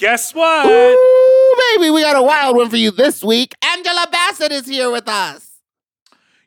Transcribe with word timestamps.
Guess 0.00 0.34
what? 0.34 0.64
Ooh, 0.66 1.76
baby, 1.76 1.90
we 1.90 2.00
got 2.00 2.16
a 2.16 2.22
wild 2.22 2.56
one 2.56 2.70
for 2.70 2.76
you 2.78 2.90
this 2.90 3.22
week. 3.22 3.54
Angela 3.62 4.06
Bassett 4.10 4.50
is 4.50 4.66
here 4.66 4.90
with 4.90 5.06
us. 5.06 5.46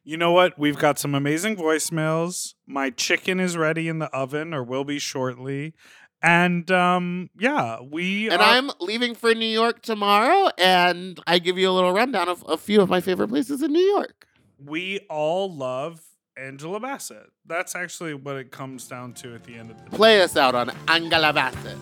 You 0.04 0.18
know 0.18 0.32
what? 0.32 0.58
We've 0.58 0.78
got 0.78 0.98
some 0.98 1.14
amazing 1.14 1.56
voicemails. 1.56 2.56
My 2.66 2.90
chicken 2.90 3.40
is 3.40 3.56
ready 3.56 3.88
in 3.88 4.00
the 4.00 4.08
oven 4.08 4.56
or 4.56 4.64
will 4.64 4.84
be 4.84 4.98
shortly. 4.98 5.76
And 6.22 6.72
um 6.72 7.30
yeah, 7.38 7.78
we 7.82 8.28
And 8.32 8.42
are- 8.42 8.50
I'm 8.56 8.72
leaving 8.80 9.14
for 9.14 9.36
New 9.36 9.46
York 9.46 9.84
tomorrow, 9.84 10.50
and 10.58 11.20
I 11.28 11.38
give 11.38 11.58
you 11.60 11.70
a 11.70 11.74
little 11.74 11.94
rundown 11.94 12.30
of 12.30 12.44
a 12.48 12.58
few 12.58 12.82
of 12.82 12.90
my 12.90 13.02
favorite 13.02 13.28
places 13.28 13.62
in 13.62 13.72
New 13.72 13.84
York. 13.86 14.26
we 14.58 15.02
all 15.12 15.54
love 15.54 16.02
Angela 16.38 16.80
Bassett. 16.80 17.28
That's 17.46 17.76
actually 17.76 18.16
what 18.16 18.36
it 18.38 18.50
comes 18.52 18.88
down 18.88 19.14
to 19.16 19.36
at 19.36 19.44
the 19.44 19.54
end 19.56 19.70
of 19.70 19.78
the 19.84 19.90
day. 19.92 19.96
Play 19.98 20.22
us 20.22 20.36
out 20.38 20.56
on 20.56 20.72
Angela 20.88 21.34
Bassett. 21.34 21.78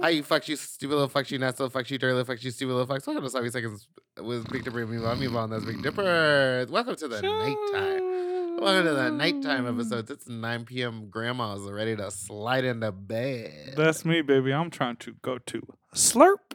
Hi, 0.00 0.10
you 0.10 0.22
fucks, 0.22 0.46
you 0.48 0.54
stupid 0.56 0.94
little 0.94 1.10
fucks, 1.10 1.30
you 1.30 1.38
not 1.38 1.58
so 1.58 1.68
fucks, 1.68 1.90
you 1.90 1.98
dirty 1.98 2.14
little 2.14 2.34
fucks, 2.34 2.42
you 2.42 2.50
stupid 2.50 2.72
little 2.72 2.86
fucks. 2.86 3.06
Welcome 3.06 3.24
to 3.24 3.30
Sloppy 3.30 3.50
Seconds 3.50 3.86
with 4.22 4.50
Big 4.50 4.64
Dipper 4.64 4.80
and 4.80 4.90
me, 4.90 4.96
Mom, 4.96 5.20
me, 5.20 5.28
Mom, 5.28 5.50
that's 5.50 5.66
Big 5.66 5.82
Dipper. 5.82 6.66
Welcome 6.70 6.96
to 6.96 7.08
the 7.08 7.20
nighttime. 7.20 8.37
Welcome 8.60 8.86
to 8.86 8.92
the 8.94 9.10
nighttime 9.10 9.66
episodes. 9.68 10.10
It's 10.10 10.28
9 10.28 10.64
p.m. 10.64 11.08
Grandma's 11.10 11.70
ready 11.70 11.94
to 11.96 12.10
slide 12.10 12.64
into 12.64 12.90
bed. 12.90 13.74
That's 13.76 14.04
me, 14.04 14.20
baby. 14.20 14.52
I'm 14.52 14.70
trying 14.70 14.96
to 14.96 15.12
go 15.22 15.38
to 15.38 15.62
Slurp. 15.94 16.54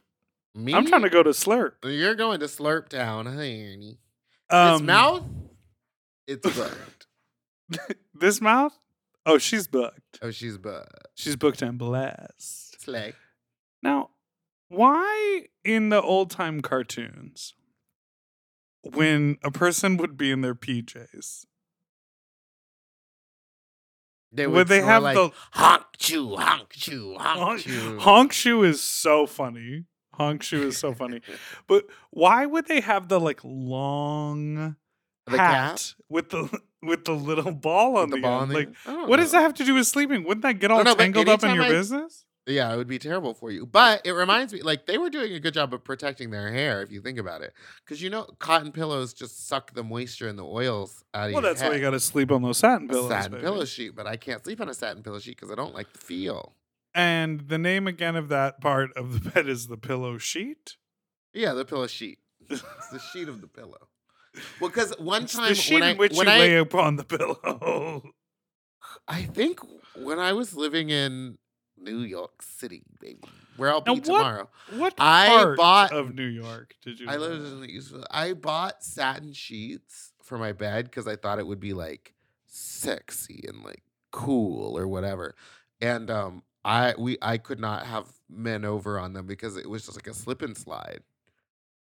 me. 0.54 0.74
I'm 0.74 0.86
trying 0.86 1.04
to 1.04 1.09
go 1.09 1.24
to 1.24 1.30
Slurp. 1.30 1.72
You're 1.86 2.16
going 2.16 2.42
to 2.42 2.48
Slurp 2.48 2.90
Town, 2.90 3.26
honey. 3.26 4.00
Um, 4.50 4.74
This 4.74 4.81
mouth, 4.81 5.24
it's 6.28 6.58
bugged. 6.58 7.06
This 8.14 8.42
mouth? 8.42 8.78
Oh, 9.26 9.38
she's 9.38 9.68
booked. 9.68 10.20
oh, 10.22 10.30
she's 10.31 10.58
booked. 10.58 11.08
She's 11.16 11.36
booked 11.38 11.62
and 11.62 11.78
blessed. 11.78 12.81
Slay. 12.81 13.14
Now, 13.81 14.09
why 14.68 15.46
in 15.64 15.88
the 15.90 16.02
old 16.02 16.30
time 16.31 16.62
cartoons, 16.62 17.54
when 18.84 19.38
a 19.42 19.52
person 19.52 19.96
would 19.98 20.18
be 20.18 20.31
in 20.31 20.42
their 20.42 20.54
PJs, 20.56 21.46
They 24.34 24.48
would 24.48 24.67
they 24.67 24.81
have 24.81 25.03
like, 25.03 25.16
the 25.16 25.30
honk 25.52 25.84
chew, 25.98 26.36
honk 26.36 26.70
chew, 26.72 27.16
honk 27.20 27.39
honk, 27.39 27.62
chew. 27.62 28.00
honk 28.00 28.34
shoe 28.34 28.64
is 28.64 28.81
so 28.81 29.25
funny. 29.28 29.86
Honk 30.16 30.44
shoe 30.44 30.67
is 30.67 30.78
so 30.78 30.94
funny. 30.94 31.22
But 31.67 31.86
why 32.12 32.45
would 32.45 32.67
they 32.67 32.81
have 32.81 33.08
the 33.09 33.20
like 33.20 33.40
long 33.44 34.75
The 35.28 35.38
hat 35.38 35.75
cap? 35.78 35.80
with 36.09 36.30
the 36.30 36.59
with 36.81 37.06
the 37.06 37.14
little 37.14 37.52
ball 37.52 37.98
on 37.98 38.09
the 38.09 38.17
the, 38.17 38.22
ball 38.22 38.42
end? 38.42 38.42
on 38.44 38.50
the- 38.50 38.56
like, 38.56 39.09
what 39.09 39.17
does 39.17 39.31
that 39.31 39.42
have 39.42 39.53
to 39.56 39.64
do 39.66 39.75
with 39.75 39.88
sleeping? 39.88 40.23
Wouldn't 40.23 40.42
that 40.44 40.59
get 40.59 40.70
all 40.72 40.84
know, 40.84 40.95
tangled 40.95 41.30
up 41.30 41.44
in 41.44 41.53
your 41.56 41.64
I- 41.66 41.70
business? 41.70 42.25
Yeah, 42.46 42.74
it 42.74 42.78
would 42.78 42.88
be 42.88 43.00
terrible 43.00 43.34
for 43.34 43.52
you. 43.52 43.66
But 43.66 44.02
it 44.06 44.12
reminds 44.12 44.52
me, 44.52 44.62
like 44.62 44.86
they 44.86 44.98
were 44.98 45.09
doing 45.09 45.31
a 45.34 45.40
good 45.40 45.54
job 45.54 45.74
of 45.74 45.84
protecting 45.84 46.30
their 46.31 46.52
hair, 46.52 46.81
if 46.81 46.92
you 46.92 47.00
think 47.02 47.18
about 47.18 47.42
it, 47.42 47.54
because 47.86 48.02
you 48.02 48.09
know 48.09 48.28
cotton 48.40 48.72
pillows 48.74 49.14
just 49.14 49.48
suck 49.48 49.74
the 49.74 49.84
moisture 49.84 50.28
and 50.28 50.38
the 50.38 50.44
oils 50.46 51.03
out 51.14 51.26
of 51.26 51.30
you. 51.30 51.36
Well, 51.36 51.44
your 51.44 51.53
that's 51.53 51.64
why 51.64 51.76
you 51.76 51.82
got 51.82 51.92
to 51.92 52.00
sleep 52.02 52.32
on 52.32 52.42
those 52.42 52.58
satin 52.58 52.90
A 52.90 52.94
pillows. 52.94 53.09
satin 53.09 53.32
baby. 53.32 53.44
pillow 53.44 53.66
sheet, 53.66 53.96
but 53.96 54.08
I 54.08 54.18
can't 54.18 54.44
sleep 54.44 54.59
on 54.59 54.68
a 54.68 54.74
satin 54.74 55.03
pillow 55.03 55.20
sheet 55.20 55.38
because 55.38 55.52
I 55.52 55.56
don't 55.56 55.74
like 55.74 55.94
the 55.94 56.00
feel. 56.00 56.53
And 56.94 57.48
the 57.48 57.58
name 57.58 57.88
again 57.88 58.16
of 58.18 58.28
that 58.30 58.59
part 58.62 58.92
of 58.98 59.14
the 59.24 59.30
bed 59.32 59.48
is 59.48 59.68
the 59.68 59.78
pillow 59.78 60.18
sheet. 60.18 60.76
Yeah, 61.34 61.53
the 61.53 61.66
pillow 61.66 61.88
sheet. 61.88 62.20
It's 62.50 62.62
the 62.92 63.00
sheet 63.00 63.30
of 63.30 63.40
the 63.40 63.48
pillow. 63.48 63.88
Well, 64.59 64.70
because 64.70 64.94
one 65.00 65.24
It's 65.24 65.34
time 65.34 65.50
the 65.50 65.56
sheet 65.56 65.76
when 65.76 65.84
I 65.84 65.94
when 65.96 66.12
you 66.14 66.22
I, 66.24 66.40
lay 66.40 66.58
upon 66.58 66.98
the 66.98 67.03
pillow. 67.06 68.03
I 69.08 69.24
think 69.24 69.59
when 69.96 70.20
I 70.20 70.34
was 70.34 70.56
living 70.56 70.90
in 70.90 71.38
New 71.84 72.00
York 72.00 72.42
City, 72.42 72.84
baby, 73.00 73.20
where 73.58 73.70
I'll 73.72 73.84
Now 73.86 73.96
be 73.96 74.00
what- 74.00 74.06
tomorrow. 74.06 74.50
what 74.72 74.94
I 74.98 75.28
part 75.28 75.58
bought- 75.58 75.94
of 75.94 76.16
New 76.16 76.26
York 76.28 76.76
did 76.82 77.00
you? 77.00 77.08
I 77.10 77.18
live 77.18 77.40
lived 77.40 77.54
in 77.54 77.62
the 77.62 77.68
East. 77.68 77.94
I 78.10 78.34
bought 78.34 78.84
satin 78.84 79.34
sheets 79.34 80.14
for 80.22 80.38
my 80.38 80.52
bed 80.54 80.86
because 80.86 81.08
I 81.08 81.16
thought 81.16 81.40
it 81.40 81.48
would 81.48 81.60
be 81.60 81.74
like 81.74 82.14
sexy 82.48 83.44
and 83.48 83.64
like 83.64 83.84
cool 84.12 84.78
or 84.78 84.88
whatever. 84.88 85.36
And 85.82 86.10
um, 86.10 86.44
I 86.64 86.94
we 86.98 87.18
I 87.22 87.38
could 87.38 87.60
not 87.60 87.86
have 87.86 88.08
men 88.30 88.64
over 88.66 88.98
on 88.98 89.14
them 89.14 89.26
because 89.28 89.58
it 89.58 89.70
was 89.70 89.86
just 89.86 89.98
like 89.98 90.08
a 90.08 90.14
slip 90.14 90.42
and 90.42 90.58
slide. 90.58 91.02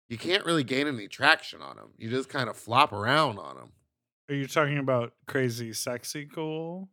You 0.08 0.18
can't 0.18 0.44
really 0.44 0.64
gain 0.64 0.86
any 0.86 1.08
traction 1.08 1.62
on 1.62 1.76
them. 1.76 1.90
You 1.96 2.10
just 2.10 2.28
kind 2.28 2.48
of 2.50 2.56
flop 2.56 2.92
around 2.92 3.38
on 3.38 3.56
them. 3.56 3.72
Are 4.28 4.34
you 4.34 4.46
talking 4.46 4.78
about 4.78 5.14
crazy, 5.26 5.72
sexy, 5.72 6.26
cool? 6.26 6.88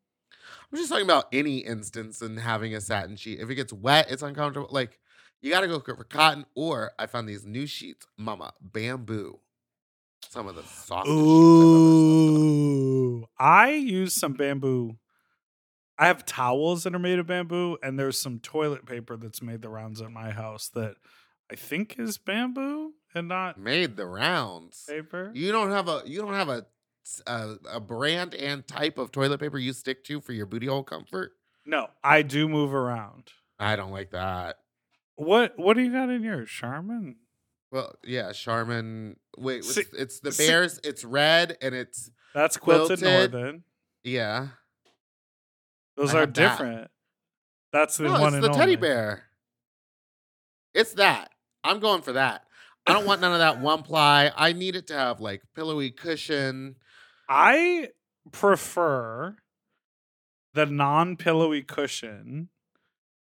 I'm 0.72 0.78
just 0.78 0.90
talking 0.90 1.06
about 1.06 1.28
any 1.32 1.60
instance 1.60 2.22
in 2.22 2.38
having 2.38 2.76
a 2.76 2.82
satin 2.82 3.16
sheet. 3.16 3.40
If 3.40 3.50
it 3.50 3.56
gets 3.56 3.74
wet, 3.74 4.10
it's 4.10 4.22
uncomfortable. 4.24 4.70
Like 4.72 5.00
you 5.42 5.52
got 5.52 5.62
to 5.62 5.68
go 5.68 5.80
for 5.80 6.04
cotton. 6.04 6.46
Or 6.56 6.92
I 7.00 7.06
found 7.08 7.28
these 7.28 7.46
new 7.46 7.66
sheets, 7.68 8.06
Mama, 8.18 8.54
bamboo. 8.62 9.40
Some 10.30 10.48
of 10.48 10.56
the 10.56 10.64
softest 10.64 11.12
sheets 11.14 11.58
I've 11.58 11.68
ever 11.68 11.92
slept 11.92 12.38
on. 12.38 12.42
Ooh, 13.22 13.26
I 13.40 13.72
use 13.72 14.14
some 14.14 14.34
bamboo. 14.34 14.98
I 15.98 16.08
have 16.08 16.26
towels 16.26 16.84
that 16.84 16.96
are 16.96 17.00
made 17.00 17.20
of 17.20 17.28
bamboo, 17.28 17.78
and 17.84 18.00
there's 18.00 18.20
some 18.20 18.40
toilet 18.40 18.86
paper 18.86 19.18
that's 19.18 19.42
made 19.42 19.62
the 19.62 19.70
rounds 19.70 20.02
at 20.02 20.12
my 20.12 20.32
house 20.32 20.68
that 20.70 20.96
I 21.52 21.56
think 21.56 22.00
is 22.00 22.18
bamboo 22.18 22.94
and 23.14 23.28
not 23.28 23.60
Made 23.60 23.98
the 23.98 24.06
rounds. 24.08 24.86
paper. 24.88 25.32
You 25.34 25.52
don't 25.52 25.70
have 25.72 25.88
a 25.88 26.02
you 26.06 26.20
don't 26.22 26.34
have 26.34 26.50
a 26.50 26.66
a, 27.26 27.30
uh, 27.32 27.56
a 27.74 27.80
brand 27.80 28.34
and 28.36 28.66
type 28.68 28.98
of 28.98 29.12
toilet 29.12 29.40
paper 29.40 29.58
you 29.58 29.74
stick 29.74 30.04
to 30.06 30.22
for 30.22 30.34
your 30.34 30.46
booty 30.46 30.68
hole 30.68 30.84
comfort. 30.84 31.32
No, 31.66 31.88
I 32.04 32.22
do 32.22 32.48
move 32.48 32.74
around. 32.74 33.30
I 33.60 33.76
don't 33.76 33.92
like 33.92 34.12
that. 34.12 34.58
What 35.16 35.54
What 35.58 35.76
do 35.76 35.84
you 35.84 35.92
got 35.92 36.10
in 36.10 36.24
yours, 36.24 36.50
Charmin? 36.50 37.18
Well, 37.72 37.94
yeah, 38.04 38.32
Charmin. 38.34 39.18
Wait, 39.38 39.60
it's, 39.60 39.76
See- 39.76 39.84
it's 39.98 40.20
the 40.20 40.32
see- 40.32 40.48
bears. 40.48 40.80
It's 40.84 41.06
red 41.06 41.58
and 41.62 41.74
it's 41.76 42.10
That's 42.34 42.58
quilted, 42.58 43.00
Quilted. 43.00 43.32
northern. 43.34 43.64
yeah. 44.04 44.48
Those 45.98 46.14
I 46.14 46.18
are 46.18 46.20
have 46.22 46.34
that. 46.34 46.50
different. 46.52 46.92
That's 47.74 47.98
the 47.98 48.06
No, 48.06 48.12
one 48.14 48.34
it's 48.34 48.36
and 48.36 48.44
the 48.44 48.50
teddy 48.58 48.76
bear. 48.76 49.24
It's 50.74 50.94
that. 50.94 51.32
I'm 51.64 51.80
going 51.80 52.02
for 52.02 52.14
that. 52.14 52.46
I 52.88 52.94
don't 52.94 53.06
want 53.06 53.22
none 53.22 53.34
of 53.34 53.40
that 53.40 53.60
one 53.62 53.84
ply. 53.84 54.32
I 54.36 54.54
need 54.54 54.76
it 54.76 54.88
to 54.88 54.94
have 54.96 55.20
like 55.22 55.42
pillowy 55.56 55.92
cushion. 55.92 56.76
I 57.34 57.88
prefer 58.34 59.38
the 60.54 60.66
non 60.66 61.16
pillowy 61.16 61.62
cushion 61.62 62.50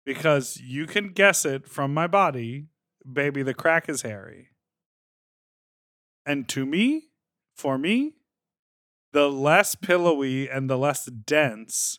because 0.04 0.60
you 0.60 0.86
can 0.86 1.14
guess 1.14 1.46
it 1.46 1.66
from 1.66 1.94
my 1.94 2.06
body. 2.06 2.66
Baby, 3.10 3.42
the 3.42 3.54
crack 3.54 3.88
is 3.88 4.02
hairy. 4.02 4.50
And 6.26 6.46
to 6.50 6.66
me, 6.66 7.04
for 7.56 7.78
me, 7.78 8.16
the 9.14 9.30
less 9.30 9.74
pillowy 9.74 10.46
and 10.46 10.68
the 10.68 10.76
less 10.76 11.06
dense, 11.06 11.98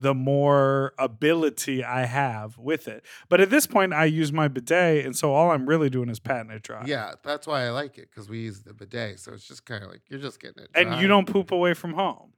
the 0.00 0.14
more 0.14 0.92
ability 0.98 1.82
I 1.82 2.06
have 2.06 2.56
with 2.58 2.86
it. 2.86 3.04
But 3.28 3.40
at 3.40 3.50
this 3.50 3.66
point, 3.66 3.92
I 3.92 4.04
use 4.04 4.32
my 4.32 4.46
bidet, 4.48 5.04
and 5.04 5.16
so 5.16 5.32
all 5.34 5.50
I'm 5.50 5.66
really 5.68 5.90
doing 5.90 6.08
is 6.08 6.20
patting 6.20 6.50
it 6.52 6.62
dry. 6.62 6.84
Yeah, 6.86 7.14
that's 7.22 7.46
why 7.46 7.64
I 7.64 7.70
like 7.70 7.98
it 7.98 8.08
because 8.10 8.28
we 8.28 8.40
use 8.40 8.62
the 8.62 8.74
bidet. 8.74 9.18
So 9.20 9.32
it's 9.32 9.46
just 9.48 9.64
kind 9.64 9.82
of 9.82 9.90
like 9.90 10.02
you're 10.08 10.20
just 10.20 10.40
getting 10.40 10.62
it. 10.62 10.70
And 10.74 10.90
dry. 10.90 11.00
you 11.00 11.08
don't 11.08 11.26
poop 11.26 11.50
away 11.50 11.74
from 11.74 11.94
home. 11.94 12.32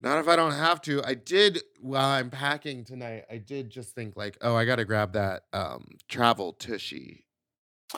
Not 0.00 0.18
if 0.18 0.28
I 0.28 0.36
don't 0.36 0.52
have 0.52 0.80
to. 0.82 1.02
I 1.04 1.14
did 1.14 1.60
while 1.80 2.08
I'm 2.08 2.30
packing 2.30 2.84
tonight. 2.84 3.24
I 3.30 3.38
did 3.38 3.68
just 3.70 3.94
think 3.94 4.16
like, 4.16 4.38
oh, 4.40 4.54
I 4.54 4.64
got 4.64 4.76
to 4.76 4.84
grab 4.84 5.12
that 5.14 5.44
um 5.52 5.88
travel 6.08 6.52
tushy 6.52 7.24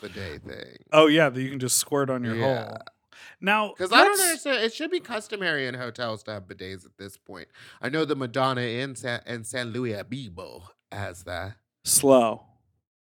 bidet 0.00 0.42
thing. 0.46 0.76
Oh 0.92 1.06
yeah, 1.08 1.28
that 1.28 1.40
you 1.40 1.50
can 1.50 1.58
just 1.58 1.76
squirt 1.78 2.08
on 2.10 2.24
your 2.24 2.36
Yeah. 2.36 2.64
hole. 2.68 2.78
Now, 3.40 3.68
Because 3.76 3.92
I 3.92 4.04
don't 4.04 4.20
understand. 4.20 4.62
It 4.64 4.72
should 4.74 4.90
be 4.90 5.00
customary 5.00 5.66
in 5.66 5.74
hotels 5.74 6.22
to 6.24 6.32
have 6.32 6.44
bidets 6.44 6.84
at 6.84 6.96
this 6.98 7.16
point. 7.16 7.48
I 7.80 7.88
know 7.88 8.04
the 8.04 8.16
Madonna 8.16 8.60
Inn 8.62 8.94
San, 8.96 9.20
in 9.26 9.44
San 9.44 9.70
Luis 9.72 9.96
Obispo 9.98 10.64
has 10.92 11.22
that. 11.24 11.56
Slow, 11.84 12.44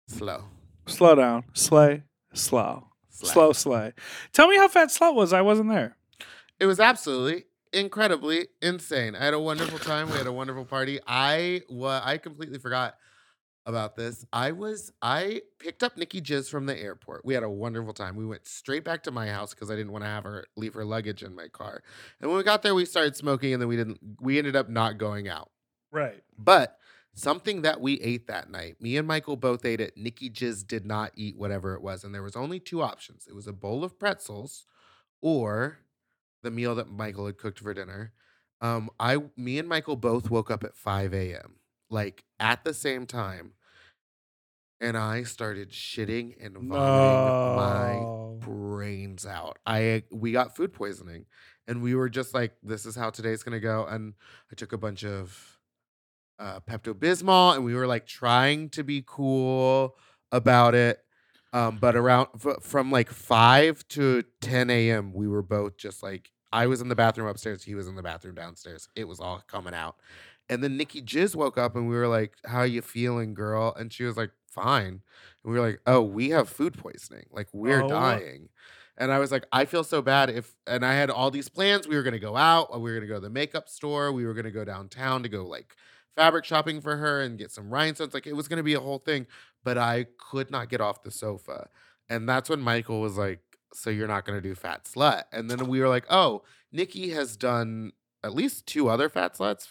Slow. 0.07 0.45
slow 0.87 1.15
down, 1.15 1.43
slay, 1.53 2.03
slow, 2.33 2.87
slow, 3.09 3.53
slay. 3.53 3.93
Tell 4.33 4.47
me 4.47 4.57
how 4.57 4.67
fat 4.67 4.89
slut 4.89 5.13
was. 5.15 5.31
I 5.33 5.41
wasn't 5.41 5.69
there. 5.69 5.95
It 6.59 6.65
was 6.65 6.79
absolutely 6.79 7.45
incredibly 7.71 8.47
insane. 8.61 9.15
I 9.15 9.25
had 9.25 9.33
a 9.33 9.39
wonderful 9.39 9.77
time. 9.79 10.09
We 10.09 10.17
had 10.17 10.27
a 10.27 10.31
wonderful 10.33 10.65
party. 10.65 10.99
I 11.07 11.61
wa- 11.69 12.01
I 12.03 12.17
completely 12.17 12.57
forgot 12.59 12.95
about 13.65 13.95
this. 13.95 14.25
I 14.33 14.51
was 14.51 14.91
I 15.01 15.41
picked 15.59 15.83
up 15.83 15.97
Nikki 15.97 16.21
Jizz 16.21 16.49
from 16.49 16.65
the 16.65 16.77
airport. 16.77 17.25
We 17.25 17.33
had 17.33 17.43
a 17.43 17.49
wonderful 17.49 17.93
time. 17.93 18.15
We 18.15 18.25
went 18.25 18.45
straight 18.47 18.83
back 18.83 19.03
to 19.03 19.11
my 19.11 19.27
house 19.29 19.53
because 19.53 19.71
I 19.71 19.75
didn't 19.75 19.91
want 19.91 20.03
to 20.03 20.09
have 20.09 20.23
her 20.23 20.45
leave 20.55 20.73
her 20.73 20.85
luggage 20.85 21.23
in 21.23 21.35
my 21.35 21.47
car. 21.47 21.81
And 22.19 22.29
when 22.29 22.37
we 22.37 22.43
got 22.43 22.61
there, 22.63 22.75
we 22.75 22.85
started 22.85 23.15
smoking, 23.15 23.53
and 23.53 23.61
then 23.61 23.69
we 23.69 23.77
didn't. 23.77 23.99
We 24.21 24.37
ended 24.37 24.55
up 24.55 24.69
not 24.69 24.97
going 24.97 25.27
out. 25.27 25.51
Right. 25.91 26.23
But 26.37 26.77
something 27.13 27.61
that 27.61 27.79
we 27.79 28.01
ate 28.01 28.27
that 28.27 28.49
night, 28.49 28.81
me 28.81 28.97
and 28.97 29.07
Michael 29.07 29.37
both 29.37 29.65
ate 29.65 29.79
it. 29.79 29.95
Nikki 29.95 30.29
Jizz 30.29 30.67
did 30.67 30.85
not 30.85 31.11
eat 31.15 31.37
whatever 31.37 31.75
it 31.75 31.81
was, 31.81 32.03
and 32.03 32.13
there 32.13 32.23
was 32.23 32.35
only 32.35 32.59
two 32.59 32.81
options. 32.81 33.27
It 33.27 33.35
was 33.35 33.47
a 33.47 33.53
bowl 33.53 33.83
of 33.83 33.99
pretzels, 33.99 34.65
or 35.21 35.79
the 36.41 36.51
meal 36.51 36.75
that 36.75 36.89
Michael 36.89 37.27
had 37.27 37.37
cooked 37.37 37.59
for 37.59 37.73
dinner. 37.73 38.11
Um, 38.59 38.89
I, 38.99 39.17
me 39.35 39.59
and 39.59 39.67
Michael 39.67 39.95
both 39.95 40.29
woke 40.29 40.49
up 40.49 40.63
at 40.63 40.75
five 40.75 41.13
a.m. 41.13 41.55
like 41.89 42.23
at 42.39 42.63
the 42.63 42.73
same 42.73 43.05
time, 43.05 43.53
and 44.81 44.97
I 44.97 45.23
started 45.23 45.71
shitting 45.71 46.33
and 46.43 46.57
vomiting 46.57 47.33
my 47.45 48.07
brains 48.41 49.25
out. 49.25 49.57
I 49.65 50.03
we 50.11 50.31
got 50.31 50.55
food 50.55 50.73
poisoning 50.73 51.25
and 51.67 51.81
we 51.81 51.95
were 51.95 52.09
just 52.09 52.33
like 52.33 52.53
this 52.61 52.85
is 52.85 52.95
how 52.95 53.09
today's 53.09 53.43
to 53.43 53.59
go 53.59 53.85
and 53.85 54.13
I 54.51 54.55
took 54.55 54.73
a 54.73 54.77
bunch 54.77 55.05
of 55.05 55.57
uh 56.39 56.59
Pepto 56.59 56.93
Bismol 56.93 57.55
and 57.55 57.63
we 57.63 57.75
were 57.75 57.87
like 57.87 58.05
trying 58.05 58.69
to 58.71 58.83
be 58.83 59.03
cool 59.05 59.95
about 60.31 60.75
it. 60.75 60.99
Um 61.53 61.77
but 61.79 61.95
around 61.95 62.27
f- 62.35 62.61
from 62.61 62.91
like 62.91 63.09
5 63.09 63.87
to 63.89 64.23
10 64.41 64.69
a.m. 64.69 65.13
we 65.13 65.27
were 65.27 65.43
both 65.43 65.77
just 65.77 66.03
like 66.03 66.31
I 66.51 66.67
was 66.67 66.81
in 66.81 66.87
the 66.87 66.95
bathroom 66.95 67.27
upstairs, 67.27 67.63
he 67.63 67.73
was 67.73 67.87
in 67.87 67.95
the 67.95 68.03
bathroom 68.03 68.35
downstairs. 68.35 68.87
It 68.95 69.07
was 69.07 69.19
all 69.19 69.41
coming 69.47 69.73
out. 69.73 69.95
And 70.53 70.63
then 70.63 70.77
Nikki 70.77 71.01
Jizz 71.01 71.35
woke 71.35 71.57
up 71.57 71.75
and 71.75 71.89
we 71.89 71.95
were 71.95 72.07
like, 72.07 72.33
How 72.45 72.61
you 72.61 72.81
feeling, 72.83 73.33
girl? 73.33 73.73
And 73.77 73.91
she 73.91 74.03
was 74.03 74.15
like, 74.17 74.29
Fine. 74.51 75.01
And 75.43 75.51
we 75.51 75.53
were 75.57 75.65
like, 75.65 75.79
Oh, 75.87 76.01
we 76.01 76.29
have 76.29 76.47
food 76.47 76.77
poisoning. 76.77 77.25
Like, 77.31 77.47
we're 77.53 77.83
Oh. 77.83 77.87
dying. 77.89 78.49
And 78.97 79.11
I 79.11 79.17
was 79.17 79.31
like, 79.31 79.45
I 79.51 79.65
feel 79.65 79.83
so 79.83 80.03
bad 80.03 80.29
if 80.29 80.53
and 80.67 80.85
I 80.85 80.93
had 80.93 81.09
all 81.09 81.31
these 81.31 81.49
plans. 81.49 81.87
We 81.87 81.95
were 81.95 82.03
gonna 82.03 82.19
go 82.19 82.37
out, 82.37 82.69
uh, 82.73 82.77
we 82.77 82.91
were 82.91 82.97
gonna 82.97 83.07
go 83.07 83.15
to 83.15 83.19
the 83.21 83.29
makeup 83.31 83.67
store, 83.67 84.11
we 84.11 84.25
were 84.25 84.35
gonna 84.35 84.51
go 84.51 84.63
downtown 84.63 85.23
to 85.23 85.29
go 85.29 85.43
like 85.45 85.75
fabric 86.15 86.45
shopping 86.45 86.79
for 86.79 86.97
her 86.97 87.21
and 87.21 87.39
get 87.39 87.49
some 87.51 87.71
rhinestones. 87.71 88.13
Like 88.13 88.27
it 88.27 88.35
was 88.35 88.47
gonna 88.47 88.61
be 88.61 88.75
a 88.75 88.79
whole 88.79 88.99
thing, 88.99 89.25
but 89.63 89.79
I 89.79 90.05
could 90.19 90.51
not 90.51 90.69
get 90.69 90.79
off 90.81 91.01
the 91.01 91.09
sofa. 91.09 91.69
And 92.07 92.29
that's 92.29 92.49
when 92.49 92.61
Michael 92.61 93.01
was 93.01 93.17
like, 93.17 93.39
So 93.73 93.89
you're 93.89 94.07
not 94.07 94.25
gonna 94.25 94.41
do 94.41 94.53
fat 94.53 94.83
slut. 94.85 95.23
And 95.31 95.49
then 95.49 95.67
we 95.67 95.79
were 95.79 95.89
like, 95.89 96.05
Oh, 96.11 96.43
Nikki 96.71 97.09
has 97.09 97.35
done 97.35 97.93
at 98.23 98.35
least 98.35 98.67
two 98.67 98.89
other 98.89 99.09
fat 99.09 99.35
sluts, 99.35 99.69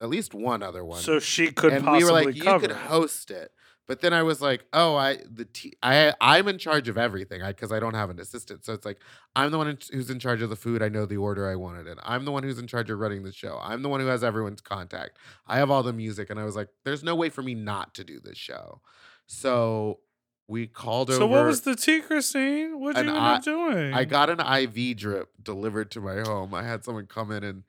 at 0.00 0.08
least 0.08 0.34
one 0.34 0.62
other 0.62 0.84
one 0.84 1.00
So 1.00 1.18
she 1.20 1.50
could 1.52 1.72
and 1.72 1.84
possibly 1.84 2.04
we 2.04 2.10
were 2.10 2.26
like, 2.26 2.36
you 2.36 2.42
could 2.58 2.70
it. 2.70 2.76
host 2.76 3.30
it. 3.30 3.50
But 3.86 4.00
then 4.00 4.14
I 4.14 4.22
was 4.22 4.40
like, 4.40 4.64
oh, 4.72 4.96
I 4.96 5.18
the 5.30 5.44
t- 5.44 5.74
I 5.82 6.14
I'm 6.18 6.48
in 6.48 6.56
charge 6.56 6.88
of 6.88 6.96
everything 6.96 7.42
because 7.46 7.70
I, 7.70 7.80
don't 7.80 7.92
have 7.92 8.08
an 8.08 8.18
assistant. 8.18 8.64
So 8.64 8.72
it's 8.72 8.86
like 8.86 8.98
I'm 9.36 9.50
the 9.50 9.58
one 9.58 9.68
in- 9.68 9.78
who's 9.92 10.08
in 10.08 10.18
charge 10.18 10.40
of 10.40 10.48
the 10.48 10.56
food. 10.56 10.82
I 10.82 10.88
know 10.88 11.04
the 11.04 11.18
order 11.18 11.46
I 11.50 11.54
wanted 11.56 11.86
it. 11.86 11.98
I'm 12.02 12.24
the 12.24 12.32
one 12.32 12.42
who's 12.44 12.58
in 12.58 12.66
charge 12.66 12.88
of 12.90 12.98
running 12.98 13.24
the 13.24 13.32
show. 13.32 13.58
I'm 13.62 13.82
the 13.82 13.90
one 13.90 14.00
who 14.00 14.06
has 14.06 14.24
everyone's 14.24 14.62
contact. 14.62 15.18
I 15.46 15.58
have 15.58 15.70
all 15.70 15.82
the 15.82 15.92
music, 15.92 16.30
and 16.30 16.40
I 16.40 16.44
was 16.44 16.56
like, 16.56 16.68
there's 16.84 17.02
no 17.04 17.14
way 17.14 17.28
for 17.28 17.42
me 17.42 17.54
not 17.54 17.92
to 17.96 18.04
do 18.04 18.20
this 18.20 18.38
show. 18.38 18.80
So 19.26 20.00
we 20.48 20.66
called 20.66 21.08
So 21.08 21.16
over. 21.16 21.22
So 21.22 21.26
what 21.26 21.46
was 21.46 21.62
the 21.62 21.76
tea, 21.76 22.00
Christine? 22.00 22.80
What'd 22.80 22.96
And 22.98 23.08
you 23.08 23.14
end 23.14 23.24
I- 23.24 23.34
up 23.36 23.42
doing? 23.44 23.92
I 23.94 24.04
got 24.04 24.30
an 24.30 24.40
IV 24.40 24.96
drip 24.96 25.28
delivered 25.42 25.90
to 25.92 26.00
my 26.00 26.20
home. 26.20 26.54
I 26.54 26.62
had 26.62 26.84
someone 26.84 27.06
come 27.06 27.30
in 27.30 27.44
and 27.44 27.64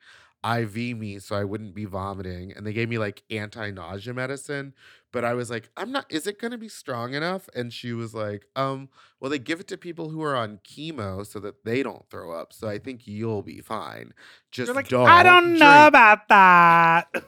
IV 0.46 0.74
me 0.96 1.18
so 1.18 1.36
I 1.36 1.44
wouldn't 1.44 1.74
be 1.74 1.84
vomiting. 1.84 2.52
And 2.52 2.66
they 2.66 2.72
gave 2.72 2.88
me 2.88 2.98
like 2.98 3.22
anti 3.30 3.70
nausea 3.70 4.14
medicine. 4.14 4.74
But 5.12 5.24
I 5.24 5.34
was 5.34 5.50
like, 5.50 5.70
I'm 5.76 5.92
not, 5.92 6.04
is 6.10 6.26
it 6.26 6.38
going 6.38 6.50
to 6.50 6.58
be 6.58 6.68
strong 6.68 7.14
enough? 7.14 7.48
And 7.54 7.72
she 7.72 7.92
was 7.92 8.14
like, 8.14 8.46
um, 8.54 8.88
well, 9.18 9.30
they 9.30 9.38
give 9.38 9.60
it 9.60 9.68
to 9.68 9.78
people 9.78 10.10
who 10.10 10.22
are 10.22 10.36
on 10.36 10.58
chemo 10.68 11.26
so 11.26 11.38
that 11.40 11.64
they 11.64 11.82
don't 11.82 12.04
throw 12.10 12.32
up. 12.38 12.52
So 12.52 12.68
I 12.68 12.78
think 12.78 13.06
you'll 13.06 13.42
be 13.42 13.60
fine. 13.60 14.12
Just 14.50 14.74
like, 14.74 14.88
don't. 14.88 15.08
I 15.08 15.22
don't 15.22 15.58
know 15.58 15.86
about 15.86 16.28
that. 16.28 17.08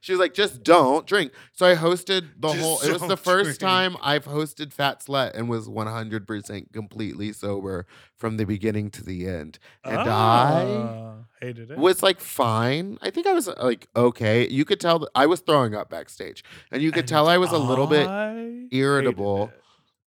She 0.00 0.12
was 0.12 0.18
like, 0.20 0.34
just 0.34 0.62
don't 0.62 1.06
drink. 1.06 1.32
So 1.52 1.64
I 1.66 1.74
hosted 1.74 2.28
the 2.38 2.48
Just 2.48 2.60
whole. 2.60 2.80
It 2.80 2.92
was 2.92 3.00
the 3.02 3.16
first 3.16 3.58
drink. 3.58 3.58
time 3.58 3.96
I've 4.02 4.26
hosted 4.26 4.72
Fat 4.72 5.00
Slut 5.00 5.32
and 5.34 5.48
was 5.48 5.66
100% 5.68 6.72
completely 6.72 7.32
sober 7.32 7.86
from 8.14 8.36
the 8.36 8.44
beginning 8.44 8.90
to 8.92 9.04
the 9.04 9.26
end. 9.26 9.58
And 9.82 9.98
I 9.98 10.64
Ah, 10.68 11.14
hated 11.40 11.70
it. 11.70 11.78
was 11.78 12.02
like 12.02 12.20
fine. 12.20 12.98
I 13.02 13.10
think 13.10 13.26
I 13.26 13.32
was 13.32 13.46
like 13.48 13.88
okay. 13.96 14.46
You 14.48 14.64
could 14.66 14.80
tell 14.80 14.98
that 15.00 15.10
I 15.14 15.26
was 15.26 15.40
throwing 15.40 15.74
up 15.74 15.88
backstage, 15.90 16.44
and 16.70 16.82
you 16.82 16.90
could 16.92 17.00
And 17.04 17.08
tell 17.24 17.34
I 17.34 17.38
was 17.38 17.50
a 17.50 17.58
little 17.58 17.86
bit. 17.86 18.06
I 18.06 18.34
hated 18.34 18.68
irritable, 18.72 19.50
it. 19.52 19.62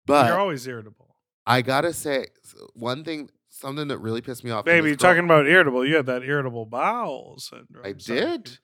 But 0.06 0.26
You're 0.26 0.38
always 0.38 0.66
irritable. 0.66 1.16
I 1.46 1.62
gotta 1.62 1.92
say, 1.92 2.26
one 2.74 3.04
thing, 3.04 3.30
something 3.50 3.88
that 3.88 3.98
really 3.98 4.20
pissed 4.20 4.44
me 4.44 4.50
off. 4.50 4.64
Baby, 4.64 4.90
girl- 4.90 4.96
talking 4.96 5.24
about 5.24 5.46
irritable, 5.46 5.86
you 5.86 5.96
had 5.96 6.06
that 6.06 6.22
irritable 6.22 6.66
bowel 6.66 7.38
syndrome. 7.38 7.84
I 7.84 7.92
did. 7.92 8.58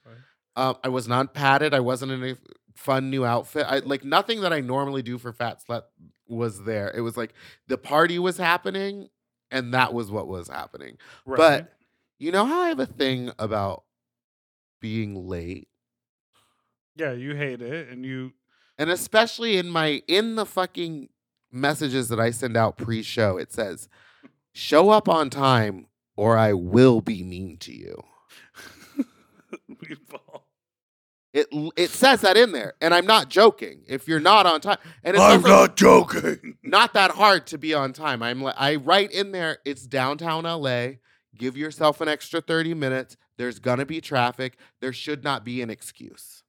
Um, 0.54 0.76
I 0.84 0.88
was 0.88 1.08
not 1.08 1.32
padded. 1.32 1.74
I 1.74 1.80
wasn't 1.80 2.12
in 2.12 2.24
a 2.24 2.36
fun 2.74 3.10
new 3.10 3.24
outfit. 3.24 3.66
I 3.68 3.78
like 3.78 4.04
nothing 4.04 4.42
that 4.42 4.52
I 4.52 4.60
normally 4.60 5.02
do 5.02 5.18
for 5.18 5.32
Fat 5.32 5.62
Slut 5.66 5.82
was 6.28 6.64
there. 6.64 6.92
It 6.94 7.00
was 7.00 7.16
like 7.16 7.34
the 7.68 7.78
party 7.78 8.18
was 8.18 8.36
happening, 8.36 9.08
and 9.50 9.72
that 9.74 9.94
was 9.94 10.10
what 10.10 10.28
was 10.28 10.48
happening. 10.48 10.98
Right. 11.24 11.38
But 11.38 11.72
you 12.18 12.32
know 12.32 12.44
how 12.44 12.62
I 12.62 12.68
have 12.68 12.80
a 12.80 12.86
thing 12.86 13.32
about 13.38 13.84
being 14.80 15.26
late, 15.28 15.68
yeah, 16.96 17.12
you 17.12 17.34
hate 17.34 17.62
it, 17.62 17.88
and 17.88 18.04
you 18.04 18.32
and 18.82 18.90
especially 18.90 19.58
in 19.58 19.68
my 19.68 20.02
in 20.08 20.34
the 20.34 20.44
fucking 20.44 21.08
messages 21.52 22.08
that 22.08 22.18
I 22.18 22.32
send 22.32 22.56
out 22.56 22.76
pre-show, 22.76 23.36
it 23.36 23.52
says, 23.52 23.88
"Show 24.52 24.90
up 24.90 25.08
on 25.08 25.30
time, 25.30 25.86
or 26.16 26.36
I 26.36 26.52
will 26.52 27.00
be 27.00 27.22
mean 27.22 27.58
to 27.58 27.72
you." 27.72 28.02
we 29.68 29.94
fall. 30.08 30.48
It 31.32 31.46
it 31.76 31.90
says 31.90 32.22
that 32.22 32.36
in 32.36 32.50
there, 32.50 32.74
and 32.80 32.92
I'm 32.92 33.06
not 33.06 33.28
joking. 33.28 33.84
If 33.86 34.08
you're 34.08 34.18
not 34.18 34.46
on 34.46 34.60
time, 34.60 34.78
and 35.04 35.14
it's 35.14 35.22
also 35.22 35.68
joking. 35.68 36.58
not 36.64 36.92
that 36.94 37.12
hard 37.12 37.46
to 37.48 37.58
be 37.58 37.74
on 37.74 37.92
time. 37.92 38.20
I'm 38.20 38.44
I 38.44 38.74
write 38.74 39.12
in 39.12 39.30
there. 39.30 39.58
It's 39.64 39.86
downtown 39.86 40.42
LA. 40.42 40.94
Give 41.38 41.56
yourself 41.56 42.00
an 42.00 42.08
extra 42.08 42.40
30 42.40 42.74
minutes. 42.74 43.16
There's 43.38 43.60
gonna 43.60 43.86
be 43.86 44.00
traffic. 44.00 44.56
There 44.80 44.92
should 44.92 45.22
not 45.22 45.44
be 45.44 45.62
an 45.62 45.70
excuse 45.70 46.41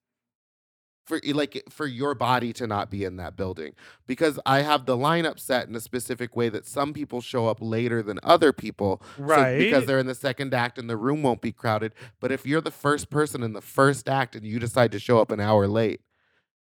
for 1.06 1.20
like 1.34 1.62
for 1.70 1.86
your 1.86 2.16
body 2.16 2.54
to 2.54 2.66
not 2.66 2.90
be 2.90 3.04
in 3.04 3.18
that 3.18 3.36
building 3.36 3.74
because 4.08 4.40
I 4.46 4.62
have 4.62 4.86
the 4.86 4.96
lineup 4.98 5.38
set 5.40 5.68
in 5.68 5.76
a 5.76 5.80
specific 5.82 6.36
way 6.36 6.48
that 6.50 6.66
some 6.66 6.94
people 6.94 7.20
show 7.20 7.48
up 7.48 7.58
later 7.60 8.02
than 8.02 8.20
other 8.24 8.54
people 8.54 9.02
so- 9.18 9.24
Right. 9.24 9.58
because 9.58 9.86
they're 9.86 10.00
in 10.00 10.08
the 10.08 10.16
second 10.16 10.54
act 10.54 10.78
and 10.78 10.90
the 10.90 10.96
room 10.98 11.22
won't 11.22 11.42
be 11.42 11.52
crowded. 11.52 11.94
But 12.22 12.32
if 12.32 12.46
you're 12.46 12.62
the 12.62 12.72
first 12.72 13.10
person 13.10 13.44
in 13.44 13.52
the 13.54 13.62
first 13.62 14.08
act 14.08 14.36
and 14.36 14.46
you 14.46 14.60
decide 14.60 14.92
to 14.94 15.00
show 15.00 15.20
up 15.20 15.30
an 15.32 15.40
hour 15.42 15.68
late, 15.68 16.02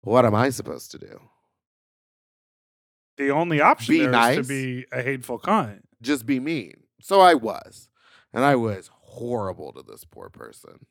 what 0.03 0.25
am 0.27 0.35
I 0.35 0.51
supposed 0.51 0.91
to 0.93 0.99
do? 0.99 1.21
the 3.17 3.31
only 3.31 3.61
option 3.61 3.95
Be 3.95 3.99
there 4.01 4.09
is 4.09 4.13
nice. 4.13 4.37
to 4.39 4.43
be 4.43 4.87
a 4.91 5.01
hateful 5.01 5.39
cunt. 5.39 5.83
Just 6.03 6.27
be 6.27 6.41
mean. 6.41 6.83
So 7.01 7.21
I 7.21 7.35
was. 7.35 7.89
And 8.33 8.45
I 8.45 8.57
was 8.57 8.91
horrible 8.93 9.73
to 9.73 9.83
this 9.83 10.05
poor 10.05 10.29
person. 10.29 10.87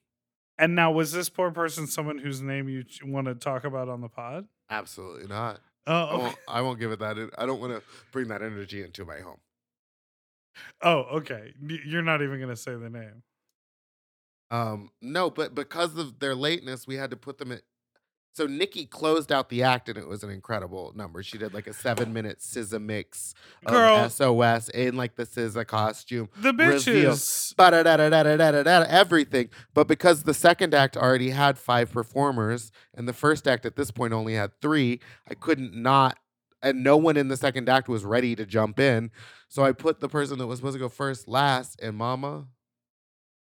And 0.57 0.75
now, 0.75 0.91
was 0.91 1.11
this 1.11 1.29
poor 1.29 1.49
person 1.51 1.87
someone 1.87 2.19
whose 2.19 2.41
name 2.41 2.69
you 2.69 2.83
want 3.05 3.25
to 3.27 3.35
talk 3.35 3.63
about 3.63 3.89
on 3.89 4.01
the 4.01 4.09
pod? 4.09 4.47
Absolutely 4.69 5.27
not. 5.27 5.59
I 5.85 5.91
Oh, 5.91 6.03
okay. 6.13 6.23
won't, 6.23 6.35
I 6.47 6.61
won't 6.61 6.79
give 6.79 6.91
it 6.91 6.99
that. 6.99 7.17
I 7.37 7.45
don't 7.45 7.59
want 7.59 7.73
to 7.73 7.81
bring 8.11 8.27
that 8.29 8.41
energy 8.41 8.81
into 8.83 9.03
my 9.03 9.19
home. 9.19 9.39
oh, 10.81 10.99
okay. 11.17 11.53
You're 11.61 12.03
not 12.03 12.21
even 12.21 12.37
going 12.37 12.49
to 12.49 12.55
say 12.55 12.75
the 12.75 12.89
name. 12.89 13.23
Um, 14.51 14.91
no, 15.01 15.29
but 15.29 15.55
because 15.55 15.97
of 15.97 16.19
their 16.19 16.35
lateness, 16.35 16.85
we 16.87 16.95
had 16.95 17.09
to 17.09 17.17
put 17.17 17.37
them 17.39 17.51
in. 17.51 17.59
So 18.35 18.47
Nikki 18.47 18.87
closed 18.87 19.31
out 19.31 19.49
the 19.49 19.61
act, 19.61 19.89
and 19.89 19.97
it 19.97 20.07
was 20.07 20.23
an 20.23 20.31
incredible 20.31 20.91
number. 20.95 21.21
She 21.21 21.37
did 21.37 21.53
like 21.53 21.67
a 21.67 21.73
seven-minute 21.73 22.39
SZA 22.39 22.81
mix 22.81 23.35
of 23.63 23.71
Girl. 23.73 24.09
SOS 24.09 24.69
in 24.69 24.95
like 24.97 25.15
the 25.15 25.25
SZA 25.25 25.67
costume, 25.67 26.29
The 26.41 26.51
bitches. 26.51 27.55
ba-da-da-da-da-da-da-da, 27.55 28.85
everything. 28.89 29.49
But 29.75 29.87
because 29.87 30.23
the 30.23 30.33
second 30.33 30.73
act 30.73 30.97
already 30.97 31.29
had 31.29 31.59
five 31.59 31.91
performers, 31.91 32.71
and 32.95 33.07
the 33.07 33.13
first 33.13 33.47
act 33.47 33.67
at 33.67 33.75
this 33.75 33.91
point 33.91 34.13
only 34.13 34.33
had 34.33 34.59
three, 34.61 34.99
I 35.29 35.35
couldn't 35.35 35.75
not, 35.75 36.17
and 36.63 36.83
no 36.83 36.97
one 36.97 37.17
in 37.17 37.27
the 37.27 37.37
second 37.37 37.69
act 37.69 37.87
was 37.87 38.03
ready 38.03 38.35
to 38.35 38.47
jump 38.47 38.79
in. 38.79 39.11
So 39.47 39.63
I 39.63 39.73
put 39.73 39.99
the 39.99 40.09
person 40.09 40.39
that 40.39 40.47
was 40.47 40.57
supposed 40.57 40.73
to 40.73 40.79
go 40.79 40.89
first 40.89 41.27
last, 41.27 41.79
and 41.83 41.95
Mama, 41.95 42.45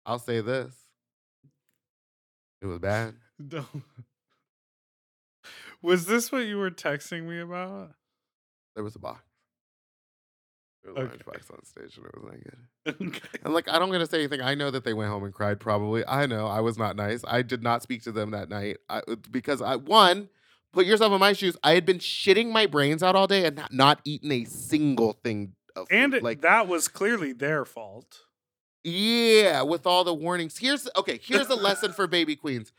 I'll 0.04 0.18
say 0.18 0.42
this. 0.42 0.74
It 2.60 2.66
was 2.66 2.78
bad. 2.78 3.14
Don't- 3.48 3.66
Was 5.82 6.06
this 6.06 6.32
what 6.32 6.46
you 6.46 6.56
were 6.58 6.70
texting 6.70 7.24
me 7.24 7.40
about? 7.40 7.92
There 8.74 8.84
was 8.84 8.96
a 8.96 8.98
box. 8.98 9.22
There 10.84 10.92
was 10.94 11.04
Okay. 11.04 11.16
lunchbox 11.16 11.50
on 11.52 11.64
stage, 11.64 11.96
and 11.96 12.06
it 12.06 12.14
was 12.14 12.24
not 12.24 12.44
good. 12.44 12.56
Okay. 13.08 13.38
And 13.44 13.52
like, 13.54 13.68
I 13.68 13.78
don't 13.78 13.90
gonna 13.90 14.06
say 14.06 14.18
anything. 14.18 14.40
I 14.40 14.54
know 14.54 14.70
that 14.70 14.84
they 14.84 14.94
went 14.94 15.10
home 15.10 15.24
and 15.24 15.34
cried. 15.34 15.58
Probably, 15.58 16.06
I 16.06 16.26
know 16.26 16.46
I 16.46 16.60
was 16.60 16.78
not 16.78 16.94
nice. 16.94 17.24
I 17.26 17.42
did 17.42 17.62
not 17.62 17.82
speak 17.82 18.02
to 18.04 18.12
them 18.12 18.30
that 18.30 18.48
night 18.48 18.76
I, 18.88 18.98
uh, 19.08 19.16
because 19.30 19.60
I 19.60 19.76
one 19.76 20.28
put 20.72 20.86
yourself 20.86 21.12
in 21.12 21.18
my 21.18 21.32
shoes. 21.32 21.56
I 21.64 21.72
had 21.72 21.84
been 21.84 21.98
shitting 21.98 22.52
my 22.52 22.66
brains 22.66 23.02
out 23.02 23.16
all 23.16 23.26
day 23.26 23.44
and 23.44 23.56
not, 23.56 23.72
not 23.72 24.00
eaten 24.04 24.30
a 24.30 24.44
single 24.44 25.14
thing 25.14 25.54
of. 25.74 25.88
And 25.90 26.20
like 26.22 26.42
that 26.42 26.68
was 26.68 26.86
clearly 26.86 27.32
their 27.32 27.64
fault. 27.64 28.20
Yeah, 28.84 29.62
with 29.62 29.84
all 29.86 30.04
the 30.04 30.14
warnings. 30.14 30.58
Here's 30.58 30.88
okay, 30.96 31.18
here's 31.20 31.48
a 31.48 31.56
lesson 31.56 31.92
for 31.92 32.06
baby 32.06 32.36
queens. 32.36 32.72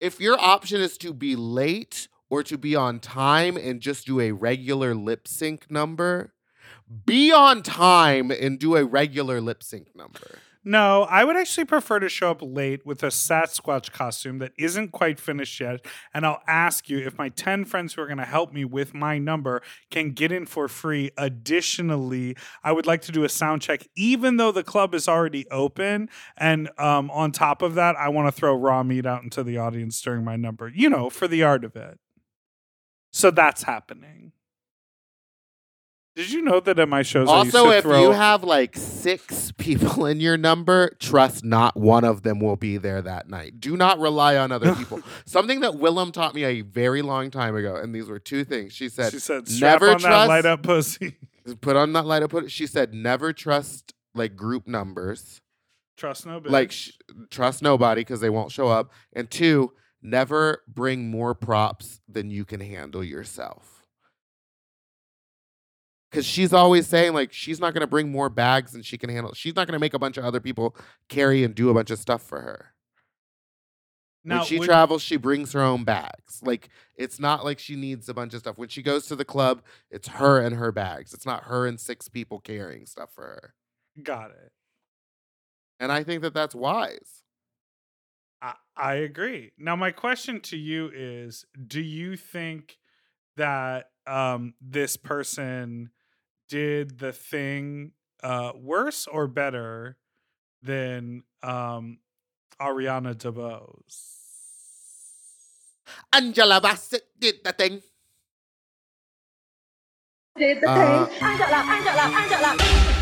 If 0.00 0.18
your 0.18 0.40
option 0.40 0.80
is 0.80 0.96
to 0.98 1.12
be 1.12 1.36
late 1.36 2.08
or 2.30 2.42
to 2.44 2.56
be 2.56 2.74
on 2.74 3.00
time 3.00 3.56
and 3.56 3.80
just 3.80 4.06
do 4.06 4.20
a 4.20 4.32
regular 4.32 4.94
lip 4.94 5.28
sync 5.28 5.70
number, 5.70 6.32
be 7.04 7.30
on 7.30 7.62
time 7.62 8.30
and 8.30 8.58
do 8.58 8.76
a 8.76 8.84
regular 8.84 9.40
lip 9.40 9.62
sync 9.62 9.94
number. 9.94 10.38
No, 10.62 11.04
I 11.04 11.24
would 11.24 11.38
actually 11.38 11.64
prefer 11.64 12.00
to 12.00 12.10
show 12.10 12.32
up 12.32 12.40
late 12.42 12.84
with 12.84 13.02
a 13.02 13.06
Sasquatch 13.06 13.92
costume 13.92 14.40
that 14.40 14.52
isn't 14.58 14.92
quite 14.92 15.18
finished 15.18 15.58
yet. 15.58 15.80
And 16.12 16.26
I'll 16.26 16.42
ask 16.46 16.90
you 16.90 16.98
if 16.98 17.16
my 17.16 17.30
10 17.30 17.64
friends 17.64 17.94
who 17.94 18.02
are 18.02 18.06
going 18.06 18.18
to 18.18 18.26
help 18.26 18.52
me 18.52 18.66
with 18.66 18.92
my 18.92 19.16
number 19.16 19.62
can 19.90 20.10
get 20.10 20.30
in 20.30 20.44
for 20.44 20.68
free. 20.68 21.12
Additionally, 21.16 22.36
I 22.62 22.72
would 22.72 22.86
like 22.86 23.00
to 23.02 23.12
do 23.12 23.24
a 23.24 23.28
sound 23.30 23.62
check, 23.62 23.88
even 23.96 24.36
though 24.36 24.52
the 24.52 24.62
club 24.62 24.94
is 24.94 25.08
already 25.08 25.48
open. 25.48 26.10
And 26.36 26.68
um, 26.76 27.10
on 27.10 27.32
top 27.32 27.62
of 27.62 27.74
that, 27.76 27.96
I 27.96 28.10
want 28.10 28.28
to 28.28 28.32
throw 28.38 28.54
raw 28.54 28.82
meat 28.82 29.06
out 29.06 29.22
into 29.22 29.42
the 29.42 29.56
audience 29.56 29.98
during 30.02 30.24
my 30.24 30.36
number, 30.36 30.68
you 30.68 30.90
know, 30.90 31.08
for 31.08 31.26
the 31.26 31.42
art 31.42 31.64
of 31.64 31.74
it. 31.74 31.98
So 33.12 33.30
that's 33.30 33.62
happening. 33.62 34.32
Did 36.16 36.32
you 36.32 36.42
know 36.42 36.60
that 36.60 36.78
at 36.78 36.88
my 36.88 37.02
shows? 37.02 37.28
I 37.28 37.44
used 37.44 37.54
Also, 37.54 37.70
if 37.70 37.82
throw- 37.82 38.02
you 38.02 38.10
have 38.10 38.42
like 38.42 38.76
six 38.76 39.52
people 39.58 40.06
in 40.06 40.20
your 40.20 40.36
number, 40.36 40.90
trust 40.98 41.44
not 41.44 41.76
one 41.76 42.04
of 42.04 42.22
them 42.22 42.40
will 42.40 42.56
be 42.56 42.76
there 42.76 43.00
that 43.00 43.28
night. 43.28 43.60
Do 43.60 43.76
not 43.76 43.98
rely 44.00 44.36
on 44.36 44.50
other 44.52 44.74
people. 44.74 45.00
Something 45.24 45.60
that 45.60 45.72
Willam 45.72 46.12
taught 46.12 46.34
me 46.34 46.44
a 46.44 46.60
very 46.62 47.00
long 47.02 47.30
time 47.30 47.54
ago, 47.56 47.76
and 47.76 47.94
these 47.94 48.08
were 48.08 48.18
two 48.18 48.44
things. 48.44 48.72
She 48.72 48.88
said, 48.88 49.12
she 49.12 49.18
said, 49.20 49.48
"Strap 49.48 49.80
never 49.80 49.94
on 49.94 50.02
that 50.02 50.08
trust- 50.08 50.28
light 50.28 50.46
up 50.46 50.62
pussy." 50.62 51.16
put 51.60 51.76
on 51.76 51.92
that 51.92 52.06
light 52.06 52.22
up. 52.22 52.30
Put 52.30 52.50
she 52.50 52.66
said, 52.66 52.92
never 52.92 53.32
trust 53.32 53.94
like 54.14 54.36
group 54.36 54.66
numbers. 54.66 55.40
Trust 55.96 56.26
nobody. 56.26 56.52
Like 56.52 56.72
sh- 56.72 56.92
trust 57.30 57.62
nobody 57.62 58.00
because 58.02 58.20
they 58.20 58.30
won't 58.30 58.52
show 58.52 58.68
up. 58.68 58.92
And 59.12 59.30
two, 59.30 59.72
never 60.02 60.62
bring 60.68 61.10
more 61.10 61.34
props 61.34 62.00
than 62.08 62.30
you 62.30 62.44
can 62.44 62.60
handle 62.60 63.04
yourself. 63.04 63.84
Because 66.10 66.26
she's 66.26 66.52
always 66.52 66.86
saying 66.88 67.12
like 67.14 67.32
she's 67.32 67.60
not 67.60 67.72
going 67.72 67.82
to 67.82 67.86
bring 67.86 68.10
more 68.10 68.28
bags 68.28 68.72
than 68.72 68.82
she 68.82 68.98
can 68.98 69.10
handle. 69.10 69.32
She's 69.32 69.54
not 69.54 69.68
going 69.68 69.74
to 69.74 69.78
make 69.80 69.94
a 69.94 69.98
bunch 69.98 70.16
of 70.16 70.24
other 70.24 70.40
people 70.40 70.74
carry 71.08 71.44
and 71.44 71.54
do 71.54 71.70
a 71.70 71.74
bunch 71.74 71.90
of 71.90 71.98
stuff 72.00 72.22
for 72.22 72.40
her. 72.40 72.72
now, 74.24 74.38
when 74.38 74.46
she 74.46 74.58
would- 74.58 74.66
travels, 74.66 75.02
she 75.02 75.16
brings 75.16 75.52
her 75.52 75.62
own 75.62 75.84
bags. 75.84 76.40
Like 76.42 76.68
it's 76.96 77.20
not 77.20 77.44
like 77.44 77.60
she 77.60 77.76
needs 77.76 78.08
a 78.08 78.14
bunch 78.14 78.34
of 78.34 78.40
stuff. 78.40 78.58
When 78.58 78.68
she 78.68 78.82
goes 78.82 79.06
to 79.06 79.14
the 79.16 79.24
club, 79.24 79.62
it's 79.88 80.08
her 80.08 80.40
and 80.40 80.56
her 80.56 80.72
bags. 80.72 81.14
It's 81.14 81.26
not 81.26 81.44
her 81.44 81.64
and 81.66 81.78
six 81.78 82.08
people 82.08 82.40
carrying 82.40 82.86
stuff 82.86 83.10
for 83.14 83.22
her. 83.22 83.54
got 84.02 84.30
it. 84.32 84.50
And 85.78 85.90
I 85.92 86.02
think 86.02 86.22
that 86.22 86.34
that's 86.34 86.54
wise. 86.54 87.22
I, 88.42 88.54
I 88.76 88.94
agree. 88.94 89.52
Now, 89.58 89.76
my 89.76 89.90
question 89.90 90.40
to 90.42 90.56
you 90.56 90.90
is: 90.94 91.44
Do 91.66 91.80
you 91.80 92.16
think 92.16 92.78
that 93.36 93.90
um, 94.06 94.54
this 94.60 94.96
person 94.96 95.90
did 96.48 96.98
the 96.98 97.12
thing 97.12 97.92
uh, 98.22 98.52
worse 98.54 99.06
or 99.06 99.26
better 99.28 99.96
than 100.62 101.22
um, 101.42 101.98
Ariana 102.60 103.14
DeBose? 103.14 104.16
Angela 106.12 106.60
Bassett 106.60 107.02
did 107.18 107.36
the 107.44 107.52
thing. 107.52 107.82
did 110.36 110.60
the 110.62 110.68
Uh, 110.70 111.06
thing. 111.06 111.22
Angela, 111.22 111.56
Angela, 111.56 112.00
Angela, 112.06 112.20
Angela, 112.20 112.50
Angela, 112.50 112.99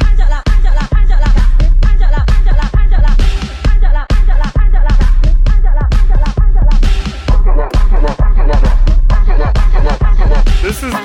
This 10.60 10.82
is 10.82 10.92
the 10.92 10.98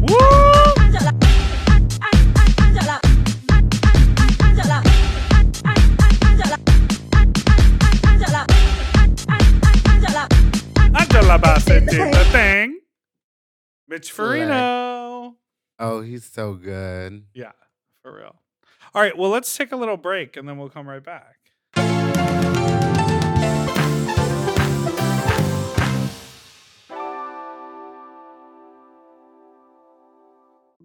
woo. 0.00 0.46
Angela, 10.94 11.38
Bassett 11.38 11.86
did 11.86 12.14
thing. 12.26 12.78
Mitch 13.88 14.14
Farino. 14.14 15.34
Oh, 15.78 16.00
he's 16.00 16.24
so 16.24 16.54
good. 16.54 17.24
Yeah, 17.34 17.52
for 18.02 18.16
real. 18.16 18.36
All 18.94 19.02
right, 19.02 19.16
well, 19.16 19.30
let's 19.30 19.54
take 19.56 19.72
a 19.72 19.76
little 19.76 19.96
break 19.96 20.36
and 20.36 20.48
then 20.48 20.58
we'll 20.58 20.68
come 20.68 20.88
right 20.88 21.02
back. 21.02 21.35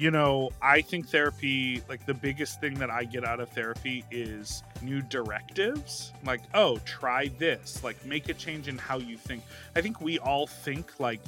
You 0.00 0.10
know, 0.10 0.48
I 0.62 0.80
think 0.80 1.10
therapy, 1.10 1.82
like 1.86 2.06
the 2.06 2.14
biggest 2.14 2.58
thing 2.58 2.72
that 2.78 2.88
I 2.88 3.04
get 3.04 3.22
out 3.22 3.38
of 3.38 3.50
therapy 3.50 4.02
is 4.10 4.62
new 4.80 5.02
directives. 5.02 6.14
Like, 6.24 6.40
oh, 6.54 6.78
try 6.86 7.30
this. 7.38 7.84
Like, 7.84 8.02
make 8.06 8.30
a 8.30 8.32
change 8.32 8.66
in 8.66 8.78
how 8.78 8.96
you 8.96 9.18
think. 9.18 9.42
I 9.76 9.82
think 9.82 10.00
we 10.00 10.18
all 10.18 10.46
think 10.46 10.98
like 11.00 11.20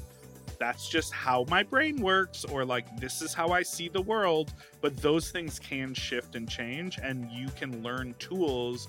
that's 0.59 0.89
just 0.89 1.13
how 1.13 1.45
my 1.51 1.63
brain 1.63 2.01
works, 2.01 2.47
or 2.47 2.65
like 2.65 2.87
this 2.99 3.21
is 3.21 3.35
how 3.35 3.51
I 3.51 3.63
see 3.63 3.91
the 3.91 4.01
world. 4.01 4.55
But 4.81 4.97
those 4.97 5.31
things 5.31 5.59
can 5.59 5.93
shift 5.93 6.35
and 6.35 6.49
change, 6.49 6.99
and 7.03 7.31
you 7.31 7.49
can 7.49 7.83
learn 7.83 8.15
tools 8.19 8.89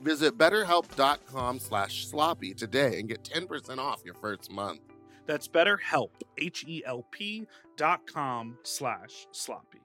Visit 0.00 0.36
betterhelp.com 0.36 1.58
slash 1.58 2.06
sloppy 2.06 2.54
today 2.54 2.98
and 2.98 3.08
get 3.08 3.22
10% 3.22 3.78
off 3.78 4.02
your 4.04 4.14
first 4.14 4.50
month. 4.50 4.80
That's 5.26 5.48
betterhelp, 5.48 6.10
H-E-L-P 6.38 7.46
dot 7.76 8.00
com 8.06 8.58
slash 8.62 9.26
sloppy. 9.32 9.80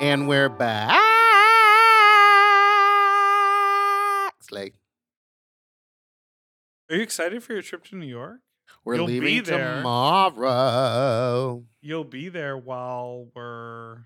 And 0.00 0.26
we're 0.26 0.48
back. 0.48 0.98
Slay. 4.40 4.72
Are 6.90 6.96
you 6.96 7.02
excited 7.02 7.42
for 7.44 7.52
your 7.52 7.62
trip 7.62 7.84
to 7.84 7.96
New 7.96 8.06
York? 8.06 8.40
We're 8.84 8.96
You'll 8.96 9.06
leaving 9.06 9.42
tomorrow. 9.44 10.44
You'll 11.82 12.04
be 12.04 12.28
there 12.28 12.56
while 12.56 13.28
we're 13.34 14.04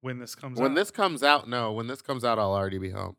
when 0.00 0.18
this 0.18 0.34
comes 0.34 0.58
When 0.60 0.72
out. 0.72 0.74
this 0.74 0.90
comes 0.90 1.22
out, 1.22 1.48
no. 1.48 1.72
When 1.72 1.86
this 1.86 2.02
comes 2.02 2.24
out, 2.24 2.38
I'll 2.38 2.52
already 2.52 2.78
be 2.78 2.90
home. 2.90 3.16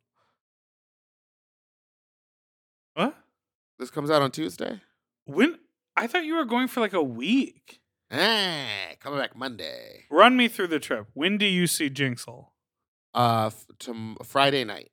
what? 2.93 3.15
This 3.79 3.89
comes 3.91 4.09
out 4.09 4.21
on 4.21 4.31
Tuesday. 4.31 4.81
When 5.25 5.59
I 5.95 6.07
thought 6.07 6.25
you 6.25 6.35
were 6.35 6.45
going 6.45 6.67
for 6.67 6.79
like 6.81 6.93
a 6.93 7.03
week. 7.03 7.79
Ah, 8.11 8.67
coming 8.99 9.19
back 9.19 9.35
Monday. 9.35 10.05
Run 10.09 10.37
me 10.37 10.47
through 10.47 10.67
the 10.67 10.79
trip. 10.79 11.07
When 11.13 11.37
do 11.37 11.45
you 11.45 11.67
see 11.67 11.89
Jinxel? 11.89 12.47
Uh, 13.13 13.47
f- 13.47 13.65
to 13.79 14.15
Friday 14.23 14.63
night. 14.63 14.91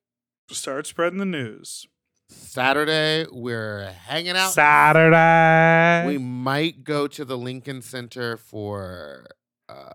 Start 0.51 0.87
spreading 0.87 1.19
the 1.19 1.25
news. 1.25 1.87
Saturday, 2.29 3.27
we're 3.31 3.91
hanging 4.07 4.37
out. 4.37 4.53
Saturday. 4.53 6.07
We 6.07 6.19
might 6.19 6.85
go 6.85 7.07
to 7.09 7.25
the 7.25 7.37
Lincoln 7.37 7.83
Center 7.83 8.37
for 8.37 9.27
uh, 9.69 9.91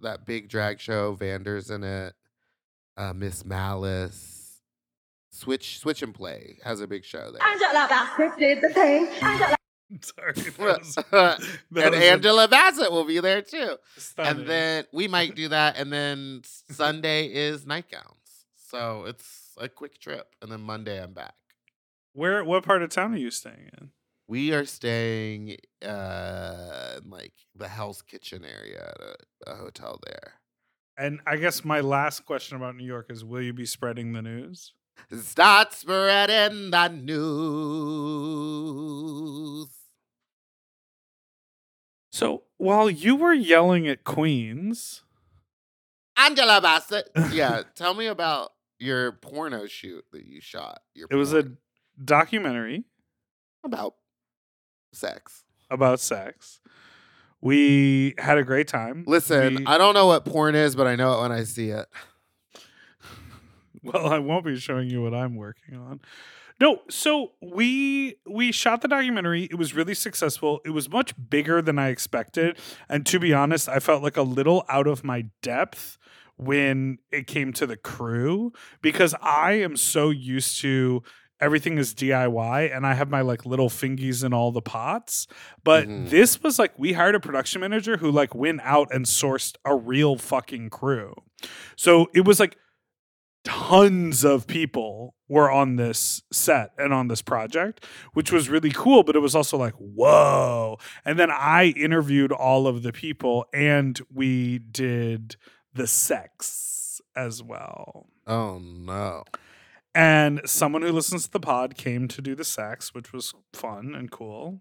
that 0.00 0.26
big 0.26 0.48
drag 0.48 0.80
show. 0.80 1.14
Vander's 1.14 1.70
in 1.70 1.84
it. 1.84 2.14
Uh, 2.96 3.12
Miss 3.14 3.44
Malice. 3.44 4.60
Switch, 5.32 5.78
switch 5.78 6.02
and 6.02 6.12
play 6.14 6.58
has 6.64 6.80
a 6.80 6.86
big 6.86 7.04
show 7.04 7.30
there. 7.32 7.40
Angela 7.46 7.86
Bassett 7.88 8.38
did 8.38 8.60
the 8.60 8.68
thing. 8.74 9.06
Angela 9.22 9.56
Sorry. 10.02 10.32
that 10.34 10.58
was- 10.58 10.96
and 11.12 11.12
that 11.72 11.90
was 11.92 12.00
a- 12.00 12.10
Angela 12.12 12.48
Bassett 12.48 12.92
will 12.92 13.04
be 13.06 13.20
there 13.20 13.40
too. 13.40 13.76
stunning. 13.96 14.40
And 14.40 14.48
then 14.48 14.84
we 14.92 15.08
might 15.08 15.34
do 15.34 15.48
that. 15.48 15.76
And 15.78 15.90
then 15.92 16.42
Sunday 16.44 17.26
is 17.26 17.64
nightgowns. 17.64 18.44
So 18.68 19.04
it's 19.06 19.52
a 19.56 19.68
quick 19.68 19.98
trip. 19.98 20.26
And 20.42 20.50
then 20.52 20.60
Monday 20.60 21.02
I'm 21.02 21.12
back. 21.14 21.34
Where? 22.12 22.44
What 22.44 22.64
part 22.64 22.82
of 22.82 22.90
town 22.90 23.14
are 23.14 23.18
you 23.18 23.30
staying 23.30 23.70
in? 23.78 23.90
We 24.28 24.52
are 24.52 24.64
staying 24.64 25.56
uh 25.84 26.98
in 27.02 27.10
like 27.10 27.32
the 27.54 27.68
Hell's 27.68 28.02
Kitchen 28.02 28.44
area 28.44 28.92
at 28.94 29.00
a, 29.00 29.16
a 29.52 29.56
hotel 29.56 29.98
there. 30.06 30.34
And 30.96 31.20
I 31.26 31.36
guess 31.36 31.64
my 31.64 31.80
last 31.80 32.26
question 32.26 32.56
about 32.56 32.76
New 32.76 32.86
York 32.86 33.06
is: 33.10 33.24
Will 33.24 33.42
you 33.42 33.52
be 33.52 33.66
spreading 33.66 34.12
the 34.12 34.22
news? 34.22 34.72
Start 35.20 35.72
spreading 35.72 36.70
the 36.70 36.88
news. 36.88 37.20
So 42.12 42.42
while 42.58 42.90
you 42.90 43.16
were 43.16 43.32
yelling 43.32 43.88
at 43.88 44.04
Queens, 44.04 45.02
Angela 46.16 46.60
Bassett. 46.60 47.08
Yeah, 47.32 47.62
tell 47.74 47.94
me 47.94 48.06
about 48.06 48.52
your 48.78 49.12
porno 49.12 49.66
shoot 49.66 50.04
that 50.12 50.26
you 50.26 50.40
shot. 50.40 50.82
Your 50.94 51.08
it 51.10 51.16
was 51.16 51.32
a 51.32 51.42
porn. 51.42 51.58
Documentary 52.04 52.84
about 53.64 53.94
sex. 54.92 55.44
about 55.70 56.00
sex. 56.00 56.60
We 57.40 58.14
had 58.18 58.36
a 58.38 58.44
great 58.44 58.68
time. 58.68 59.04
Listen, 59.06 59.56
We- 59.56 59.66
I 59.66 59.78
don't 59.78 59.94
know 59.94 60.06
what 60.06 60.24
porn 60.24 60.54
is, 60.54 60.76
but 60.76 60.86
I 60.86 60.96
know 60.96 61.18
it 61.18 61.22
when 61.22 61.32
I 61.32 61.44
see 61.44 61.70
it. 61.70 61.86
well, 63.82 64.08
I 64.12 64.18
won't 64.18 64.44
be 64.44 64.56
showing 64.56 64.90
you 64.90 65.02
what 65.02 65.14
I'm 65.14 65.36
working 65.36 65.74
on. 65.76 66.00
No, 66.60 66.82
so 66.90 67.32
we 67.40 68.16
we 68.26 68.52
shot 68.52 68.82
the 68.82 68.88
documentary. 68.88 69.44
It 69.44 69.54
was 69.54 69.74
really 69.74 69.94
successful. 69.94 70.60
It 70.66 70.70
was 70.70 70.90
much 70.90 71.14
bigger 71.30 71.62
than 71.62 71.78
I 71.78 71.88
expected, 71.88 72.58
and 72.88 73.06
to 73.06 73.18
be 73.18 73.32
honest, 73.32 73.66
I 73.68 73.78
felt 73.78 74.02
like 74.02 74.18
a 74.18 74.22
little 74.22 74.66
out 74.68 74.86
of 74.86 75.02
my 75.02 75.26
depth 75.40 75.96
when 76.36 76.98
it 77.10 77.26
came 77.26 77.52
to 77.54 77.66
the 77.66 77.76
crew 77.78 78.52
because 78.82 79.14
I 79.22 79.52
am 79.52 79.76
so 79.76 80.10
used 80.10 80.60
to 80.60 81.02
everything 81.40 81.78
is 81.78 81.94
DIY 81.94 82.74
and 82.74 82.86
I 82.86 82.94
have 82.94 83.10
my 83.10 83.20
like 83.22 83.46
little 83.46 83.68
fingies 83.70 84.24
in 84.24 84.32
all 84.32 84.52
the 84.52 84.62
pots. 84.62 85.26
But 85.64 85.88
Mhm. 85.88 86.10
this 86.10 86.42
was 86.42 86.58
like 86.58 86.78
we 86.78 86.92
hired 86.92 87.14
a 87.14 87.20
production 87.20 87.60
manager 87.60 87.96
who 87.96 88.10
like 88.10 88.34
went 88.34 88.60
out 88.62 88.88
and 88.92 89.06
sourced 89.06 89.56
a 89.64 89.74
real 89.74 90.16
fucking 90.16 90.70
crew. 90.70 91.14
So 91.76 92.08
it 92.14 92.24
was 92.24 92.38
like 92.40 92.56
tons 93.44 94.22
of 94.24 94.46
people 94.46 95.14
were 95.28 95.50
on 95.50 95.76
this 95.76 96.22
set 96.30 96.72
and 96.76 96.92
on 96.92 97.08
this 97.08 97.22
project, 97.22 97.84
which 98.12 98.30
was 98.30 98.48
really 98.50 98.70
cool. 98.70 99.02
But 99.02 99.16
it 99.16 99.20
was 99.20 99.34
also 99.34 99.56
like, 99.56 99.74
whoa. 99.74 100.78
And 101.04 101.18
then 101.18 101.30
I 101.30 101.72
interviewed 101.76 102.32
all 102.32 102.66
of 102.66 102.82
the 102.82 102.92
people 102.92 103.46
and 103.54 103.98
we 104.12 104.58
did 104.58 105.36
the 105.72 105.86
sex 105.86 107.00
as 107.16 107.42
well. 107.42 108.08
Oh 108.26 108.58
no. 108.58 109.24
And 109.94 110.40
someone 110.46 110.82
who 110.82 110.92
listens 110.92 111.24
to 111.24 111.30
the 111.32 111.40
pod 111.40 111.76
came 111.76 112.06
to 112.08 112.22
do 112.22 112.34
the 112.34 112.44
sex, 112.44 112.94
which 112.94 113.12
was 113.12 113.34
fun 113.52 113.94
and 113.94 114.10
cool. 114.10 114.60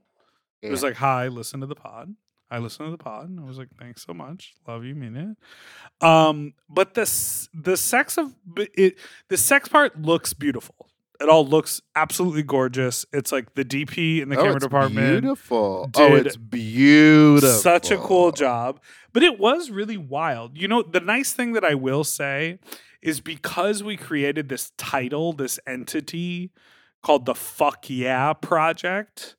It 0.62 0.72
was 0.72 0.84
like, 0.84 0.96
hi, 0.96 1.28
listen 1.28 1.62
to 1.62 1.68
the 1.68 1.76
pod. 1.76 2.16
I 2.52 2.58
listened 2.58 2.88
to 2.88 2.92
the 2.92 3.04
pod 3.04 3.30
and 3.30 3.40
I 3.40 3.44
was 3.44 3.58
like, 3.58 3.70
thanks 3.80 4.04
so 4.04 4.14
much. 4.14 4.56
Love 4.68 4.84
you, 4.84 4.96
mean 4.96 5.16
it. 5.16 6.06
Um, 6.06 6.54
but 6.68 6.96
the 6.96 7.02
the 7.54 7.78
sex 7.78 8.18
of 8.18 8.34
it 8.58 8.98
the 9.28 9.38
sex 9.38 9.70
part 9.70 10.02
looks 10.02 10.34
beautiful. 10.34 10.90
It 11.22 11.28
all 11.28 11.46
looks 11.46 11.82
absolutely 11.96 12.44
gorgeous. 12.44 13.06
It's 13.12 13.32
like 13.32 13.54
the 13.54 13.66
DP 13.66 14.22
in 14.22 14.30
the 14.30 14.38
oh, 14.38 14.42
camera 14.42 14.56
it's 14.56 14.66
department. 14.66 15.22
Beautiful. 15.22 15.92
oh, 15.96 16.16
it's 16.16 16.38
beautiful. 16.38 17.50
Such 17.50 17.92
a 17.92 17.98
cool 17.98 18.32
job. 18.32 18.80
But 19.12 19.24
it 19.24 19.38
was 19.38 19.70
really 19.70 19.98
wild. 19.98 20.58
You 20.58 20.70
know, 20.70 20.82
the 20.82 21.02
nice 21.02 21.34
thing 21.34 21.54
that 21.54 21.66
I 21.66 21.74
will 21.76 22.06
say 22.06 22.60
is 23.02 23.22
because 23.22 23.84
we 23.84 23.96
created 23.98 24.50
this 24.50 24.72
title, 24.78 25.34
this 25.34 25.60
entity 25.66 26.52
called 27.04 27.26
the 27.26 27.36
Fuck 27.36 27.90
Yeah 27.90 28.34
Project, 28.34 29.36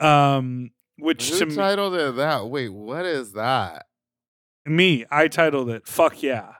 um, 0.00 0.70
which 0.98 1.30
Who 1.30 1.38
to 1.38 1.46
me, 1.46 1.52
it 1.94 2.16
that? 2.16 2.48
Wait, 2.48 2.70
what 2.70 3.04
is 3.04 3.32
that? 3.32 3.86
me, 4.66 5.04
I 5.10 5.28
titled 5.28 5.70
it 5.70 5.86
Fuck 5.86 6.22
Yeah. 6.22 6.54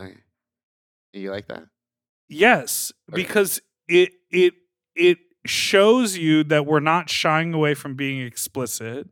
Okay. 0.00 0.14
You 1.12 1.30
like 1.30 1.48
that? 1.48 1.64
Yes, 2.28 2.92
Okay. 3.10 3.22
because 3.22 3.60
it 3.88 4.12
it 4.30 4.54
it 4.94 5.18
shows 5.46 6.16
you 6.18 6.44
that 6.44 6.66
we're 6.66 6.80
not 6.80 7.08
shying 7.08 7.54
away 7.54 7.74
from 7.74 7.94
being 7.94 8.20
explicit. 8.20 9.08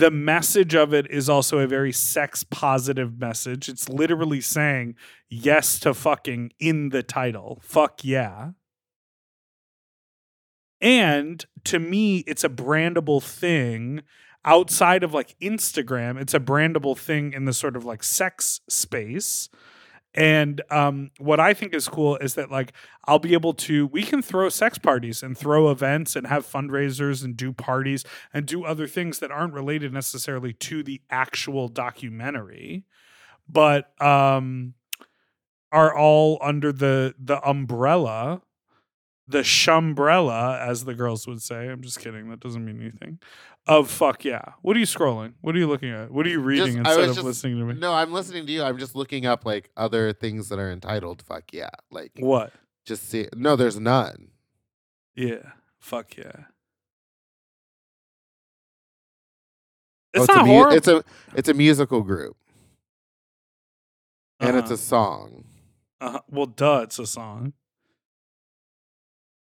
The 0.00 0.10
message 0.10 0.74
of 0.74 0.94
it 0.94 1.10
is 1.10 1.28
also 1.28 1.58
a 1.58 1.66
very 1.66 1.92
sex 1.92 2.42
positive 2.42 3.20
message. 3.20 3.68
It's 3.68 3.86
literally 3.86 4.40
saying 4.40 4.94
yes 5.28 5.78
to 5.80 5.92
fucking 5.92 6.52
in 6.58 6.88
the 6.88 7.02
title. 7.02 7.60
Fuck 7.62 8.02
yeah. 8.02 8.52
And 10.80 11.44
to 11.64 11.78
me, 11.78 12.20
it's 12.20 12.44
a 12.44 12.48
brandable 12.48 13.22
thing 13.22 14.00
outside 14.42 15.02
of 15.02 15.12
like 15.12 15.38
Instagram. 15.38 16.18
It's 16.18 16.32
a 16.32 16.40
brandable 16.40 16.96
thing 16.96 17.34
in 17.34 17.44
the 17.44 17.52
sort 17.52 17.76
of 17.76 17.84
like 17.84 18.02
sex 18.02 18.62
space. 18.70 19.50
And 20.14 20.60
um, 20.70 21.10
what 21.18 21.38
I 21.38 21.54
think 21.54 21.72
is 21.72 21.88
cool 21.88 22.16
is 22.16 22.34
that 22.34 22.50
like 22.50 22.72
I'll 23.04 23.20
be 23.20 23.32
able 23.32 23.54
to 23.54 23.86
we 23.86 24.02
can 24.02 24.22
throw 24.22 24.48
sex 24.48 24.76
parties 24.76 25.22
and 25.22 25.38
throw 25.38 25.70
events 25.70 26.16
and 26.16 26.26
have 26.26 26.44
fundraisers 26.46 27.24
and 27.24 27.36
do 27.36 27.52
parties 27.52 28.04
and 28.34 28.44
do 28.44 28.64
other 28.64 28.88
things 28.88 29.20
that 29.20 29.30
aren't 29.30 29.54
related 29.54 29.92
necessarily 29.92 30.52
to 30.54 30.82
the 30.82 31.00
actual 31.10 31.68
documentary, 31.68 32.84
but 33.48 34.00
um, 34.02 34.74
are 35.72 35.96
all 35.96 36.38
under 36.40 36.72
the 36.72 37.14
the 37.18 37.40
umbrella, 37.48 38.42
the 39.28 39.40
shumbrella, 39.40 40.58
as 40.60 40.84
the 40.84 40.94
girls 40.94 41.26
would 41.26 41.42
say. 41.42 41.68
I'm 41.68 41.82
just 41.82 42.00
kidding. 42.00 42.28
That 42.30 42.40
doesn't 42.40 42.64
mean 42.64 42.80
anything. 42.80 43.20
Of 43.66 43.90
fuck 43.90 44.24
yeah. 44.24 44.42
What 44.62 44.74
are 44.76 44.80
you 44.80 44.86
scrolling? 44.86 45.34
What 45.42 45.54
are 45.54 45.58
you 45.58 45.68
looking 45.68 45.90
at? 45.90 46.10
What 46.10 46.26
are 46.26 46.28
you 46.30 46.40
reading 46.40 46.76
Just- 46.76 46.76
I 46.78 46.90
instead 46.90 46.96
was 47.00 47.08
of 47.10 47.14
just- 47.16 47.26
listening 47.26 47.58
to 47.58 47.64
me? 47.66 47.74
No, 47.80 47.92
I'm 47.92 48.12
listening 48.12 48.46
to 48.46 48.52
you. 48.52 48.62
I'm 48.62 48.78
just 48.78 48.96
looking 48.96 49.26
up 49.26 49.44
like 49.44 49.70
other 49.76 50.12
things 50.12 50.48
that 50.48 50.58
are 50.58 50.70
entitled 50.72 51.22
fuck 51.22 51.52
yeah. 51.52 51.70
Like 51.90 52.12
What? 52.18 52.52
just 52.84 53.08
see 53.08 53.28
No, 53.36 53.56
there's 53.56 53.78
none. 53.78 54.30
Yeah. 55.14 55.52
Fuck 55.78 56.16
yeah. 56.16 56.32
Oh, 60.16 60.22
It's 60.22 60.28
a 60.32 60.36
not 60.36 60.46
mu- 60.46 60.52
horrible. 60.52 60.76
It's 60.76 60.88
a 60.88 61.04
it's 61.36 61.48
a 61.48 61.54
musical 61.54 62.02
group. 62.02 62.36
And 64.40 64.56
it's 64.56 64.66
Uh-huh. 64.66 64.74
a 64.74 64.78
song. 64.78 65.44
uh 66.00 66.20
Well, 66.28 66.46
duh, 66.46 66.80
it's 66.84 66.98
a 66.98 67.06
song. 67.06 67.52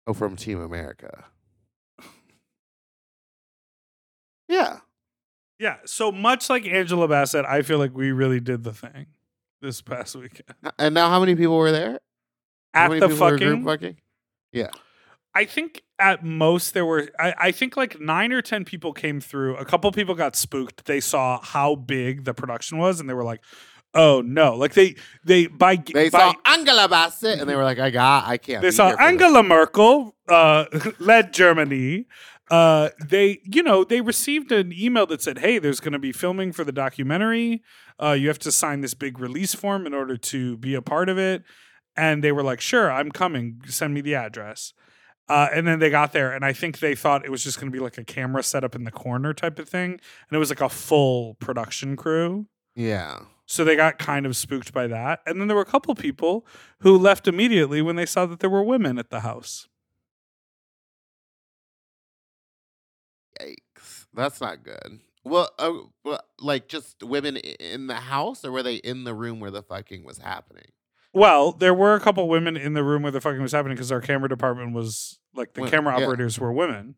Oh, 0.07 0.13
from 0.13 0.37
Team 0.37 0.61
America. 0.61 1.27
Yeah. 4.49 4.79
Yeah. 5.59 5.77
So 5.85 6.11
much 6.13 6.49
like 6.49 6.67
Angela 6.67 7.09
Bassett, 7.09 7.45
I 7.45 7.63
feel 7.63 7.79
like 7.79 7.95
we 7.95 8.13
really 8.13 8.41
did 8.41 8.65
the 8.65 8.73
thing 8.73 9.07
this 9.61 9.81
past 9.83 10.17
weekend. 10.17 10.55
And 10.79 10.95
now 10.95 11.11
how 11.11 11.21
many 11.21 11.35
people 11.35 11.57
were 11.57 11.73
there? 11.73 12.01
At 12.75 12.91
the 12.91 13.09
group 13.09 13.65
fucking, 13.65 13.97
Yeah. 14.53 14.71
I 15.35 15.45
think 15.45 15.83
at 15.99 16.25
most 16.25 16.75
there 16.75 16.85
were, 16.85 17.09
I, 17.19 17.35
I 17.39 17.51
think 17.53 17.77
like 17.77 18.01
nine 18.01 18.33
or 18.33 18.41
10 18.43 18.65
people 18.65 18.93
came 18.93 19.21
through. 19.21 19.57
A 19.57 19.65
couple 19.65 19.91
people 19.93 20.15
got 20.15 20.37
spooked. 20.37 20.85
They 20.87 21.01
saw 21.01 21.41
how 21.43 21.75
big 21.75 22.25
the 22.25 22.35
production 22.35 22.79
was 22.79 23.01
and 23.01 23.09
they 23.09 23.15
were 23.15 23.25
like, 23.25 23.41
Oh 23.95 24.21
no! 24.21 24.55
Like 24.55 24.75
they 24.75 24.97
they 25.25 25.47
by 25.47 25.77
They 25.77 26.11
by, 26.11 26.19
saw 26.19 26.35
Angela 26.45 26.89
Bassett 26.91 27.41
and 27.41 27.49
they 27.49 27.57
were 27.57 27.65
like, 27.65 27.79
I 27.79 27.89
got, 27.89 28.27
I 28.29 28.37
can't. 28.37 28.61
they 28.61 28.71
saw 28.71 28.91
for 28.91 28.97
this." 28.97 29.07
Angela 29.07 29.43
Merkel 29.43 30.15
uh, 30.29 30.67
led 30.99 31.33
Germany. 31.33 32.05
Uh, 32.51 32.91
they, 33.05 33.41
you 33.45 33.63
know, 33.63 33.85
they 33.85 34.01
received 34.01 34.51
an 34.53 34.73
email 34.73 35.07
that 35.07 35.23
said, 35.23 35.39
"Hey, 35.39 35.59
there's 35.59 35.81
going 35.81 35.93
to 35.93 35.99
be 35.99 36.13
filming 36.13 36.53
for 36.53 36.65
the 36.65 36.73
documentary. 36.73 37.63
Uh, 38.03 38.13
you 38.13 38.29
have 38.29 38.39
to 38.41 38.53
sign 38.53 38.81
this 38.81 38.95
big 38.95 39.19
release 39.19 39.55
form 39.55 39.87
in 39.87 39.95
order 39.95 40.17
to 40.17 40.57
be 40.57 40.75
a 40.75 40.83
part 40.83 41.09
of 41.09 41.19
it." 41.19 41.43
And 41.97 42.25
they 42.25 42.33
were 42.33 42.43
like, 42.43 42.61
"Sure, 42.61 42.91
I'm 42.91 43.11
coming. 43.11 43.61
Send 43.67 43.95
me 43.95 44.01
the 44.01 44.15
address." 44.15 44.73
Uh, 45.29 45.49
and 45.53 45.67
then 45.67 45.79
they 45.79 45.91
got 45.91 46.13
there, 46.13 46.33
and 46.33 46.43
I 46.43 46.55
think 46.55 46.79
they 46.79 46.95
thought 46.95 47.25
it 47.25 47.31
was 47.31 47.45
just 47.45 47.61
going 47.61 47.71
to 47.71 47.77
be 47.77 47.83
like 47.83 47.99
a 47.99 48.05
camera 48.05 48.43
set 48.43 48.65
up 48.65 48.75
in 48.75 48.85
the 48.85 48.91
corner 48.91 49.35
type 49.35 49.59
of 49.59 49.69
thing, 49.69 49.91
and 49.93 50.33
it 50.33 50.39
was 50.39 50.49
like 50.49 50.63
a 50.63 50.71
full 50.71 51.35
production 51.35 51.97
crew. 51.97 52.47
Yeah. 52.75 53.21
So 53.45 53.65
they 53.65 53.77
got 53.77 53.99
kind 53.99 54.27
of 54.27 54.37
spooked 54.37 54.73
by 54.73 54.87
that. 54.89 55.21
And 55.27 55.41
then 55.41 55.49
there 55.49 55.57
were 55.57 55.63
a 55.63 55.67
couple 55.67 55.95
people 55.95 56.47
who 56.81 56.97
left 56.97 57.27
immediately 57.27 57.81
when 57.81 57.97
they 57.97 58.07
saw 58.07 58.27
that 58.27 58.41
there 58.41 58.51
were 58.51 58.63
women 58.63 58.99
at 58.99 59.09
the 59.09 59.21
house. 59.21 59.69
That's 64.19 64.41
not 64.41 64.65
good. 64.65 64.99
Well, 65.25 65.49
uh, 65.59 65.73
well, 66.05 66.21
like 66.41 66.69
just 66.69 67.03
women 67.05 67.37
in 67.37 67.87
the 67.87 67.95
house, 67.95 68.45
or 68.45 68.51
were 68.51 68.65
they 68.65 68.75
in 68.77 69.05
the 69.05 69.15
room 69.15 69.39
where 69.39 69.51
the 69.53 69.63
fucking 69.63 70.05
was 70.05 70.19
happening? 70.19 70.73
Well, 71.13 71.53
there 71.53 71.73
were 71.73 71.95
a 71.95 72.01
couple 72.01 72.29
women 72.29 72.57
in 72.57 72.75
the 72.75 72.83
room 72.83 73.03
where 73.03 73.13
the 73.13 73.21
fucking 73.21 73.41
was 73.41 73.53
happening 73.53 73.77
because 73.77 73.93
our 73.93 74.01
camera 74.01 74.29
department 74.29 74.75
was 74.75 75.19
like 75.35 75.55
the 75.55 75.63
Well, 75.63 75.71
camera 75.71 75.97
yeah. 75.97 76.05
operators 76.05 76.39
were 76.39 76.53
women. 76.53 76.97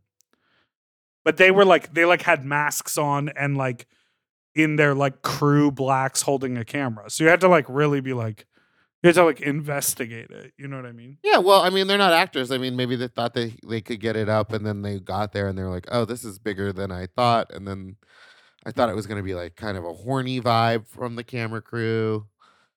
But 1.25 1.37
they 1.37 1.51
were 1.51 1.67
like 1.67 1.93
they 1.93 2.07
like 2.07 2.23
had 2.23 2.45
masks 2.45 2.97
on 2.97 3.29
and 3.31 3.57
like 3.57 3.87
in 4.55 4.77
their 4.77 4.95
like 4.95 5.21
crew 5.23 5.71
blacks 5.71 6.23
holding 6.23 6.57
a 6.57 6.65
camera. 6.65 7.11
So 7.11 7.25
you 7.25 7.31
had 7.31 7.41
to 7.43 7.49
like 7.49 7.67
really 7.69 8.01
be 8.01 8.15
like 8.15 8.47
you 9.03 9.09
had 9.09 9.15
to 9.15 9.25
like 9.25 9.41
investigate 9.41 10.31
it. 10.31 10.53
You 10.59 10.69
know 10.69 10.77
what 10.77 10.87
I 10.87 10.93
mean? 10.93 11.19
Yeah, 11.23 11.39
well, 11.39 11.63
I 11.63 11.71
mean, 11.71 11.87
they're 11.87 11.99
not 11.99 12.13
actors. 12.13 12.51
I 12.51 12.59
mean, 12.59 12.77
maybe 12.77 12.97
they 12.97 13.09
thought 13.09 13.35
they 13.35 13.55
they 13.67 13.81
could 13.81 14.01
get 14.01 14.17
it 14.17 14.29
up, 14.29 14.53
and 14.53 14.65
then 14.67 14.83
they 14.83 14.99
got 14.99 15.33
there, 15.33 15.49
and 15.49 15.57
they 15.59 15.63
were 15.63 15.71
like, 15.71 15.89
"Oh, 15.91 16.05
this 16.05 16.25
is 16.25 16.39
bigger 16.39 16.73
than 16.73 16.93
I 16.93 17.07
thought." 17.07 17.51
And 17.53 17.67
then 17.67 17.97
I 18.67 18.73
thought 18.73 18.91
it 18.91 18.97
was 18.97 19.07
going 19.07 19.19
to 19.19 19.25
be 19.25 19.35
like 19.35 19.57
kind 19.57 19.79
of 19.79 19.85
a 19.85 19.93
horny 19.93 20.41
vibe 20.41 20.87
from 20.87 21.17
the 21.17 21.25
camera 21.25 21.63
crew. 21.63 22.27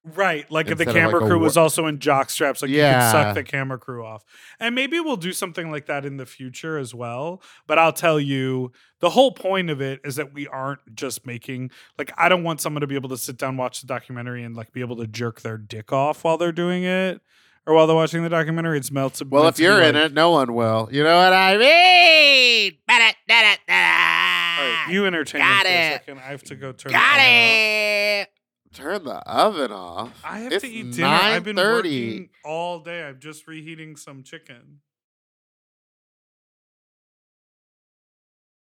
Right. 0.06 0.50
Like 0.52 0.68
if 0.68 0.78
the 0.78 0.84
Instead 0.84 0.90
of, 0.90 0.96
camera 0.96 1.20
like, 1.20 1.24
a 1.24 1.28
crew 1.30 1.38
wor- 1.38 1.44
was 1.46 1.56
also 1.56 1.86
in 1.88 2.00
jock 2.00 2.30
straps, 2.30 2.62
like 2.62 2.70
you 2.72 2.82
could 2.82 3.10
suck 3.10 3.36
the 3.36 3.44
camera 3.44 3.78
crew 3.78 4.06
off. 4.06 4.24
And 4.60 4.76
maybe 4.76 5.00
we'll 5.00 5.16
do 5.16 5.32
something 5.32 5.72
like 5.72 5.86
that 5.86 6.06
in 6.06 6.18
the 6.18 6.26
future 6.26 6.78
as 6.78 6.94
well. 6.94 7.42
But 7.68 7.80
I'll 7.80 7.94
tell 7.94 8.20
you, 8.20 8.74
the 9.00 9.12
whole 9.12 9.32
point 9.32 9.70
of 9.70 9.80
it 9.82 10.02
is 10.04 10.18
that 10.18 10.34
we 10.34 10.46
aren't 10.48 10.94
just 10.94 11.26
making 11.26 11.72
like 11.98 12.12
I 12.18 12.28
don't 12.28 12.44
want 12.44 12.60
someone 12.60 12.82
to 12.82 12.88
be 12.88 12.96
able 12.96 13.10
to 13.10 13.18
sit 13.18 13.38
down, 13.38 13.56
watch 13.56 13.80
the 13.80 13.88
documentary, 13.88 14.44
and 14.44 14.56
like 14.58 14.74
be 14.74 14.82
able 14.82 14.98
to 14.98 15.08
jerk 15.08 15.40
their 15.42 15.58
dick 15.58 15.94
off 15.94 16.26
while 16.26 16.38
they're 16.38 16.52
doing 16.52 16.84
it. 16.84 17.22
Or 17.66 17.74
while 17.74 17.88
they're 17.88 17.96
watching 17.96 18.24
the 18.24 18.30
documentary, 18.30 18.78
it's 18.78 18.90
to. 18.90 19.26
Well, 19.30 19.48
if 19.48 19.58
you're 19.58 19.82
in 19.82 19.96
it, 19.96 20.12
no 20.14 20.32
one 20.32 20.54
will. 20.54 20.90
You 20.92 21.02
know 21.02 21.16
what 21.18 21.32
I 21.32 21.58
mean? 21.58 22.74
All 22.90 23.00
right, 23.00 24.86
you 24.90 25.06
entertain 25.06 25.40
me 25.40 25.48
Got 25.48 25.62
for 25.62 25.68
a 25.70 25.72
it. 25.72 25.94
second. 25.94 26.18
I 26.20 26.24
have 26.24 26.44
to 26.44 26.56
go 26.56 26.74
turn. 26.74 26.92
Got 26.92 27.16
the 27.16 27.22
oven 27.22 27.26
off. 27.26 28.28
it. 28.28 28.30
Turn 28.74 29.04
the 29.04 29.18
oven 29.30 29.72
off. 29.72 30.20
I 30.24 30.40
have 30.40 30.52
It's 30.54 30.64
to 30.64 30.70
eat 30.70 30.94
dinner. 30.94 31.08
I've 31.08 31.44
been 31.44 31.56
9:30. 31.56 31.74
working 32.12 32.30
all 32.44 32.80
day. 32.80 33.04
I'm 33.04 33.20
just 33.20 33.48
reheating 33.48 33.96
some 33.96 34.24
chicken. 34.24 34.82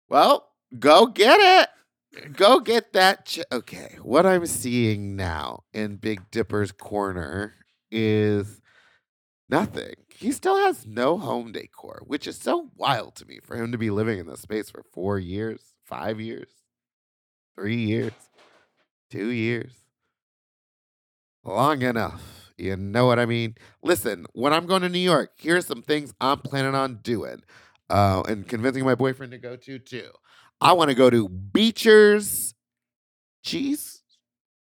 Well, 0.10 0.50
go 0.78 1.06
get 1.06 1.40
it. 1.40 2.34
Go 2.34 2.60
get 2.60 2.94
that. 2.94 3.26
Ch- 3.26 3.40
okay, 3.52 3.98
what 4.02 4.26
I'm 4.26 4.46
seeing 4.46 5.16
now 5.16 5.64
in 5.74 5.98
Big 5.98 6.32
Dipper's 6.32 6.72
corner 6.72 7.54
is 7.92 8.62
nothing. 9.50 9.94
He 10.10 10.32
still 10.32 10.58
has 10.58 10.88
no 10.88 11.18
home 11.18 11.52
decor, 11.52 12.02
which 12.08 12.26
is 12.26 12.38
so 12.38 12.72
wild 12.76 13.16
to 13.18 13.26
me 13.26 13.40
for 13.44 13.56
him 13.56 13.72
to 13.72 13.78
be 13.78 13.92
living 13.92 14.18
in 14.20 14.26
this 14.28 14.42
space 14.42 14.70
for 14.70 14.84
four 14.94 15.20
years, 15.20 15.74
five 15.86 16.20
years, 16.20 16.50
three 17.56 17.76
years, 17.78 18.14
two 19.12 19.28
years. 19.30 19.74
Long 21.44 21.82
enough. 21.82 22.52
You 22.58 22.76
know 22.76 23.06
what 23.06 23.20
I 23.20 23.26
mean? 23.26 23.56
Listen, 23.82 24.26
when 24.34 24.52
I'm 24.52 24.66
going 24.66 24.82
to 24.82 24.90
New 24.90 25.00
York, 25.00 25.32
here's 25.38 25.66
some 25.66 25.82
things 25.82 26.14
I'm 26.20 26.40
planning 26.40 26.76
on 26.76 27.00
doing 27.02 27.42
uh, 27.90 28.24
and 28.28 28.48
convincing 28.48 28.84
my 28.84 28.96
boyfriend 28.96 29.32
to 29.32 29.38
go 29.38 29.56
to 29.56 29.80
too. 29.80 30.10
I 30.60 30.74
want 30.74 30.90
to 30.90 30.96
go 30.96 31.10
to 31.10 31.30
Beecher's 31.30 32.54
Cheese 33.44 34.04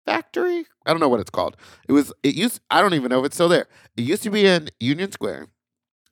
Factory. 0.06 0.66
I 0.86 0.92
don't 0.92 1.00
know 1.00 1.08
what 1.10 1.22
it's 1.22 1.30
called. 1.30 1.56
It 1.88 1.94
was. 1.94 2.12
It 2.24 2.36
used. 2.36 2.60
I 2.70 2.82
don't 2.82 2.94
even 2.94 3.10
know 3.10 3.20
if 3.20 3.28
it's 3.28 3.36
still 3.36 3.50
there. 3.50 3.68
It 3.96 4.02
used 4.02 4.24
to 4.24 4.30
be 4.30 4.46
in 4.46 4.70
Union 4.80 5.12
Square, 5.12 5.48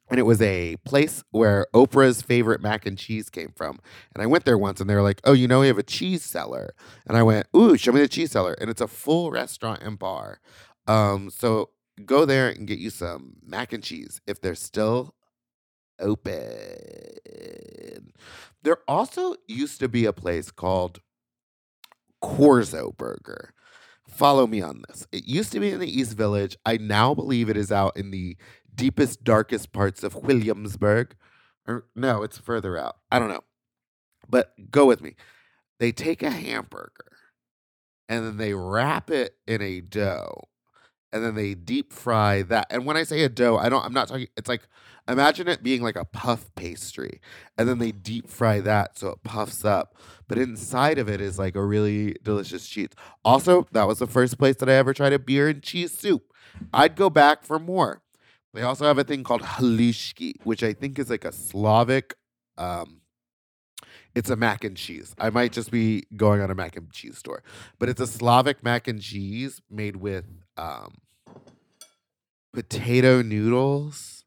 and 0.09 0.19
it 0.19 0.23
was 0.23 0.41
a 0.41 0.77
place 0.85 1.23
where 1.31 1.67
Oprah's 1.73 2.21
favorite 2.21 2.61
mac 2.61 2.85
and 2.85 2.97
cheese 2.97 3.29
came 3.29 3.51
from. 3.55 3.79
And 4.13 4.21
I 4.21 4.27
went 4.27 4.45
there 4.45 4.57
once, 4.57 4.79
and 4.79 4.89
they 4.89 4.95
were 4.95 5.01
like, 5.01 5.21
"Oh, 5.23 5.33
you 5.33 5.47
know, 5.47 5.61
we 5.61 5.67
have 5.67 5.77
a 5.77 5.83
cheese 5.83 6.23
cellar." 6.23 6.73
And 7.07 7.17
I 7.17 7.23
went, 7.23 7.47
"Ooh, 7.55 7.77
show 7.77 7.91
me 7.91 8.01
the 8.01 8.07
cheese 8.07 8.31
cellar." 8.31 8.55
And 8.59 8.69
it's 8.69 8.81
a 8.81 8.87
full 8.87 9.31
restaurant 9.31 9.81
and 9.81 9.97
bar. 9.97 10.39
Um, 10.87 11.29
so 11.29 11.71
go 12.05 12.25
there 12.25 12.49
and 12.49 12.67
get 12.67 12.79
you 12.79 12.89
some 12.89 13.37
mac 13.45 13.73
and 13.73 13.83
cheese 13.83 14.21
if 14.27 14.41
they're 14.41 14.55
still 14.55 15.15
open. 15.99 16.35
There 18.63 18.77
also 18.87 19.35
used 19.47 19.79
to 19.79 19.87
be 19.87 20.05
a 20.05 20.13
place 20.13 20.51
called 20.51 20.99
Korzo 22.23 22.95
Burger. 22.95 23.53
Follow 24.07 24.47
me 24.47 24.61
on 24.61 24.81
this. 24.87 25.07
It 25.11 25.25
used 25.25 25.51
to 25.51 25.59
be 25.59 25.71
in 25.71 25.79
the 25.79 25.99
East 25.99 26.13
Village. 26.13 26.57
I 26.65 26.77
now 26.77 27.13
believe 27.13 27.49
it 27.49 27.57
is 27.57 27.71
out 27.71 27.97
in 27.97 28.11
the 28.11 28.37
deepest, 28.75 29.23
darkest 29.23 29.71
parts 29.71 30.03
of 30.03 30.15
Williamsburg. 30.15 31.15
Or 31.67 31.85
no, 31.95 32.23
it's 32.23 32.37
further 32.37 32.77
out. 32.77 32.97
I 33.11 33.19
don't 33.19 33.29
know. 33.29 33.43
But 34.29 34.71
go 34.71 34.85
with 34.85 35.01
me. 35.01 35.15
They 35.79 35.91
take 35.91 36.23
a 36.23 36.29
hamburger 36.29 37.11
and 38.07 38.25
then 38.25 38.37
they 38.37 38.53
wrap 38.53 39.09
it 39.09 39.35
in 39.47 39.61
a 39.61 39.81
dough 39.81 40.47
and 41.11 41.23
then 41.23 41.35
they 41.35 41.53
deep 41.53 41.93
fry 41.93 42.41
that. 42.43 42.67
And 42.69 42.85
when 42.85 42.97
I 42.97 43.03
say 43.03 43.23
a 43.23 43.29
dough, 43.29 43.57
I 43.57 43.69
don't 43.69 43.83
I'm 43.83 43.93
not 43.93 44.07
talking 44.07 44.27
it's 44.37 44.49
like 44.49 44.67
imagine 45.07 45.47
it 45.47 45.63
being 45.63 45.81
like 45.81 45.95
a 45.95 46.05
puff 46.05 46.53
pastry 46.55 47.21
and 47.57 47.67
then 47.67 47.79
they 47.79 47.91
deep 47.91 48.29
fry 48.29 48.59
that 48.61 48.97
so 48.97 49.09
it 49.09 49.23
puffs 49.23 49.65
up. 49.65 49.95
But 50.27 50.37
inside 50.37 50.97
of 50.97 51.09
it 51.09 51.21
is 51.21 51.37
like 51.37 51.55
a 51.55 51.63
really 51.63 52.15
delicious 52.23 52.67
cheese. 52.67 52.89
Also, 53.23 53.67
that 53.71 53.87
was 53.87 53.99
the 53.99 54.07
first 54.07 54.37
place 54.37 54.55
that 54.57 54.69
I 54.69 54.73
ever 54.73 54.93
tried 54.93 55.13
a 55.13 55.19
beer 55.19 55.49
and 55.49 55.61
cheese 55.61 55.97
soup. 55.97 56.33
I'd 56.73 56.95
go 56.95 57.09
back 57.09 57.43
for 57.43 57.59
more. 57.59 58.01
They 58.55 58.61
also 58.61 58.85
have 58.85 58.97
a 58.97 59.03
thing 59.03 59.23
called 59.23 59.41
halushki, 59.41 60.35
which 60.43 60.63
I 60.63 60.73
think 60.73 60.97
is 60.97 61.09
like 61.09 61.25
a 61.25 61.31
Slavic 61.31 62.15
um 62.57 63.01
it's 64.15 64.29
a 64.29 64.35
mac 64.37 64.63
and 64.63 64.77
cheese. 64.77 65.13
I 65.19 65.29
might 65.29 65.51
just 65.51 65.69
be 65.71 66.05
going 66.15 66.39
on 66.41 66.49
a 66.49 66.55
mac 66.55 66.77
and 66.77 66.89
cheese 66.91 67.17
store, 67.17 67.43
but 67.79 67.89
it's 67.89 67.99
a 67.99 68.07
Slavic 68.07 68.63
mac 68.63 68.87
and 68.87 69.01
cheese 69.01 69.61
made 69.69 69.97
with 69.97 70.25
um, 70.55 70.95
potato 72.53 73.21
noodles 73.21 74.23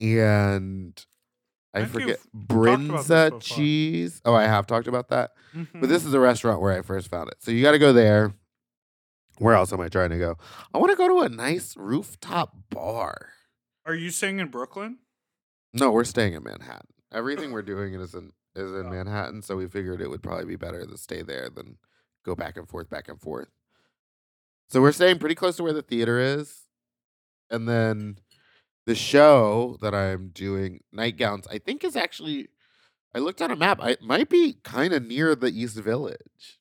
and 0.00 1.04
I, 1.74 1.80
I 1.80 1.84
forget 1.84 2.18
you've 2.32 2.48
talked 2.48 2.88
about 2.88 3.06
this 3.06 3.34
bryndza 3.34 3.40
cheese. 3.42 4.22
Oh, 4.24 4.34
I 4.34 4.44
have 4.44 4.66
talked 4.66 4.88
about 4.88 5.08
that. 5.10 5.32
But 5.54 5.86
Mhm. 5.86 5.88
this 5.90 6.04
is 6.06 6.14
a 6.14 6.20
restaurant 6.20 6.62
where 6.62 6.72
I 6.72 6.80
first 6.82 7.08
found 7.08 7.28
it. 7.28 7.36
So 7.40 7.50
you 7.50 7.62
got 7.62 7.72
to 7.72 7.78
go 7.78 7.92
there. 7.92 8.32
Where 9.38 9.54
else 9.54 9.72
am 9.72 9.80
I 9.80 9.88
trying 9.88 10.10
to 10.10 10.18
go? 10.18 10.36
I 10.74 10.78
want 10.78 10.90
to 10.90 10.96
go 10.96 11.08
to 11.08 11.20
a 11.24 11.28
nice 11.28 11.76
rooftop 11.76 12.56
bar. 12.70 13.30
Are 13.86 13.94
you 13.94 14.10
staying 14.10 14.38
in 14.40 14.48
Brooklyn? 14.48 14.98
No, 15.72 15.90
we're 15.90 16.04
staying 16.04 16.34
in 16.34 16.42
Manhattan. 16.42 16.88
Everything 17.12 17.52
we're 17.52 17.62
doing 17.74 17.94
is 17.94 18.14
in 18.14 18.32
is 18.56 18.72
in 18.72 18.86
Oh. 18.86 18.90
Manhattan, 18.90 19.42
so 19.42 19.56
we 19.56 19.68
figured 19.68 20.00
it 20.00 20.08
would 20.10 20.22
probably 20.22 20.44
be 20.46 20.56
better 20.56 20.84
to 20.84 20.96
stay 20.98 21.22
there 21.22 21.48
than 21.48 21.76
go 22.24 22.34
back 22.34 22.56
and 22.56 22.68
forth, 22.68 22.90
back 22.90 23.08
and 23.08 23.20
forth. 23.20 23.48
So 24.68 24.80
we're 24.80 24.92
staying 24.92 25.18
pretty 25.18 25.34
close 25.36 25.56
to 25.56 25.62
where 25.62 25.72
the 25.72 25.82
theater 25.82 26.18
is, 26.18 26.62
and 27.50 27.68
then 27.68 28.18
the 28.86 28.94
show 28.96 29.78
that 29.80 29.94
I'm 29.94 30.28
doing, 30.30 30.80
Nightgowns, 30.94 31.46
I 31.50 31.58
think 31.58 31.84
is 31.84 31.96
actually. 31.96 32.48
I 33.14 33.20
looked 33.20 33.40
on 33.40 33.50
a 33.50 33.56
map. 33.56 33.78
I 33.80 33.90
it 33.92 34.02
might 34.02 34.28
be 34.28 34.58
kind 34.64 34.92
of 34.92 35.06
near 35.06 35.34
the 35.34 35.48
East 35.48 35.76
Village, 35.76 36.57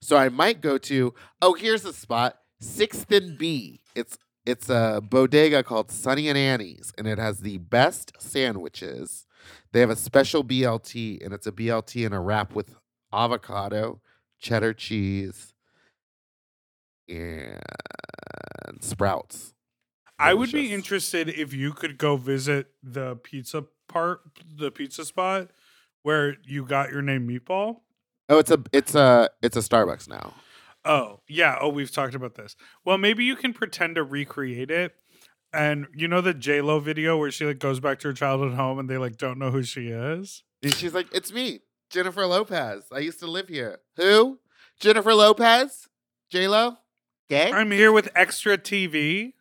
so 0.00 0.16
I 0.16 0.28
might 0.28 0.60
go 0.60 0.78
to. 0.78 1.14
Oh, 1.42 1.54
here's 1.54 1.82
the 1.82 1.92
spot, 1.92 2.38
Sixth 2.60 3.10
and 3.10 3.38
B. 3.38 3.80
It's 3.94 4.18
it's 4.44 4.70
a 4.70 5.00
bodega 5.02 5.62
called 5.62 5.90
Sunny 5.90 6.28
and 6.28 6.38
Annie's, 6.38 6.92
and 6.96 7.06
it 7.08 7.18
has 7.18 7.40
the 7.40 7.58
best 7.58 8.12
sandwiches. 8.18 9.26
They 9.72 9.80
have 9.80 9.90
a 9.90 9.96
special 9.96 10.44
BLT, 10.44 11.24
and 11.24 11.34
it's 11.34 11.46
a 11.46 11.52
BLT 11.52 12.06
in 12.06 12.12
a 12.12 12.20
wrap 12.20 12.54
with 12.54 12.76
avocado, 13.12 14.00
cheddar 14.38 14.72
cheese, 14.72 15.52
and 17.08 17.60
sprouts. 18.80 19.54
I 20.18 20.32
would 20.32 20.52
be 20.52 20.72
interested 20.72 21.28
if 21.28 21.52
you 21.52 21.72
could 21.72 21.98
go 21.98 22.16
visit 22.16 22.68
the 22.82 23.16
pizza 23.16 23.64
part, 23.88 24.20
the 24.56 24.70
pizza 24.70 25.04
spot 25.04 25.50
where 26.02 26.36
you 26.44 26.64
got 26.64 26.90
your 26.90 27.02
name 27.02 27.28
Meatball. 27.28 27.80
Oh, 28.28 28.38
it's 28.38 28.50
a 28.50 28.62
it's 28.72 28.94
a 28.94 29.30
it's 29.42 29.56
a 29.56 29.60
Starbucks 29.60 30.08
now. 30.08 30.34
Oh, 30.84 31.20
yeah. 31.28 31.58
Oh, 31.60 31.68
we've 31.68 31.90
talked 31.90 32.14
about 32.14 32.36
this. 32.36 32.54
Well, 32.84 32.96
maybe 32.96 33.24
you 33.24 33.34
can 33.34 33.52
pretend 33.52 33.96
to 33.96 34.04
recreate 34.04 34.70
it. 34.70 34.94
And 35.52 35.86
you 35.94 36.06
know 36.06 36.20
the 36.20 36.34
J 36.34 36.60
Lo 36.60 36.80
video 36.80 37.16
where 37.16 37.30
she 37.30 37.44
like 37.44 37.58
goes 37.58 37.80
back 37.80 37.98
to 38.00 38.08
her 38.08 38.14
childhood 38.14 38.54
home 38.54 38.78
and 38.78 38.88
they 38.90 38.98
like 38.98 39.16
don't 39.16 39.38
know 39.38 39.50
who 39.50 39.62
she 39.62 39.88
is. 39.88 40.42
And 40.62 40.74
she's 40.74 40.92
like, 40.92 41.06
"It's 41.12 41.32
me, 41.32 41.60
Jennifer 41.88 42.26
Lopez. 42.26 42.84
I 42.92 42.98
used 42.98 43.20
to 43.20 43.26
live 43.26 43.48
here. 43.48 43.78
Who? 43.96 44.38
Jennifer 44.78 45.14
Lopez? 45.14 45.88
J 46.30 46.48
Lo? 46.48 46.76
Gay? 47.28 47.50
I'm 47.52 47.70
here 47.70 47.90
with 47.90 48.08
extra 48.14 48.58
TV. 48.58 49.32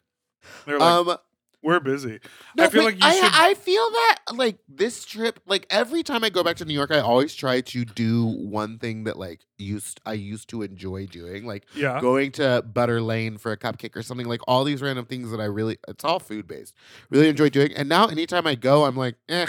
They're 0.66 0.80
like, 0.80 1.08
um, 1.08 1.18
we're 1.66 1.80
busy. 1.82 2.20
no, 2.56 2.64
I 2.64 2.70
feel 2.70 2.84
like 2.84 2.96
you 2.96 3.02
I, 3.04 3.16
should- 3.16 3.32
I 3.34 3.54
feel 3.56 3.90
that 3.90 4.18
like 4.36 4.58
this 4.70 5.04
trip, 5.04 5.40
like 5.46 5.66
every 5.70 6.04
time 6.04 6.24
I 6.24 6.30
go 6.30 6.44
back 6.44 6.56
to 6.58 6.66
New 6.66 6.74
York, 6.74 6.92
I 6.92 7.00
always 7.00 7.34
try 7.36 7.60
to 7.62 7.84
do 7.84 8.26
one 8.28 8.78
thing 8.80 9.04
that 9.06 9.18
like 9.18 9.42
used 9.58 10.00
I 10.06 10.14
used 10.14 10.48
to 10.50 10.62
enjoy 10.62 11.08
doing, 11.08 11.46
like 11.46 11.66
Yeah. 11.76 12.00
going 12.00 12.32
to 12.34 12.64
Butter 12.66 13.02
Lane 13.02 13.38
for 13.38 13.52
a 13.52 13.58
cupcake 13.58 13.96
or 13.96 14.04
something. 14.04 14.28
Like 14.28 14.42
all 14.48 14.64
these 14.64 14.82
random 14.82 15.06
things 15.06 15.32
that 15.32 15.42
I 15.42 15.46
really, 15.46 15.78
it's 15.88 16.06
all 16.06 16.20
food 16.20 16.48
based, 16.48 16.74
really 17.10 17.28
enjoy 17.30 17.50
doing. 17.50 17.74
And 17.76 17.90
now 17.90 18.08
anytime 18.08 18.48
I 18.48 18.56
go, 18.56 18.86
I'm 18.86 18.96
like, 18.96 19.16
eh. 19.28 19.48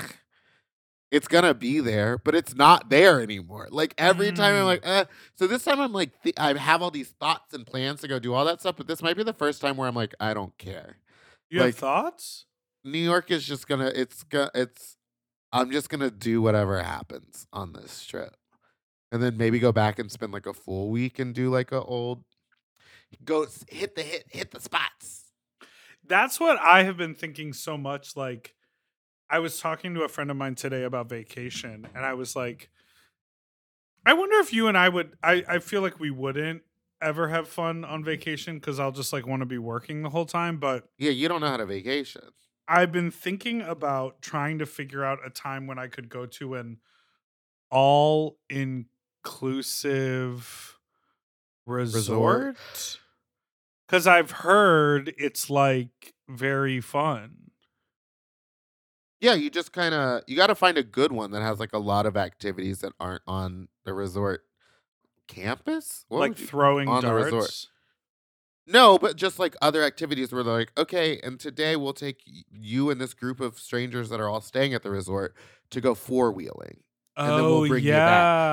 It's 1.12 1.29
gonna 1.29 1.55
be 1.55 1.79
there, 1.79 2.18
but 2.18 2.35
it's 2.35 2.55
not 2.57 2.90
there 2.90 3.20
anymore. 3.20 3.68
Like 3.70 3.94
every 3.96 4.33
time 4.33 4.55
I'm 4.57 4.62
Mm. 4.62 4.66
like, 4.66 4.81
eh. 4.85 5.05
So 5.37 5.46
this 5.46 5.62
time 5.62 5.81
I'm 5.81 5.92
like, 5.92 6.20
th- 6.22 6.35
I 6.37 6.52
have 6.59 6.83
all 6.83 6.90
these 6.90 7.11
thoughts 7.20 7.55
and 7.55 7.64
plans 7.64 8.00
to 8.00 8.09
go 8.09 8.18
do 8.18 8.35
all 8.35 8.44
that 8.44 8.59
stuff, 8.61 8.74
but 8.76 8.88
this 8.88 9.00
might 9.02 9.16
be 9.16 9.22
the 9.22 9.33
first 9.33 9.61
time 9.61 9.76
where 9.76 9.87
I'm 9.88 9.94
like, 9.94 10.14
I 10.18 10.35
don't 10.35 10.57
care. 10.59 10.96
You 11.49 11.61
like- 11.61 11.75
have 11.75 11.79
thoughts? 11.79 12.47
New 12.85 12.99
York 12.99 13.33
is 13.33 13.45
just 13.45 13.67
gonna 13.67 13.91
it's 13.95 14.23
gonna 14.23 14.51
it's 14.55 14.97
I'm 15.53 15.73
just 15.73 15.89
gonna 15.89 16.11
do 16.11 16.41
whatever 16.41 16.81
happens 16.81 17.47
on 17.53 17.73
this 17.73 18.07
trip. 18.07 18.37
And 19.11 19.23
then 19.23 19.37
maybe 19.37 19.59
go 19.59 19.73
back 19.73 19.99
and 19.99 20.11
spend 20.11 20.33
like 20.33 20.47
a 20.47 20.53
full 20.55 20.91
week 20.91 21.19
and 21.19 21.35
do 21.35 21.51
like 21.51 21.73
a 21.73 21.83
old 21.83 22.25
go 23.25 23.47
hit 23.69 23.95
the 23.95 24.03
hit 24.03 24.27
hit 24.29 24.51
the 24.51 24.61
spots. 24.61 25.25
That's 26.07 26.39
what 26.39 26.59
I 26.61 26.85
have 26.85 26.97
been 26.97 27.15
thinking 27.15 27.53
so 27.53 27.77
much. 27.77 28.17
Like, 28.17 28.55
I 29.29 29.41
was 29.41 29.59
talking 29.59 29.95
to 29.95 30.03
a 30.03 30.09
friend 30.09 30.31
of 30.31 30.37
mine 30.37 30.55
today 30.55 30.85
about 30.85 31.09
vacation, 31.09 31.89
and 31.95 32.05
I 32.05 32.15
was 32.15 32.37
like, 32.37 32.71
I 34.05 34.13
wonder 34.13 34.37
if 34.39 34.53
you 34.53 34.69
and 34.69 34.79
I 34.79 34.89
would. 34.89 35.17
I, 35.23 35.45
I 35.49 35.59
feel 35.59 35.83
like 35.83 35.99
we 35.99 36.11
wouldn't 36.11 36.63
ever 37.03 37.29
have 37.29 37.49
fun 37.49 37.85
on 37.85 38.05
vacation 38.05 38.59
because 38.59 38.79
I'll 38.81 38.93
just 38.93 39.13
like 39.13 39.27
want 39.27 39.41
to 39.41 39.47
be 39.47 39.59
working 39.59 40.03
the 40.03 40.11
whole 40.11 40.27
time. 40.27 40.59
But 40.59 40.89
Yeah, 40.99 41.11
you 41.11 41.29
don't 41.29 41.41
know 41.41 41.49
how 41.49 41.57
to 41.59 41.67
vacation. 41.67 42.33
I've 42.69 42.91
been 42.91 43.11
thinking 43.11 43.63
about 43.63 44.23
trying 44.23 44.59
to 44.59 44.67
figure 44.67 45.05
out 45.05 45.25
a 45.25 45.31
time 45.31 45.67
when 45.67 45.79
I 45.79 45.87
could 45.87 46.09
go 46.09 46.27
to 46.27 46.55
an 46.55 46.81
all 47.71 48.39
inclusive 48.51 49.79
resort. 51.67 52.99
Because 53.87 54.07
I've 54.07 54.31
heard 54.33 55.15
it's 55.17 55.49
like 55.49 56.15
very 56.29 56.81
fun. 56.81 57.51
Yeah, 59.21 59.35
you 59.35 59.49
just 59.51 59.73
kind 59.73 59.95
of 59.95 60.23
you 60.27 60.37
got 60.37 60.49
to 60.49 60.55
find 60.55 60.77
a 60.77 60.83
good 60.83 61.11
one 61.11 61.31
that 61.31 61.43
has 61.43 61.59
like 61.59 61.73
a 61.73 61.79
lot 61.79 62.07
of 62.07 62.17
activities 62.17 62.81
that 62.81 62.93
aren't 63.01 63.23
on 63.27 63.69
the 63.85 63.95
resort 63.95 64.46
campus. 65.29 66.05
What 66.09 66.21
like 66.21 66.39
you- 66.39 66.47
throwing 66.47 66.89
on 66.89 67.03
the 67.03 67.09
darts. 67.09 67.25
resort. 67.27 67.67
No, 68.69 68.99
but 68.99 69.15
just 69.17 69.39
like 69.39 69.55
other 69.62 69.83
activities 69.85 70.33
where 70.33 70.43
they're 70.43 70.53
like, 70.53 70.73
okay, 70.77 71.21
and 71.23 71.39
today 71.39 71.77
we'll 71.77 71.93
take 71.93 72.21
you 72.51 72.91
and 72.91 73.01
this 73.01 73.15
group 73.15 73.39
of 73.41 73.59
strangers 73.61 74.09
that 74.09 74.19
are 74.21 74.29
all 74.29 74.41
staying 74.41 74.75
at 74.75 74.83
the 74.83 74.91
resort 74.91 75.37
to 75.71 75.81
go 75.81 75.95
four 75.95 76.33
wheeling. 76.33 76.79
And 77.19 77.29
then 77.31 77.45
we'll 77.45 77.55
Oh, 77.65 77.69
bring 77.69 77.83
you 77.85 77.91
yeah. 77.91 78.05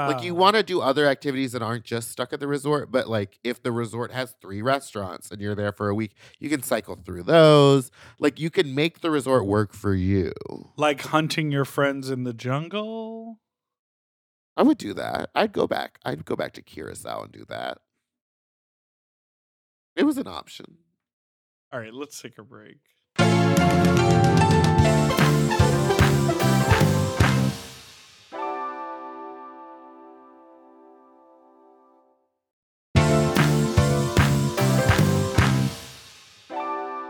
back. 0.08 0.16
Like 0.16 0.24
you 0.24 0.36
want 0.36 0.56
to 0.56 0.64
do 0.64 0.80
other 0.80 1.06
activities 1.08 1.52
that 1.52 1.62
aren't 1.62 1.84
just 1.84 2.12
stuck 2.12 2.32
at 2.32 2.40
the 2.40 2.48
resort, 2.48 2.92
but 2.92 3.10
like 3.10 3.38
if 3.44 3.62
the 3.62 3.72
resort 3.74 4.12
has 4.12 4.36
three 4.40 4.62
restaurants 4.62 5.32
and 5.32 5.42
you're 5.42 5.56
there 5.56 5.74
for 5.74 5.90
a 5.90 5.96
week, 5.96 6.14
you 6.40 6.48
can 6.48 6.62
cycle 6.64 6.96
through 6.96 7.24
those. 7.24 7.92
Like 8.20 8.40
you 8.40 8.50
can 8.50 8.74
make 8.76 9.02
the 9.02 9.12
resort 9.12 9.46
work 9.48 9.74
for 9.74 9.94
you. 9.96 10.32
like 10.78 11.02
hunting 11.02 11.52
your 11.52 11.66
friends 11.66 12.10
in 12.10 12.24
the 12.24 12.34
jungle. 12.34 13.40
I 14.56 14.62
would 14.64 14.78
do 14.78 14.94
that. 14.94 15.32
I'd 15.34 15.52
go 15.52 15.66
back. 15.68 16.00
I'd 16.06 16.26
go 16.26 16.36
back 16.36 16.54
to 16.54 16.62
Curacao 16.62 17.24
and 17.24 17.32
do 17.32 17.44
that. 17.50 17.80
It 19.96 20.04
was 20.04 20.18
an 20.18 20.28
option. 20.28 20.78
All 21.72 21.80
right, 21.80 21.94
let's 21.94 22.22
take 22.22 22.38
a 22.38 22.44
break. 22.44 22.78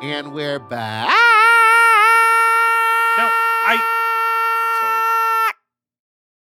And 0.01 0.33
we're 0.33 0.59
back. 0.59 1.07
No, 3.17 3.29
I. 3.65 4.02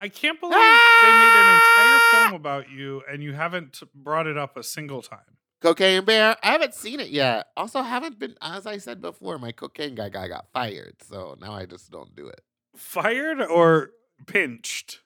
I 0.04 0.08
can't 0.08 0.38
believe 0.38 0.52
they 0.52 0.58
made 0.58 0.66
an 0.66 1.54
entire 1.54 1.98
ah! 1.98 2.10
film 2.28 2.34
about 2.34 2.70
you 2.70 3.02
and 3.10 3.22
you 3.22 3.32
haven't 3.32 3.82
brought 3.94 4.26
it 4.26 4.36
up 4.36 4.54
a 4.58 4.62
single 4.62 5.00
time. 5.00 5.38
Cocaine 5.62 6.04
Bear. 6.04 6.36
I 6.42 6.52
haven't 6.52 6.74
seen 6.74 7.00
it 7.00 7.08
yet. 7.08 7.46
Also, 7.56 7.80
haven't 7.80 8.18
been, 8.18 8.34
as 8.42 8.66
I 8.66 8.76
said 8.76 9.00
before, 9.00 9.38
my 9.38 9.50
cocaine 9.50 9.94
guy 9.94 10.10
guy 10.10 10.28
got 10.28 10.44
fired. 10.52 10.96
So 11.08 11.38
now 11.40 11.54
I 11.54 11.64
just 11.64 11.90
don't 11.90 12.14
do 12.14 12.26
it. 12.26 12.42
Fired 12.76 13.40
or 13.40 13.92
pinched? 14.26 15.00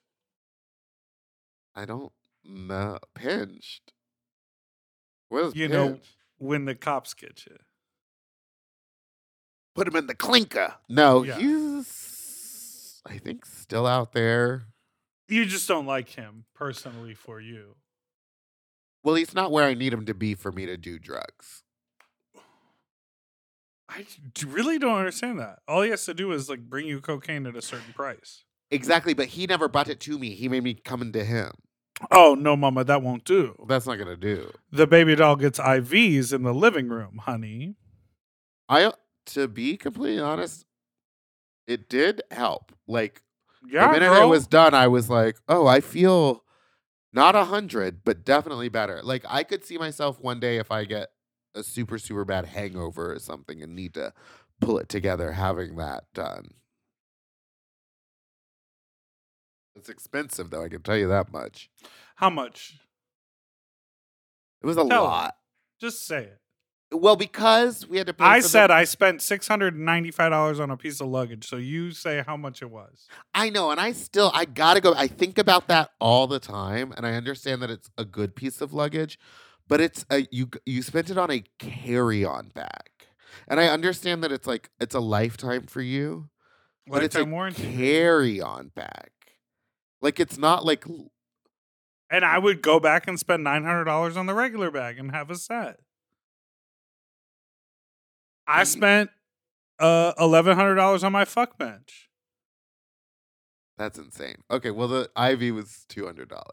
I 1.73 1.85
don't 1.85 2.11
know. 2.43 2.99
Pinched. 3.15 3.93
What 5.29 5.45
is 5.45 5.55
You 5.55 5.69
know- 5.69 5.89
pinched? 5.91 6.15
When 6.39 6.65
the 6.65 6.75
cops 6.75 7.13
get 7.13 7.45
you. 7.45 7.55
Put 9.75 9.87
him 9.87 9.95
in 9.95 10.07
the 10.07 10.15
clinker. 10.15 10.75
No, 10.89 11.23
Yeah. 11.23 11.37
he's, 11.37 13.01
I 13.05 13.17
think, 13.17 13.45
still 13.45 13.87
out 13.87 14.11
there. 14.11 14.65
You 15.29 15.45
just 15.45 15.67
don't 15.67 15.85
like 15.85 16.09
him 16.09 16.45
personally 16.55 17.13
for 17.13 17.39
you. 17.39 17.75
Well, 19.03 19.15
he's 19.15 19.35
not 19.35 19.51
where 19.51 19.65
I 19.65 19.75
need 19.75 19.93
him 19.93 20.05
to 20.07 20.13
be 20.13 20.33
for 20.33 20.51
me 20.51 20.65
to 20.65 20.75
do 20.75 20.97
drugs. 20.97 21.63
I 23.87 24.05
really 24.45 24.77
don't 24.77 24.97
understand 24.97 25.39
that. 25.39 25.59
All 25.67 25.83
he 25.83 25.89
has 25.91 26.05
to 26.05 26.13
do 26.13 26.31
is 26.31 26.49
like 26.49 26.61
bring 26.61 26.87
you 26.87 26.99
cocaine 26.99 27.45
at 27.45 27.55
a 27.55 27.61
certain 27.61 27.93
price. 27.93 28.43
Exactly, 28.71 29.13
but 29.13 29.27
he 29.27 29.47
never 29.47 29.67
brought 29.67 29.89
it 29.89 29.99
to 30.01 30.19
me. 30.19 30.31
He 30.31 30.49
made 30.49 30.63
me 30.63 30.73
come 30.73 31.01
into 31.01 31.23
him. 31.23 31.51
Oh 32.11 32.35
no, 32.37 32.55
mama, 32.55 32.83
that 32.83 33.01
won't 33.01 33.23
do. 33.23 33.55
That's 33.67 33.85
not 33.85 33.97
gonna 33.97 34.15
do. 34.15 34.51
The 34.71 34.87
baby 34.87 35.15
doll 35.15 35.35
gets 35.35 35.59
IVs 35.59 36.33
in 36.33 36.43
the 36.43 36.53
living 36.53 36.87
room, 36.87 37.21
honey. 37.23 37.75
I, 38.67 38.93
to 39.27 39.47
be 39.47 39.75
completely 39.75 40.21
honest, 40.21 40.65
it 41.67 41.89
did 41.89 42.21
help. 42.31 42.71
Like 42.87 43.23
Yeah, 43.67 43.87
the 43.87 43.93
minute 43.93 44.09
girl. 44.09 44.23
it 44.23 44.29
was 44.29 44.47
done, 44.47 44.73
I 44.73 44.87
was 44.87 45.09
like, 45.09 45.37
oh, 45.47 45.67
I 45.67 45.81
feel 45.81 46.43
not 47.11 47.35
a 47.35 47.45
hundred, 47.45 48.03
but 48.03 48.23
definitely 48.23 48.69
better. 48.69 49.01
Like 49.03 49.25
I 49.27 49.43
could 49.43 49.63
see 49.65 49.77
myself 49.77 50.19
one 50.19 50.39
day 50.39 50.57
if 50.57 50.71
I 50.71 50.85
get 50.85 51.09
a 51.55 51.63
super 51.63 51.97
super 51.97 52.25
bad 52.25 52.45
hangover 52.45 53.13
or 53.13 53.19
something 53.19 53.61
and 53.61 53.75
need 53.75 53.93
to 53.95 54.13
pull 54.61 54.77
it 54.77 54.89
together, 54.89 55.33
having 55.33 55.75
that 55.77 56.03
done. 56.13 56.51
It's 59.75 59.89
expensive 59.89 60.49
though. 60.49 60.63
I 60.63 60.69
can 60.69 60.81
tell 60.81 60.97
you 60.97 61.07
that 61.07 61.31
much. 61.31 61.69
How 62.15 62.29
much? 62.29 62.79
It 64.61 64.67
was 64.67 64.77
a 64.77 64.85
Tell 64.85 65.03
lot. 65.05 65.35
Just 65.79 66.05
say 66.05 66.23
it. 66.23 66.39
Well, 66.91 67.15
because 67.15 67.87
we 67.87 67.97
had 67.97 68.07
to 68.07 68.13
pay. 68.13 68.23
I 68.25 68.39
for 68.39 68.43
the- 68.43 68.49
said 68.49 68.71
I 68.71 68.83
spent 68.83 69.21
six 69.21 69.47
hundred 69.47 69.75
and 69.75 69.85
ninety-five 69.85 70.31
dollars 70.31 70.59
on 70.59 70.71
a 70.71 70.77
piece 70.77 70.99
of 70.99 71.07
luggage. 71.07 71.47
So 71.47 71.57
you 71.57 71.91
say 71.91 72.23
how 72.25 72.35
much 72.35 72.61
it 72.63 72.71
was. 72.71 73.07
I 73.33 73.49
know, 73.51 73.69
and 73.69 73.79
I 73.79 73.91
still 73.91 74.31
I 74.33 74.45
gotta 74.45 74.81
go. 74.81 74.93
I 74.95 75.07
think 75.07 75.37
about 75.37 75.67
that 75.67 75.91
all 75.99 76.25
the 76.25 76.39
time, 76.39 76.91
and 76.97 77.05
I 77.05 77.13
understand 77.13 77.61
that 77.61 77.69
it's 77.69 77.91
a 77.97 78.05
good 78.05 78.35
piece 78.35 78.59
of 78.59 78.73
luggage, 78.73 79.19
but 79.67 79.79
it's 79.79 80.03
a 80.09 80.27
you 80.31 80.49
you 80.65 80.81
spent 80.81 81.11
it 81.11 81.17
on 81.17 81.29
a 81.29 81.43
carry-on 81.59 82.49
bag, 82.55 82.89
and 83.47 83.59
I 83.59 83.67
understand 83.67 84.23
that 84.23 84.31
it's 84.31 84.47
like 84.47 84.71
it's 84.79 84.95
a 84.95 84.99
lifetime 84.99 85.67
for 85.67 85.81
you, 85.83 86.29
but 86.87 87.03
it's 87.03 87.15
a 87.15 87.23
warranty. 87.23 87.71
carry-on 87.75 88.69
bag. 88.69 89.11
Like 90.01 90.19
it's 90.19 90.39
not 90.39 90.65
like 90.65 90.85
And 92.09 92.25
I 92.25 92.39
would 92.39 92.63
go 92.63 92.79
back 92.79 93.07
and 93.07 93.19
spend 93.19 93.43
nine 93.43 93.63
hundred 93.63 93.83
dollars 93.83 94.17
on 94.17 94.25
the 94.25 94.33
regular 94.33 94.71
bag 94.71 94.97
and 94.97 95.11
have 95.11 95.29
a 95.29 95.35
set. 95.35 95.81
I 98.49 98.63
spent 98.63 99.09
uh 99.79 100.13
eleven 100.19 100.55
hundred 100.57 100.75
dollars 100.75 101.03
on 101.03 101.11
my 101.11 101.25
fuck 101.25 101.57
bench. 101.57 102.09
that's 103.77 103.97
insane. 103.97 104.37
Okay, 104.51 104.71
well 104.71 104.87
the 104.87 105.09
IV 105.17 105.53
was 105.55 105.85
two 105.87 106.05
hundred 106.05 106.29
dollars. 106.29 106.45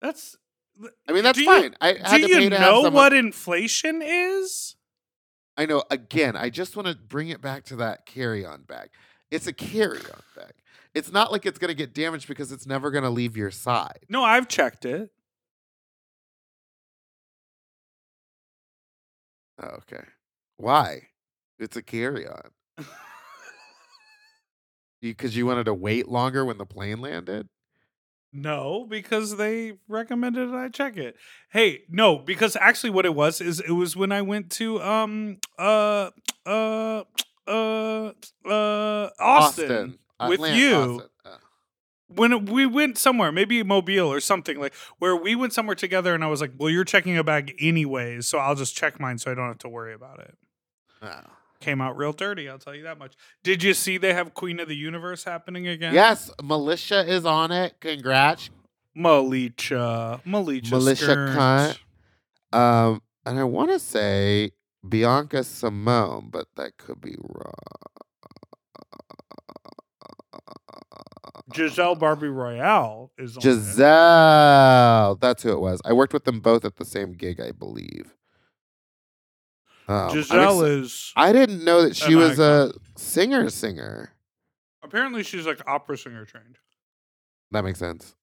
That's 0.00 0.36
I 1.08 1.12
mean 1.12 1.22
that's 1.22 1.38
Do 1.38 1.44
you- 1.44 1.50
fine. 1.52 1.74
I 1.80 1.94
had 2.02 2.16
do 2.20 2.28
to 2.28 2.34
pay 2.34 2.42
you 2.44 2.50
know 2.50 2.90
what 2.90 3.12
inflation 3.12 4.00
is? 4.02 4.76
I 5.56 5.66
know. 5.66 5.82
Again, 5.90 6.34
I 6.34 6.48
just 6.48 6.76
want 6.76 6.88
to 6.88 6.94
bring 6.96 7.28
it 7.28 7.42
back 7.42 7.64
to 7.66 7.76
that 7.76 8.06
carry-on 8.06 8.62
bag. 8.62 8.88
It's 9.30 9.46
a 9.46 9.52
carry-on 9.52 10.22
bag. 10.34 10.52
It's 10.94 11.12
not 11.12 11.30
like 11.30 11.44
it's 11.44 11.58
going 11.58 11.68
to 11.68 11.74
get 11.74 11.92
damaged 11.94 12.26
because 12.26 12.50
it's 12.52 12.66
never 12.66 12.90
going 12.90 13.04
to 13.04 13.10
leave 13.10 13.36
your 13.36 13.50
side. 13.50 14.00
No, 14.08 14.24
I've 14.24 14.48
checked 14.48 14.86
it. 14.86 15.10
Oh, 19.62 19.66
okay. 19.82 20.02
Why? 20.56 21.08
It's 21.58 21.76
a 21.76 21.82
carry 21.82 22.26
on. 22.26 22.50
Because 25.00 25.36
you 25.36 25.46
wanted 25.46 25.64
to 25.64 25.74
wait 25.74 26.08
longer 26.08 26.44
when 26.44 26.58
the 26.58 26.64
plane 26.64 27.00
landed? 27.00 27.48
No, 28.32 28.86
because 28.88 29.36
they 29.36 29.74
recommended 29.88 30.54
I 30.54 30.68
check 30.68 30.96
it. 30.96 31.16
Hey, 31.50 31.82
no, 31.90 32.18
because 32.18 32.56
actually 32.56 32.90
what 32.90 33.04
it 33.04 33.14
was 33.14 33.40
is 33.40 33.60
it 33.60 33.72
was 33.72 33.94
when 33.94 34.10
I 34.12 34.22
went 34.22 34.50
to 34.52 34.80
um 34.80 35.38
uh 35.58 36.10
uh 36.46 37.02
uh 37.46 38.12
uh 38.48 39.10
Austin, 39.18 39.98
with 40.28 40.40
Atlant- 40.40 40.56
you. 40.56 40.74
Austin. 40.76 41.08
Oh. 41.24 41.36
when 42.08 42.44
we 42.46 42.64
went 42.64 42.96
somewhere, 42.96 43.32
maybe 43.32 43.62
Mobile 43.62 44.06
or 44.06 44.20
something 44.20 44.58
like 44.58 44.74
where 44.98 45.16
we 45.16 45.34
went 45.34 45.52
somewhere 45.52 45.74
together 45.74 46.14
and 46.14 46.22
I 46.22 46.28
was 46.28 46.40
like, 46.40 46.52
"Well, 46.56 46.70
you're 46.70 46.84
checking 46.84 47.18
a 47.18 47.24
bag 47.24 47.54
anyways, 47.60 48.28
so 48.28 48.38
I'll 48.38 48.54
just 48.54 48.76
check 48.76 49.00
mine 49.00 49.18
so 49.18 49.30
I 49.30 49.34
don't 49.34 49.48
have 49.48 49.58
to 49.58 49.68
worry 49.68 49.94
about 49.94 50.20
it." 50.20 50.36
Oh. 51.02 51.20
Came 51.60 51.80
out 51.80 51.96
real 51.96 52.12
dirty, 52.12 52.48
I'll 52.48 52.58
tell 52.58 52.74
you 52.74 52.82
that 52.82 52.98
much. 52.98 53.14
Did 53.44 53.62
you 53.62 53.72
see 53.72 53.96
they 53.96 54.14
have 54.14 54.34
Queen 54.34 54.58
of 54.58 54.68
the 54.68 54.76
Universe 54.76 55.22
happening 55.24 55.68
again? 55.68 55.94
Yes, 55.94 56.30
Militia 56.42 57.06
is 57.06 57.24
on 57.24 57.52
it. 57.52 57.74
Congrats. 57.80 58.50
Militia. 58.94 60.20
Militia. 60.24 60.74
Militia 60.74 61.14
cunt. 61.14 61.78
Um, 62.52 63.00
and 63.24 63.38
I 63.38 63.44
want 63.44 63.70
to 63.70 63.78
say 63.78 64.50
Bianca 64.86 65.44
Simone, 65.44 66.28
but 66.30 66.48
that 66.56 66.76
could 66.78 67.00
be 67.00 67.14
wrong. 67.20 67.54
Giselle 71.54 71.94
Barbie 71.94 72.28
Royale 72.28 73.12
is 73.18 73.36
on 73.36 73.40
it. 73.40 73.44
Giselle. 73.44 75.16
That's 75.16 75.42
who 75.42 75.52
it 75.52 75.60
was. 75.60 75.80
I 75.84 75.92
worked 75.92 76.12
with 76.12 76.24
them 76.24 76.40
both 76.40 76.64
at 76.64 76.76
the 76.76 76.84
same 76.84 77.12
gig, 77.12 77.40
I 77.40 77.52
believe. 77.52 78.14
Oh, 79.88 79.94
I'm 80.08 80.14
Giselle 80.14 80.64
ex- 80.64 80.70
is 80.84 81.12
I 81.16 81.32
didn't 81.32 81.64
know 81.64 81.82
that 81.82 81.96
she 81.96 82.12
an 82.12 82.18
was 82.18 82.38
a 82.38 82.72
singer 82.96 83.50
singer. 83.50 84.12
apparently 84.82 85.22
she's 85.22 85.46
like 85.46 85.60
opera 85.66 85.96
singer 85.98 86.24
trained. 86.24 86.58
That 87.50 87.64
makes 87.64 87.78
sense. 87.78 88.14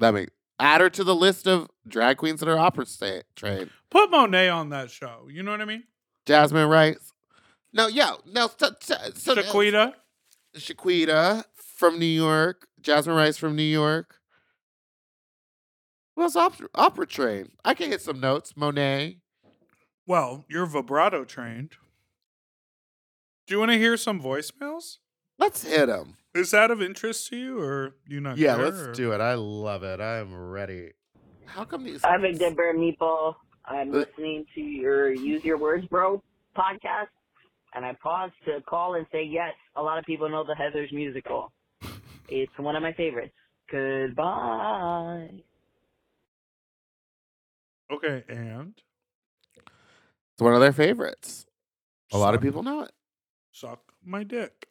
That 0.00 0.12
makes 0.14 0.32
add 0.60 0.80
her 0.80 0.90
to 0.90 1.04
the 1.04 1.14
list 1.14 1.46
of 1.46 1.68
drag 1.86 2.16
queens 2.16 2.40
that 2.40 2.48
are 2.48 2.58
opera 2.58 2.86
sta- 2.86 3.22
trained. 3.36 3.70
Put 3.90 4.10
Monet 4.10 4.48
on 4.48 4.70
that 4.70 4.90
show. 4.90 5.28
You 5.30 5.42
know 5.42 5.50
what 5.52 5.60
I 5.60 5.64
mean? 5.64 5.84
Jasmine 6.26 6.68
Rice. 6.68 7.12
No, 7.72 7.86
yeah, 7.88 8.12
no, 8.26 8.48
so, 8.56 8.70
so, 8.80 8.94
so, 9.14 9.34
Shaquita. 9.34 9.94
Shaquita 10.56 11.44
from 11.56 11.98
New 11.98 12.06
York. 12.06 12.68
Jasmine 12.80 13.16
Rice 13.16 13.36
from 13.36 13.56
New 13.56 13.62
York. 13.62 14.16
Who 16.14 16.22
else 16.22 16.36
opera, 16.36 16.68
opera 16.74 17.06
trained? 17.06 17.50
I 17.64 17.74
can 17.74 17.90
hit 17.90 18.00
some 18.00 18.20
notes. 18.20 18.56
Monet. 18.56 19.18
Well, 20.06 20.44
you're 20.48 20.66
vibrato 20.66 21.24
trained. 21.24 21.72
Do 23.46 23.54
you 23.54 23.58
want 23.58 23.72
to 23.72 23.78
hear 23.78 23.96
some 23.96 24.20
voicemails? 24.20 24.98
Let's 25.38 25.64
hit 25.64 25.86
them. 25.86 26.16
Is 26.34 26.50
that 26.50 26.70
of 26.70 26.82
interest 26.82 27.28
to 27.28 27.36
you, 27.36 27.60
or 27.60 27.96
you 28.06 28.20
not? 28.20 28.36
Yeah, 28.38 28.56
care, 28.56 28.64
let's 28.64 28.76
or- 28.78 28.92
do 28.92 29.12
it. 29.12 29.20
I 29.20 29.34
love 29.34 29.82
it. 29.82 30.00
I 30.00 30.18
am 30.18 30.34
ready. 30.34 30.92
How 31.46 31.64
come 31.64 31.84
these? 31.84 32.00
I'm 32.04 32.24
a 32.24 32.32
Dipper 32.32 32.72
Meatball. 32.74 33.34
I'm 33.64 33.90
Uh, 33.90 33.98
listening 33.98 34.44
to 34.54 34.60
your 34.60 35.12
Use 35.12 35.44
Your 35.44 35.56
Words 35.58 35.86
Bro 35.86 36.22
podcast, 36.56 37.08
and 37.74 37.84
I 37.84 37.92
paused 38.02 38.34
to 38.46 38.60
call 38.62 38.94
and 38.94 39.06
say 39.12 39.22
yes. 39.24 39.52
A 39.76 39.82
lot 39.82 39.98
of 39.98 40.04
people 40.04 40.28
know 40.28 40.44
the 40.44 40.54
Heather's 40.54 40.92
musical. 40.92 41.52
It's 42.28 42.58
one 42.58 42.74
of 42.74 42.82
my 42.82 42.92
favorites. 42.94 43.34
Goodbye. 43.70 45.28
Okay, 47.92 48.24
and 48.28 48.74
It's 50.34 50.42
one 50.42 50.54
of 50.54 50.60
their 50.60 50.72
favorites. 50.72 51.46
A 52.12 52.18
lot 52.18 52.34
of 52.34 52.40
people 52.40 52.62
know 52.62 52.82
it. 52.82 52.90
suck 53.52 53.80
my 54.04 54.22
dick. 54.24 54.66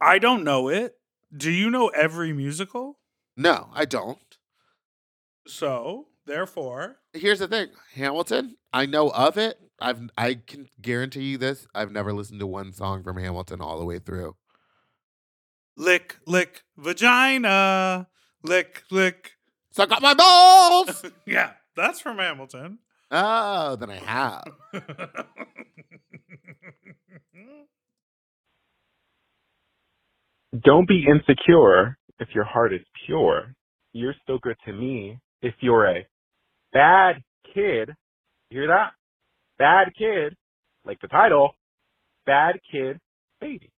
I 0.00 0.18
don't 0.18 0.44
know 0.44 0.68
it. 0.68 0.94
Do 1.36 1.50
you 1.50 1.70
know 1.70 1.88
every 1.88 2.32
musical? 2.32 2.98
No, 3.36 3.68
I 3.74 3.84
don't. 3.84 4.18
So, 5.46 6.06
therefore, 6.26 6.96
Here's 7.12 7.38
the 7.40 7.48
thing, 7.48 7.68
Hamilton. 7.94 8.56
I 8.72 8.86
know 8.86 9.08
of 9.10 9.36
it. 9.38 9.58
I've 9.80 10.10
I 10.16 10.34
can 10.34 10.68
guarantee 10.80 11.24
you 11.24 11.38
this. 11.38 11.66
I've 11.74 11.92
never 11.92 12.12
listened 12.12 12.40
to 12.40 12.46
one 12.46 12.72
song 12.72 13.02
from 13.02 13.16
Hamilton 13.16 13.60
all 13.60 13.78
the 13.78 13.84
way 13.84 13.98
through. 13.98 14.36
lick, 15.76 16.16
lick, 16.26 16.62
vagina, 16.76 18.08
lick, 18.42 18.82
lick. 18.90 19.32
Suck 19.72 19.92
up 19.92 20.02
my 20.02 20.14
balls. 20.14 21.04
yeah, 21.26 21.52
that's 21.78 22.00
from 22.00 22.18
Hamilton. 22.18 22.80
oh, 23.10 23.76
then 23.76 23.90
I 23.90 23.96
have. 23.96 24.44
Don't 30.64 30.88
be 30.88 31.04
insecure 31.06 31.96
if 32.18 32.28
your 32.34 32.44
heart 32.44 32.72
is 32.74 32.80
pure. 33.06 33.54
You're 33.92 34.14
still 34.22 34.38
good 34.38 34.56
to 34.66 34.72
me 34.72 35.18
if 35.42 35.54
you're 35.60 35.86
a 35.86 36.06
bad 36.72 37.22
kid. 37.54 37.94
You 38.50 38.60
hear 38.60 38.66
that? 38.68 38.92
Bad 39.58 39.88
kid, 39.96 40.36
like 40.84 41.00
the 41.00 41.08
title, 41.08 41.52
bad 42.26 42.60
kid 42.70 42.98
baby. 43.40 43.70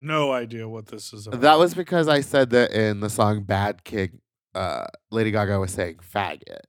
No 0.00 0.32
idea 0.32 0.68
what 0.68 0.86
this 0.86 1.12
is 1.12 1.26
about. 1.26 1.40
That 1.40 1.58
was 1.58 1.74
because 1.74 2.08
I 2.08 2.20
said 2.20 2.50
that 2.50 2.72
in 2.72 3.00
the 3.00 3.10
song 3.10 3.44
"Bad 3.44 3.84
Kid." 3.84 4.20
Uh, 4.54 4.86
Lady 5.10 5.30
Gaga 5.30 5.58
was 5.60 5.72
saying 5.72 5.96
"faggot," 5.96 6.62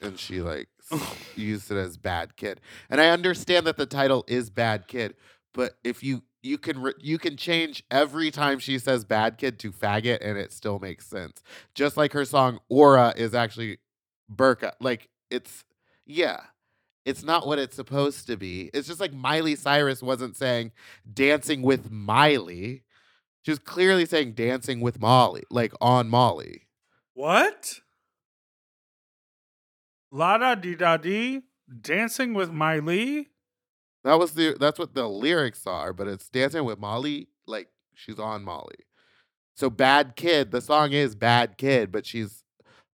and 0.00 0.18
she 0.18 0.40
like 0.40 0.68
used 1.36 1.70
it 1.70 1.76
as 1.76 1.96
"bad 1.96 2.36
kid." 2.36 2.60
And 2.88 3.00
I 3.00 3.08
understand 3.08 3.66
that 3.66 3.76
the 3.76 3.86
title 3.86 4.24
is 4.28 4.50
"bad 4.50 4.86
kid," 4.86 5.14
but 5.52 5.76
if 5.82 6.02
you 6.02 6.22
you 6.42 6.58
can 6.58 6.80
re- 6.80 6.94
you 7.00 7.18
can 7.18 7.36
change 7.36 7.82
every 7.90 8.30
time 8.30 8.58
she 8.58 8.78
says 8.78 9.04
"bad 9.04 9.38
kid" 9.38 9.58
to 9.60 9.72
"faggot," 9.72 10.18
and 10.20 10.38
it 10.38 10.52
still 10.52 10.78
makes 10.78 11.06
sense. 11.06 11.42
Just 11.74 11.96
like 11.96 12.12
her 12.12 12.24
song 12.24 12.60
"Aura" 12.68 13.12
is 13.16 13.34
actually 13.34 13.78
Burka. 14.28 14.74
Like 14.80 15.08
it's 15.30 15.64
yeah. 16.06 16.40
It's 17.04 17.22
not 17.22 17.46
what 17.46 17.58
it's 17.58 17.76
supposed 17.76 18.26
to 18.28 18.36
be. 18.36 18.70
It's 18.72 18.88
just 18.88 19.00
like 19.00 19.12
Miley 19.12 19.56
Cyrus 19.56 20.02
wasn't 20.02 20.36
saying 20.36 20.72
dancing 21.12 21.62
with 21.62 21.90
Miley. 21.90 22.82
She 23.42 23.50
was 23.50 23.58
clearly 23.58 24.06
saying 24.06 24.32
dancing 24.32 24.80
with 24.80 25.00
Molly, 25.00 25.44
like 25.50 25.74
on 25.80 26.08
Molly. 26.08 26.62
What? 27.12 27.80
La 30.10 30.38
da 30.38 30.54
di 30.54 30.74
da 30.76 30.96
di, 30.96 31.42
dancing 31.80 32.32
with 32.32 32.50
Miley. 32.50 33.28
That 34.04 34.18
was 34.18 34.32
the 34.32 34.56
that's 34.58 34.78
what 34.78 34.94
the 34.94 35.08
lyrics 35.08 35.66
are, 35.66 35.92
but 35.92 36.08
it's 36.08 36.28
dancing 36.28 36.64
with 36.64 36.78
Molly, 36.78 37.28
like 37.46 37.68
she's 37.94 38.18
on 38.18 38.44
Molly. 38.44 38.86
So 39.56 39.70
bad 39.70 40.16
kid, 40.16 40.50
the 40.50 40.60
song 40.60 40.92
is 40.92 41.14
bad 41.14 41.58
kid, 41.58 41.92
but 41.92 42.06
she's 42.06 42.44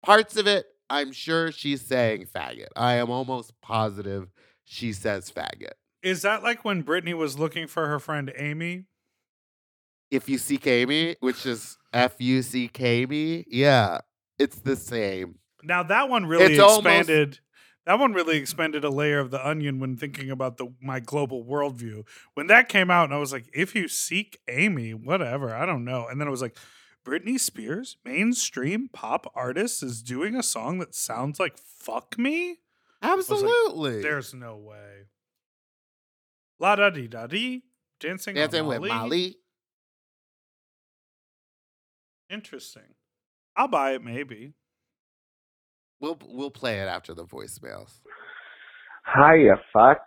parts 0.04 0.36
of 0.38 0.48
it, 0.48 0.66
I'm 0.90 1.12
sure 1.12 1.52
she's 1.52 1.82
saying 1.82 2.28
faggot. 2.34 2.68
I 2.76 2.96
am 2.96 3.10
almost 3.10 3.54
positive 3.62 4.30
she 4.66 4.94
says 4.94 5.32
faggot. 5.32 5.74
Is 6.04 6.22
that 6.22 6.44
like 6.44 6.64
when 6.64 6.84
Britney 6.84 7.14
was 7.14 7.38
looking 7.38 7.68
for 7.68 7.88
her 7.88 8.00
friend 8.00 8.32
Amy? 8.38 8.86
If 10.12 10.28
you 10.28 10.38
seek 10.38 10.66
Amy, 10.66 11.16
which 11.20 11.46
is 11.46 11.78
F 11.94 12.16
U 12.20 12.42
C 12.42 12.68
K 12.68 13.06
me, 13.06 13.46
yeah, 13.48 14.00
it's 14.40 14.60
the 14.60 14.76
same. 14.76 15.36
Now 15.64 15.84
that 15.84 16.10
one 16.10 16.26
really 16.26 16.46
It's 16.54 16.60
almost- 16.60 16.86
expanded. 16.88 17.40
that 17.86 18.00
one 18.00 18.14
really 18.14 18.38
expanded 18.38 18.84
a 18.84 18.90
layer 18.90 19.20
of 19.20 19.30
the 19.30 19.46
onion 19.48 19.80
when 19.80 19.98
thinking 19.98 20.32
about 20.32 20.58
the 20.58 20.74
my 20.82 21.00
global 21.00 21.44
worldview. 21.46 22.08
When 22.34 22.48
that 22.48 22.70
came 22.70 22.90
out, 22.90 23.06
and 23.06 23.14
I 23.14 23.18
was 23.18 23.32
like, 23.34 23.50
if 23.54 23.76
you 23.76 23.88
seek 23.88 24.40
Amy, 24.48 24.94
whatever, 24.94 25.54
I 25.56 25.66
don't 25.66 25.86
know. 25.86 26.08
And 26.10 26.20
then 26.20 26.28
it 26.28 26.32
was 26.32 26.42
like, 26.42 26.58
Britney 27.06 27.40
Spears, 27.40 27.98
mainstream 28.04 28.90
pop 28.92 29.32
artist, 29.36 29.82
is 29.82 30.02
doing 30.02 30.36
a 30.36 30.44
song 30.44 30.80
that 30.80 30.94
sounds 30.94 31.40
like 31.40 31.58
"fuck 31.58 32.18
me." 32.18 32.60
like, 33.02 33.14
Absolutely. 33.14 34.02
There's 34.02 34.34
no 34.34 34.58
way. 34.58 35.08
La 36.60 36.76
da 36.76 36.90
di 36.90 37.08
da 37.08 37.26
di, 37.28 37.64
dancing, 38.00 38.38
on 38.38 38.42
dancing 38.42 38.68
with 38.68 38.80
Molly. 38.80 38.90
Molly. 38.90 39.36
Interesting. 42.30 42.96
I'll 43.56 43.68
buy 43.68 43.94
it, 43.94 44.04
maybe. 44.04 44.54
We'll 46.00 46.18
we'll 46.26 46.52
play 46.52 46.80
it 46.80 46.88
after 46.88 47.14
the 47.14 47.26
voicemails. 47.26 47.92
Hiya, 49.06 49.60
fucks. 49.76 49.98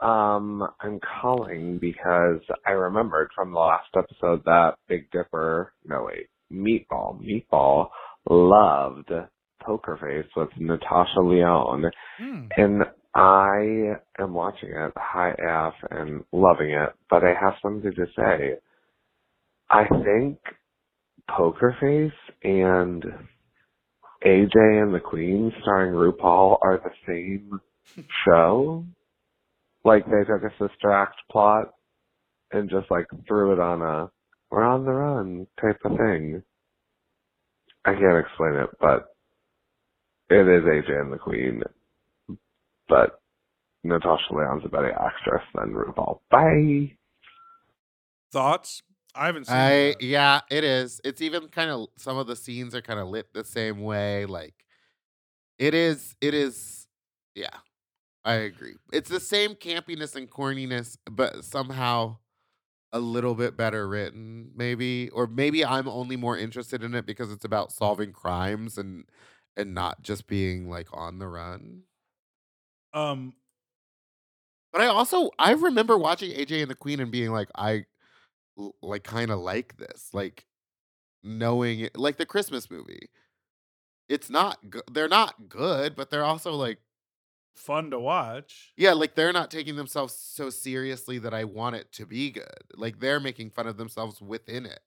Um, 0.00 0.66
I'm 0.80 1.00
calling 1.22 1.78
because 1.78 2.40
I 2.66 2.72
remembered 2.72 3.30
from 3.34 3.52
the 3.52 3.58
last 3.58 3.88
episode 3.96 4.44
that 4.44 4.74
Big 4.88 5.10
Dipper, 5.10 5.72
no 5.86 6.04
wait, 6.06 6.26
Meatball, 6.52 7.20
Meatball 7.20 7.88
loved 8.28 9.10
Poker 9.62 9.98
Face 10.00 10.30
with 10.36 10.50
Natasha 10.58 11.20
Lyonne. 11.20 11.90
Hmm. 12.18 12.46
And 12.56 12.82
I 13.14 13.96
am 14.18 14.34
watching 14.34 14.70
it 14.70 14.92
high 14.96 15.30
F 15.30 15.74
and 15.90 16.24
loving 16.32 16.70
it, 16.70 16.90
but 17.08 17.24
I 17.24 17.32
have 17.40 17.54
something 17.62 17.92
to 17.92 18.06
say. 18.14 18.56
I 19.70 19.86
think 19.88 20.38
Poker 21.28 21.74
Face 21.80 22.34
and 22.44 23.02
AJ 24.24 24.82
and 24.82 24.94
the 24.94 25.00
Queen 25.00 25.52
starring 25.62 25.92
RuPaul 25.92 26.58
are 26.62 26.78
the 26.78 26.90
same 27.06 27.60
show? 28.26 28.84
Like 29.86 30.04
they 30.06 30.24
took 30.24 30.42
a 30.42 30.50
sister 30.58 30.90
act 30.90 31.14
plot 31.30 31.68
and 32.50 32.68
just 32.68 32.90
like 32.90 33.06
threw 33.28 33.52
it 33.52 33.60
on 33.60 33.82
a 33.82 34.10
we're 34.50 34.64
on 34.64 34.84
the 34.84 34.90
run 34.90 35.46
type 35.60 35.78
of 35.84 35.92
thing. 35.96 36.42
I 37.84 37.92
can't 37.92 38.18
explain 38.18 38.54
it, 38.54 38.70
but 38.80 39.06
it 40.28 40.40
is 40.40 40.64
AJ 40.64 41.00
and 41.00 41.12
the 41.12 41.18
Queen. 41.18 41.62
But 42.88 43.20
Natasha 43.84 44.32
Lyonne's 44.32 44.64
a 44.64 44.68
better 44.68 44.90
actress 44.92 45.44
than 45.54 45.72
RuPaul. 45.72 46.18
Bye. 46.32 46.96
Thoughts? 48.32 48.82
I 49.14 49.26
haven't 49.26 49.46
seen 49.46 49.56
I 49.56 49.70
that. 49.70 50.02
yeah, 50.02 50.40
it 50.50 50.64
is. 50.64 51.00
It's 51.04 51.22
even 51.22 51.46
kind 51.46 51.70
of 51.70 51.86
some 51.96 52.18
of 52.18 52.26
the 52.26 52.34
scenes 52.34 52.74
are 52.74 52.82
kind 52.82 52.98
of 52.98 53.06
lit 53.06 53.32
the 53.32 53.44
same 53.44 53.82
way. 53.82 54.26
Like 54.26 54.54
it 55.60 55.74
is. 55.74 56.16
It 56.20 56.34
is. 56.34 56.88
Yeah, 57.36 57.50
I 58.26 58.34
agree. 58.34 58.76
It's 58.92 59.10
the 59.10 59.20
same 59.20 59.54
campiness 59.54 60.16
and 60.16 60.30
corniness, 60.30 60.98
but 61.10 61.44
somehow 61.44 62.18
a 62.92 63.00
little 63.00 63.34
bit 63.34 63.56
better 63.56 63.88
written, 63.88 64.52
maybe, 64.56 65.10
or 65.10 65.26
maybe 65.26 65.64
I'm 65.64 65.88
only 65.88 66.16
more 66.16 66.38
interested 66.38 66.84
in 66.84 66.94
it 66.94 67.06
because 67.06 67.32
it's 67.32 67.44
about 67.44 67.72
solving 67.72 68.12
crimes 68.12 68.78
and 68.78 69.06
and 69.56 69.74
not 69.74 70.02
just 70.02 70.28
being 70.28 70.70
like 70.70 70.88
on 70.92 71.18
the 71.20 71.28
run. 71.28 71.84
Um, 72.92 73.34
But 74.72 74.82
I 74.82 74.86
also 74.86 75.30
I 75.38 75.52
remember 75.52 75.96
watching 75.96 76.32
AJ 76.32 76.62
and 76.62 76.70
the 76.70 76.74
Queen 76.74 77.00
and 77.00 77.10
being 77.10 77.30
like 77.32 77.48
I 77.54 77.86
like 78.82 79.04
kind 79.04 79.30
of 79.30 79.40
like 79.40 79.76
this, 79.78 80.10
like 80.14 80.46
knowing 81.24 81.80
it, 81.80 81.96
like 81.98 82.18
the 82.18 82.26
Christmas 82.26 82.70
movie. 82.70 83.10
It's 84.08 84.30
not 84.30 84.70
go- 84.70 84.82
they're 84.90 85.08
not 85.08 85.48
good, 85.48 85.96
but 85.96 86.10
they're 86.10 86.24
also 86.24 86.52
like 86.54 86.78
fun 87.56 87.90
to 87.90 87.98
watch. 87.98 88.72
yeah, 88.76 88.92
like 88.92 89.14
they're 89.14 89.32
not 89.32 89.50
taking 89.50 89.76
themselves 89.76 90.14
so 90.14 90.50
seriously 90.50 91.18
that 91.18 91.34
I 91.34 91.44
want 91.44 91.76
it 91.76 91.92
to 91.92 92.06
be 92.06 92.30
good. 92.30 92.64
Like 92.74 93.00
they're 93.00 93.20
making 93.20 93.50
fun 93.50 93.66
of 93.66 93.76
themselves 93.76 94.20
within 94.20 94.66
it. 94.66 94.80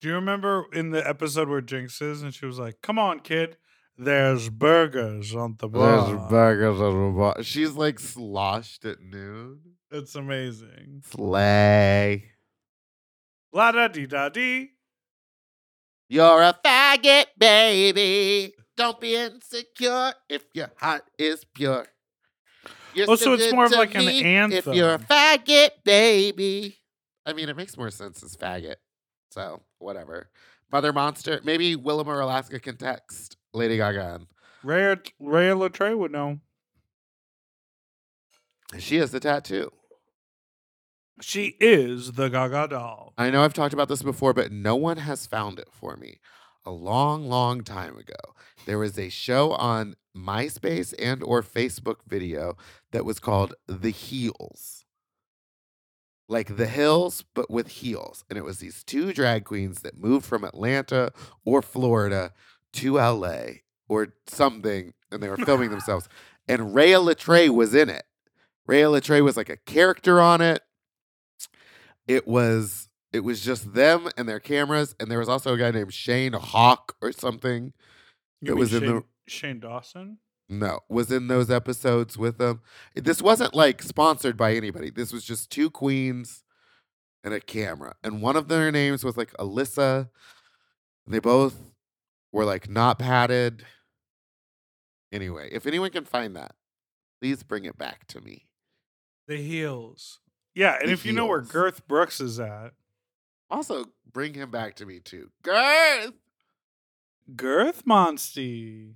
Do 0.00 0.08
you 0.08 0.14
remember 0.14 0.66
in 0.72 0.90
the 0.90 1.06
episode 1.06 1.48
where 1.48 1.62
Jinkx 1.62 2.02
is 2.02 2.22
and 2.22 2.34
she 2.34 2.46
was 2.46 2.58
like, 2.58 2.82
"Come 2.82 2.98
on, 2.98 3.20
kid, 3.20 3.56
there's 3.96 4.50
burgers 4.50 5.34
on 5.34 5.56
the 5.58 5.68
bar." 5.68 6.06
There's 6.06 6.30
burgers 6.30 6.80
on 6.80 7.12
the 7.12 7.18
bar. 7.18 7.42
She's 7.42 7.72
like 7.72 7.98
sloshed 7.98 8.84
at 8.84 9.00
noon. 9.00 9.60
It's 9.90 10.14
amazing. 10.14 11.02
Slay. 11.08 12.30
La 13.52 13.70
da 13.72 13.88
dee 13.88 14.06
da 14.06 14.28
dee. 14.28 14.70
You're 16.08 16.42
a 16.42 16.54
faggot, 16.64 17.26
baby. 17.38 18.52
Don't 18.76 19.00
be 19.00 19.14
insecure 19.14 20.12
if 20.28 20.44
your 20.52 20.70
heart 20.76 21.04
is 21.18 21.44
pure. 21.54 21.86
You're 22.94 23.10
Oh, 23.10 23.16
so 23.16 23.32
it's 23.34 23.52
more 23.52 23.64
of 23.66 23.72
like 23.72 23.94
an 23.94 24.04
me 24.06 24.20
If 24.20 24.66
you're 24.66 24.88
a 24.90 24.92
anthem. 24.92 25.06
faggot, 25.08 25.70
baby. 25.84 26.78
I 27.26 27.32
mean, 27.32 27.48
it 27.48 27.56
makes 27.56 27.76
more 27.76 27.90
sense 27.90 28.22
as 28.22 28.36
faggot. 28.36 28.76
So, 29.30 29.62
whatever. 29.78 30.28
Mother 30.70 30.92
Monster. 30.92 31.40
Maybe 31.44 31.76
Willam 31.76 32.06
or 32.06 32.20
Alaska 32.20 32.60
can 32.60 32.76
text 32.76 33.36
Lady 33.52 33.76
Gaga. 33.78 34.20
Rhea, 34.62 34.98
Rhea 35.20 35.54
Litré 35.54 35.96
would 35.96 36.12
know. 36.12 36.40
She 38.78 38.96
has 38.96 39.10
the 39.10 39.20
tattoo. 39.20 39.70
She 41.20 41.56
is 41.60 42.12
the 42.12 42.28
Gaga 42.28 42.68
doll. 42.68 43.12
I 43.16 43.30
know 43.30 43.42
I've 43.44 43.54
talked 43.54 43.74
about 43.74 43.88
this 43.88 44.02
before, 44.02 44.32
but 44.32 44.50
no 44.50 44.74
one 44.74 44.96
has 44.96 45.26
found 45.26 45.58
it 45.58 45.68
for 45.70 45.96
me. 45.96 46.18
A 46.66 46.70
long, 46.72 47.28
long 47.28 47.62
time 47.62 47.96
ago, 47.96 48.14
there 48.66 48.78
was 48.78 48.98
a 48.98 49.08
show 49.08 49.52
on 49.52 49.94
MySpace 50.16 50.94
and 50.98 51.22
or 51.22 51.42
Facebook 51.42 51.96
video 52.06 52.56
that 52.92 53.04
was 53.04 53.18
called 53.18 53.54
The 53.66 53.90
Heels. 53.90 54.84
Like 56.28 56.56
The 56.56 56.66
Hills, 56.66 57.24
but 57.34 57.50
with 57.50 57.68
heels. 57.68 58.24
And 58.30 58.38
it 58.38 58.44
was 58.44 58.58
these 58.58 58.82
two 58.82 59.12
drag 59.12 59.44
queens 59.44 59.82
that 59.82 59.98
moved 59.98 60.24
from 60.24 60.44
Atlanta 60.44 61.12
or 61.44 61.60
Florida 61.60 62.32
to 62.74 62.94
LA 62.94 63.44
or 63.88 64.14
something, 64.26 64.94
and 65.10 65.22
they 65.22 65.28
were 65.28 65.36
filming 65.36 65.70
themselves. 65.70 66.08
And 66.48 66.74
Rhea 66.74 66.98
Litré 66.98 67.48
was 67.50 67.74
in 67.74 67.88
it. 67.88 68.04
Rhea 68.66 68.86
Litré 68.86 69.22
was 69.22 69.36
like 69.36 69.50
a 69.50 69.58
character 69.58 70.20
on 70.20 70.40
it. 70.40 70.62
It 72.06 72.26
was 72.26 72.88
it 73.12 73.22
was 73.22 73.42
just 73.42 73.74
them 73.74 74.08
and 74.16 74.28
their 74.28 74.40
cameras, 74.40 74.96
and 74.98 75.10
there 75.10 75.20
was 75.20 75.28
also 75.28 75.54
a 75.54 75.58
guy 75.58 75.70
named 75.70 75.94
Shane 75.94 76.32
Hawk 76.32 76.96
or 77.00 77.12
something. 77.12 77.72
You 78.46 78.52
It 78.52 78.56
was 78.56 78.74
in 78.74 78.86
the- 78.86 79.04
Shane 79.26 79.60
Dawson. 79.60 80.18
No, 80.48 80.80
was 80.90 81.10
in 81.10 81.28
those 81.28 81.50
episodes 81.50 82.18
with 82.18 82.36
them. 82.38 82.60
This 82.94 83.22
wasn't 83.22 83.54
like 83.54 83.80
sponsored 83.82 84.36
by 84.36 84.54
anybody. 84.54 84.90
This 84.90 85.12
was 85.12 85.24
just 85.24 85.50
two 85.50 85.70
queens 85.70 86.44
and 87.22 87.32
a 87.32 87.40
camera. 87.40 87.94
And 88.04 88.20
one 88.20 88.36
of 88.36 88.48
their 88.48 88.70
names 88.70 89.02
was 89.04 89.16
like 89.16 89.32
Alyssa. 89.38 90.10
They 91.06 91.18
both 91.18 91.56
were 92.30 92.44
like 92.44 92.68
not 92.68 92.98
padded. 92.98 93.64
Anyway, 95.12 95.48
if 95.52 95.66
anyone 95.66 95.90
can 95.90 96.04
find 96.04 96.36
that, 96.36 96.54
please 97.22 97.42
bring 97.42 97.64
it 97.64 97.78
back 97.78 98.06
to 98.08 98.20
me. 98.20 98.46
The 99.26 99.36
heels. 99.36 100.20
Yeah, 100.54 100.76
and 100.78 100.88
The 100.88 100.92
if 100.92 101.06
you 101.06 101.12
know 101.12 101.26
where 101.26 101.40
Heels. 101.40 101.52
Girth 101.52 101.88
Brooks 101.88 102.20
is 102.20 102.38
at, 102.38 102.74
Also, 103.50 103.86
bring 104.12 104.34
him 104.34 104.50
back 104.50 104.74
to 104.76 104.86
me 104.86 105.00
too. 105.00 105.30
Girth! 105.42 106.12
Girth 107.36 107.84
Monsty. 107.86 108.92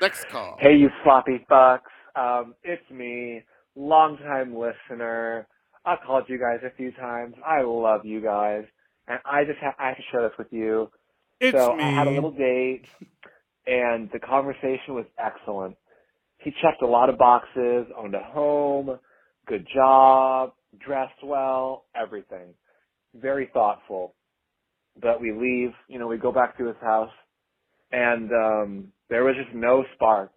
Next 0.00 0.26
call. 0.28 0.56
Hey, 0.60 0.76
you 0.76 0.88
sloppy 1.04 1.44
fucks. 1.50 1.80
Um, 2.16 2.54
it's 2.64 2.82
me, 2.90 3.42
longtime 3.76 4.56
listener. 4.56 5.46
I've 5.84 5.98
called 6.06 6.24
you 6.28 6.38
guys 6.38 6.60
a 6.64 6.74
few 6.76 6.92
times. 6.92 7.34
I 7.46 7.62
love 7.62 8.04
you 8.04 8.20
guys. 8.20 8.64
And 9.08 9.18
I 9.24 9.44
just 9.44 9.58
ha- 9.60 9.74
I 9.78 9.88
have 9.88 9.96
to 9.96 10.02
share 10.10 10.22
this 10.22 10.36
with 10.38 10.52
you. 10.52 10.90
It's 11.40 11.56
so 11.56 11.76
me. 11.76 11.84
I 11.84 11.90
had 11.90 12.06
a 12.06 12.10
little 12.10 12.30
date, 12.32 12.84
and 13.66 14.08
the 14.12 14.18
conversation 14.18 14.94
was 14.94 15.06
excellent. 15.18 15.76
He 16.38 16.50
checked 16.62 16.82
a 16.82 16.86
lot 16.86 17.08
of 17.08 17.18
boxes, 17.18 17.86
owned 17.96 18.14
a 18.14 18.22
home, 18.22 18.98
good 19.46 19.66
job, 19.72 20.52
dressed 20.78 21.22
well, 21.22 21.84
everything. 21.94 22.54
Very 23.14 23.50
thoughtful. 23.52 24.14
But 25.00 25.20
we 25.20 25.32
leave, 25.32 25.72
you 25.88 25.98
know, 25.98 26.06
we 26.08 26.18
go 26.18 26.32
back 26.32 26.58
to 26.58 26.66
his 26.66 26.76
house, 26.82 27.12
and 27.92 28.30
um, 28.32 28.92
there 29.10 29.24
was 29.24 29.36
just 29.42 29.54
no 29.54 29.84
spark. 29.94 30.32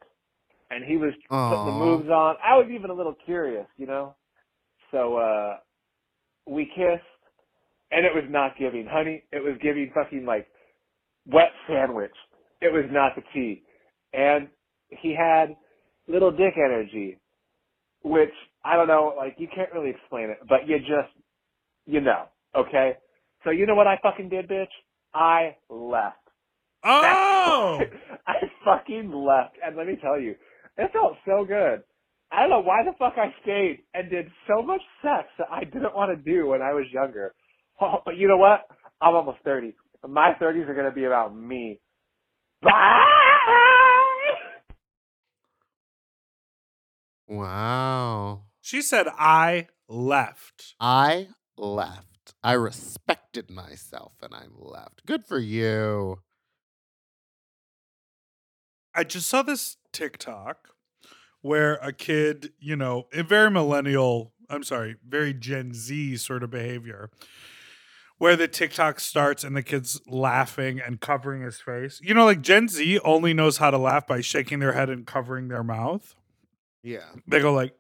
And 0.72 0.86
he 0.86 0.98
was 0.98 1.14
putting 1.48 1.66
the 1.66 1.72
moves 1.74 2.10
on. 2.10 2.36
I 2.44 2.58
was 2.58 2.68
even 2.74 2.90
a 2.92 2.94
little 2.94 3.16
curious, 3.26 3.68
you 3.78 3.88
know. 3.88 4.16
So 4.92 5.18
uh 5.18 5.58
we 6.48 6.66
kissed, 6.66 7.04
and 7.92 8.06
it 8.06 8.14
was 8.16 8.26
not 8.30 8.54
giving 8.60 8.88
honey. 8.92 9.24
It 9.32 9.44
was 9.44 9.56
giving 9.62 9.92
fucking 9.96 10.26
like 10.26 10.48
wet 11.28 11.52
sandwich. 11.68 12.16
It 12.62 12.74
was 12.74 12.86
not 12.92 13.14
the 13.16 13.24
tea. 13.34 13.64
And 14.14 14.50
he 14.90 15.16
had 15.16 15.58
little 16.08 16.32
dick 16.32 16.56
energy, 16.58 17.20
which 18.04 18.32
I 18.64 18.76
don't 18.78 18.88
know, 18.88 19.14
like 19.18 19.36
you 19.40 19.48
can't 19.56 19.74
really 19.74 19.92
explain 19.92 20.30
it, 20.32 20.40
but 20.50 20.68
you 20.68 20.80
just, 20.80 21.14
you 21.86 22.02
know, 22.02 22.28
okay? 22.56 22.98
So 23.46 23.52
you 23.52 23.68
know 23.68 23.76
what 23.76 23.88
I 23.88 23.98
fucking 24.02 24.30
did, 24.30 24.50
bitch? 24.50 24.74
I 25.14 25.56
left. 25.70 26.18
Oh, 26.84 27.80
I 28.28 28.34
fucking 28.66 29.12
left. 29.14 29.56
And 29.66 29.78
let 29.78 29.88
me 29.88 29.98
tell 30.02 30.20
you, 30.20 30.36
it 30.78 30.92
felt 30.92 31.14
so 31.26 31.46
good. 31.46 31.84
I 32.32 32.42
don't 32.42 32.50
know 32.50 32.62
why 32.62 32.84
the 32.84 32.92
fuck 33.00 33.14
I 33.18 33.34
stayed 33.44 33.84
and 33.94 34.10
did 34.10 34.26
so 34.48 34.64
much 34.64 34.82
sex 35.02 35.30
that 35.38 35.48
I 35.52 35.64
didn't 35.64 35.96
want 35.96 36.12
to 36.12 36.32
do 36.32 36.48
when 36.48 36.62
I 36.62 36.74
was 36.74 36.86
younger. 36.92 37.34
Oh, 37.80 38.02
but 38.04 38.18
you 38.18 38.28
know 38.28 38.38
what? 38.38 38.62
I'm 39.02 39.16
almost 39.16 39.38
30. 39.46 39.74
My 40.08 40.34
30s 40.42 40.68
are 40.68 40.74
going 40.74 40.90
to 40.90 40.92
be 40.92 41.06
about 41.06 41.36
me. 41.36 41.80
Bye! 42.62 43.04
Wow. 47.28 48.44
she 48.62 48.82
said 48.82 49.08
I 49.08 49.68
left. 49.88 50.76
I 50.80 51.28
left. 51.58 52.34
I 52.44 52.54
respected 53.36 53.54
myself 53.54 54.14
and 54.22 54.34
I 54.34 54.44
left. 54.58 55.06
Good 55.06 55.26
for 55.26 55.40
you. 55.40 56.20
I 58.94 59.04
just 59.04 59.28
saw 59.28 59.42
this 59.42 59.78
TikTok 59.92 60.70
where 61.42 61.76
a 61.76 61.92
kid, 61.92 62.54
you 62.60 62.76
know, 62.76 63.08
a 63.14 63.24
very 63.24 63.52
millennial, 63.52 64.34
I'm 64.50 64.64
sorry, 64.64 64.96
very 65.08 65.34
Gen 65.34 65.74
Z 65.74 66.18
sort 66.18 66.44
of 66.44 66.50
behavior, 66.50 67.10
where 68.18 68.36
the 68.36 68.48
TikTok 68.48 69.00
starts 69.00 69.44
and 69.44 69.56
the 69.56 69.64
kid's 69.64 70.00
laughing 70.08 70.80
and 70.80 71.02
covering 71.02 71.42
his 71.42 71.60
face. 71.60 72.00
You 72.02 72.14
know, 72.14 72.26
like 72.26 72.42
Gen 72.42 72.70
Z 72.70 73.00
only 73.00 73.34
knows 73.34 73.58
how 73.58 73.70
to 73.70 73.78
laugh 73.78 74.08
by 74.08 74.22
shaking 74.22 74.60
their 74.60 74.74
head 74.74 74.90
and 74.90 75.06
covering 75.06 75.50
their 75.50 75.64
mouth. 75.64 76.16
Yeah. 76.82 77.04
They 77.28 77.42
go 77.42 77.54
like, 77.54 77.74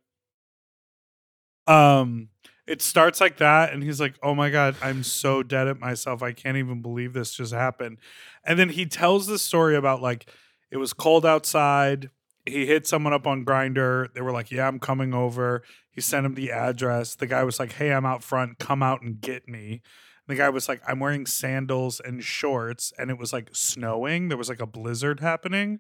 um, 1.66 2.30
it 2.68 2.82
starts 2.82 3.22
like 3.22 3.38
that 3.38 3.74
and 3.74 3.84
he's 3.84 4.00
like 4.00 4.16
oh 4.24 4.34
my 4.34 4.50
god 4.50 4.76
i'm 4.82 5.04
so 5.04 5.44
dead 5.44 5.68
at 5.68 5.80
myself. 5.80 6.24
I 6.24 6.32
can't 6.32 6.58
even 6.58 6.82
believe 6.82 7.14
this 7.14 7.34
just 7.34 7.54
happened. 7.54 7.98
And 8.44 8.58
then 8.58 8.70
he 8.70 8.86
tells 8.86 9.28
the 9.28 9.40
story 9.40 9.76
about 9.76 10.02
like 10.02 10.30
it 10.72 10.78
was 10.78 10.94
cold 10.94 11.26
outside. 11.26 12.10
He 12.46 12.66
hit 12.66 12.86
someone 12.88 13.14
up 13.14 13.28
on 13.28 13.46
Grindr 13.46 14.14
they 14.14 14.22
were 14.22 14.32
like 14.32 14.52
yeah 14.52 14.68
i'm 14.68 14.80
coming 14.80 15.14
over. 15.14 15.64
He 15.92 16.02
sent 16.02 16.26
him 16.26 16.36
the 16.36 16.52
address. 16.52 17.16
The 17.16 17.28
guy 17.28 17.44
was 17.44 17.60
like 17.60 17.74
hey 17.74 17.94
i'm 17.94 18.06
out 18.06 18.24
front. 18.24 18.60
Come 18.60 18.82
out 18.82 19.02
and 19.02 19.22
get 19.22 19.48
me. 19.48 19.82
The 20.28 20.36
guy 20.36 20.50
was 20.50 20.68
like 20.68 20.82
i'm 20.88 21.00
wearing 21.00 21.26
sandals 21.26 22.00
and 22.00 22.24
shorts 22.24 22.92
and 22.98 23.12
it 23.12 23.18
was 23.18 23.32
like 23.32 23.50
snowing. 23.54 24.30
There 24.30 24.38
was 24.38 24.50
like 24.50 24.62
a 24.62 24.68
blizzard 24.68 25.20
happening. 25.20 25.80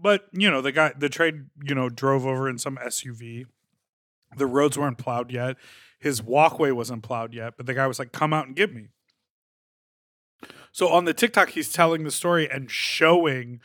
But 0.00 0.26
you 0.32 0.50
know 0.50 0.60
the 0.60 0.72
guy 0.72 0.92
the 0.98 1.08
trade 1.08 1.46
you 1.64 1.74
know 1.74 1.88
drove 1.88 2.26
over 2.26 2.48
in 2.48 2.58
some 2.58 2.76
suv 2.76 3.46
the 4.36 4.46
roads 4.46 4.78
weren't 4.78 4.98
plowed 4.98 5.30
yet. 5.30 5.56
His 5.98 6.22
walkway 6.22 6.70
wasn't 6.70 7.02
plowed 7.02 7.32
yet, 7.34 7.54
but 7.56 7.66
the 7.66 7.74
guy 7.74 7.86
was 7.86 7.98
like, 7.98 8.12
"Come 8.12 8.32
out 8.32 8.46
and 8.46 8.56
get 8.56 8.74
me." 8.74 8.88
So 10.72 10.88
on 10.88 11.04
the 11.04 11.14
TikTok, 11.14 11.50
he's 11.50 11.72
telling 11.72 12.04
the 12.04 12.10
story 12.10 12.50
and 12.50 12.70
showing 12.70 13.60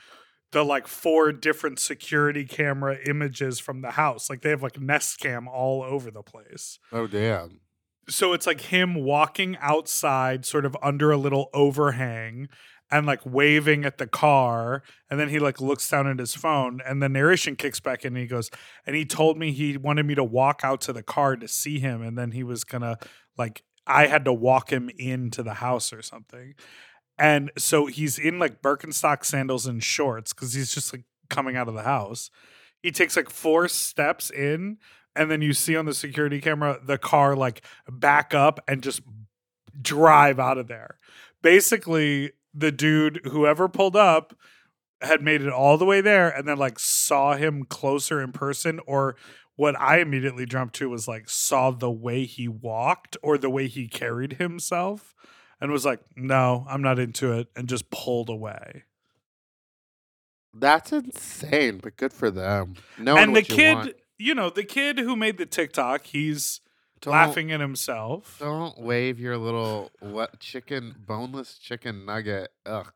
the 0.51 0.63
like 0.63 0.87
four 0.87 1.31
different 1.31 1.79
security 1.79 2.45
camera 2.45 2.97
images 3.05 3.59
from 3.59 3.81
the 3.81 3.91
house. 3.91 4.29
Like 4.29 4.41
they 4.41 4.49
have 4.49 4.63
like 4.63 4.79
Nest 4.79 5.19
Cam 5.19 5.47
all 5.47 5.83
over 5.83 6.11
the 6.11 6.23
place. 6.23 6.79
Oh 6.91 7.07
damn. 7.07 7.61
So 8.09 8.31
it's 8.31 8.47
like 8.47 8.61
him 8.61 8.95
walking 8.95 9.57
outside, 9.59 10.45
sort 10.45 10.65
of 10.65 10.77
under 10.81 11.11
a 11.11 11.17
little 11.17 11.49
overhang, 11.53 12.47
and 12.89 13.05
like 13.05 13.19
waving 13.25 13.85
at 13.85 13.97
the 13.97 14.07
car 14.07 14.83
and 15.09 15.19
then 15.19 15.29
he 15.29 15.39
like 15.39 15.59
looks 15.59 15.89
down 15.89 16.07
at 16.07 16.19
his 16.19 16.33
phone 16.35 16.81
and 16.85 17.01
the 17.01 17.09
narration 17.09 17.55
kicks 17.55 17.79
back 17.79 18.05
in 18.05 18.13
and 18.13 18.21
he 18.21 18.27
goes 18.27 18.49
and 18.85 18.95
he 18.95 19.05
told 19.05 19.37
me 19.37 19.51
he 19.51 19.77
wanted 19.77 20.05
me 20.05 20.15
to 20.15 20.23
walk 20.23 20.61
out 20.63 20.81
to 20.81 20.93
the 20.93 21.03
car 21.03 21.35
to 21.35 21.47
see 21.47 21.79
him 21.79 22.01
and 22.01 22.17
then 22.17 22.31
he 22.31 22.43
was 22.43 22.63
gonna 22.63 22.97
like 23.37 23.63
i 23.85 24.07
had 24.07 24.25
to 24.25 24.33
walk 24.33 24.71
him 24.71 24.89
into 24.97 25.41
the 25.43 25.55
house 25.55 25.91
or 25.91 26.01
something. 26.01 26.53
And 27.17 27.51
so 27.57 27.87
he's 27.87 28.19
in 28.19 28.39
like 28.39 28.61
birkenstock 28.61 29.25
sandals 29.25 29.65
and 29.65 29.83
shorts 29.83 30.33
because 30.33 30.53
he's 30.53 30.73
just 30.73 30.93
like 30.93 31.03
coming 31.29 31.55
out 31.55 31.67
of 31.67 31.73
the 31.73 31.83
house. 31.83 32.29
He 32.83 32.91
takes 32.91 33.15
like 33.15 33.29
four 33.29 33.67
steps 33.67 34.29
in 34.29 34.77
and 35.15 35.31
then 35.31 35.41
you 35.41 35.53
see 35.53 35.75
on 35.75 35.85
the 35.85 35.95
security 35.95 36.39
camera 36.39 36.79
the 36.83 36.99
car 36.99 37.35
like 37.35 37.63
back 37.89 38.35
up 38.35 38.59
and 38.67 38.83
just 38.83 39.01
drive 39.81 40.39
out 40.39 40.59
of 40.59 40.67
there. 40.67 40.99
Basically 41.41 42.31
the 42.57 42.71
dude 42.71 43.21
whoever 43.25 43.67
pulled 43.67 43.95
up 43.95 44.35
had 45.01 45.21
made 45.21 45.41
it 45.41 45.53
all 45.53 45.77
the 45.77 45.85
way 45.85 46.01
there 46.01 46.27
and 46.29 46.47
then 46.47 46.57
like 46.57 46.79
saw 46.79 47.35
him 47.35 47.63
closer 47.63 48.21
in 48.21 48.31
person 48.31 48.79
or 48.87 49.15
what 49.55 49.79
I 49.79 49.99
immediately 49.99 50.45
jumped 50.45 50.75
to 50.75 50.89
was 50.89 51.07
like 51.07 51.29
saw 51.29 51.71
the 51.71 51.91
way 51.91 52.25
he 52.25 52.47
walked 52.47 53.15
or 53.21 53.37
the 53.37 53.49
way 53.49 53.67
he 53.67 53.87
carried 53.87 54.33
himself 54.33 55.13
and 55.61 55.71
was 55.71 55.85
like 55.85 55.99
no 56.15 56.65
I'm 56.67 56.81
not 56.81 56.97
into 56.99 57.31
it 57.33 57.47
and 57.55 57.69
just 57.69 57.91
pulled 57.91 58.29
away. 58.29 58.83
That's 60.59 60.91
insane, 60.91 61.79
but 61.83 61.97
good 61.97 62.13
for 62.13 62.31
them. 62.31 62.75
Knowing 62.97 63.23
and 63.23 63.35
the 63.35 63.41
you 63.41 63.55
kid, 63.55 63.75
want. 63.75 63.93
you 64.17 64.33
know, 64.33 64.49
the 64.49 64.63
kid 64.63 64.97
who 64.97 65.15
made 65.15 65.37
the 65.37 65.45
TikTok, 65.45 66.07
he's 66.07 66.61
Don't- 67.01 67.13
laughing 67.13 67.51
at 67.51 67.59
himself. 67.59 68.37
Don't 68.39 68.79
wave 68.79 69.19
your 69.19 69.37
little 69.37 69.91
what 69.99 70.39
chicken 70.39 70.95
boneless 71.05 71.57
chicken 71.57 72.05
nugget. 72.05 72.51
Ugh. 72.65 72.91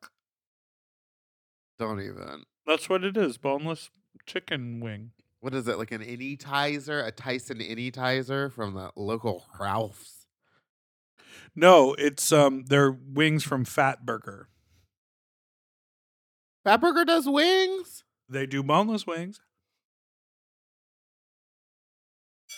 Don't 1.77 2.01
even. 2.01 2.43
That's 2.65 2.89
what 2.89 3.03
it 3.03 3.17
is, 3.17 3.37
boneless 3.37 3.89
chicken 4.25 4.79
wing. 4.79 5.11
What 5.39 5.55
is 5.55 5.67
it? 5.67 5.77
Like 5.79 5.91
an 5.91 6.03
Anytizer, 6.03 7.05
a 7.05 7.11
Tyson 7.11 7.57
Anytizer 7.57 8.51
from 8.51 8.75
the 8.75 8.91
local 8.95 9.45
Ralph's. 9.59 10.27
No, 11.55 11.93
it's 11.97 12.31
um 12.31 12.65
they're 12.67 12.91
wings 12.91 13.43
from 13.43 13.65
Fat 13.65 14.05
Burger. 14.05 14.47
Fatburger 16.65 17.05
does 17.05 17.27
wings. 17.27 18.03
They 18.29 18.45
do 18.45 18.61
boneless 18.63 19.07
wings. 19.07 19.41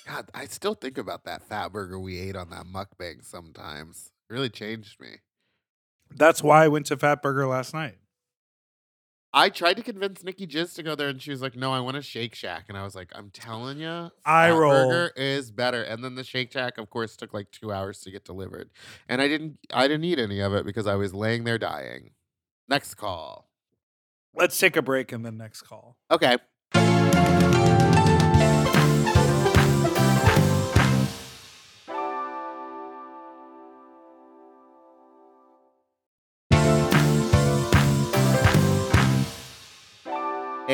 God, 0.07 0.29
I 0.33 0.45
still 0.45 0.73
think 0.73 0.97
about 0.97 1.25
that 1.25 1.47
fat 1.47 1.71
burger 1.71 1.99
we 1.99 2.19
ate 2.19 2.35
on 2.35 2.49
that 2.49 2.65
mukbang 2.65 3.23
sometimes. 3.23 4.11
It 4.29 4.33
really 4.33 4.49
changed 4.49 4.99
me. 4.99 5.17
That's 6.15 6.43
why 6.43 6.65
I 6.65 6.67
went 6.67 6.85
to 6.87 6.97
Fat 6.97 7.21
Burger 7.21 7.47
last 7.47 7.73
night. 7.73 7.97
I 9.35 9.49
tried 9.49 9.77
to 9.77 9.83
convince 9.83 10.23
Nikki 10.23 10.45
Jizz 10.45 10.75
to 10.75 10.83
go 10.83 10.93
there, 10.93 11.09
and 11.09 11.19
she 11.19 11.31
was 11.31 11.41
like, 11.41 11.55
"No, 11.55 11.73
I 11.73 11.79
want 11.79 11.97
a 11.97 12.03
Shake 12.03 12.35
Shack." 12.35 12.65
And 12.69 12.77
I 12.77 12.83
was 12.83 12.93
like, 12.93 13.11
"I'm 13.15 13.31
telling 13.31 13.79
you, 13.79 14.11
Eye 14.23 14.51
roll. 14.51 14.89
Burger 14.89 15.11
is 15.15 15.49
better." 15.49 15.81
And 15.81 16.03
then 16.03 16.13
the 16.13 16.23
Shake 16.23 16.51
Shack, 16.51 16.77
of 16.77 16.91
course, 16.91 17.15
took 17.15 17.33
like 17.33 17.49
two 17.49 17.71
hours 17.71 17.99
to 18.01 18.11
get 18.11 18.25
delivered, 18.25 18.69
and 19.09 19.21
I 19.21 19.27
didn't, 19.27 19.57
I 19.73 19.87
didn't 19.87 20.03
eat 20.03 20.19
any 20.19 20.39
of 20.39 20.53
it 20.53 20.65
because 20.65 20.85
I 20.85 20.95
was 20.95 21.15
laying 21.15 21.45
there 21.45 21.57
dying. 21.57 22.11
Next 22.69 22.93
call. 22.93 23.49
Let's 24.35 24.57
take 24.57 24.75
a 24.75 24.83
break 24.83 25.11
and 25.11 25.25
then 25.25 25.37
next 25.37 25.63
call. 25.63 25.97
Okay. 26.11 26.37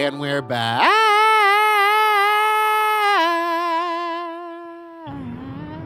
And 0.01 0.17
we're 0.21 0.41
back. 0.41 0.87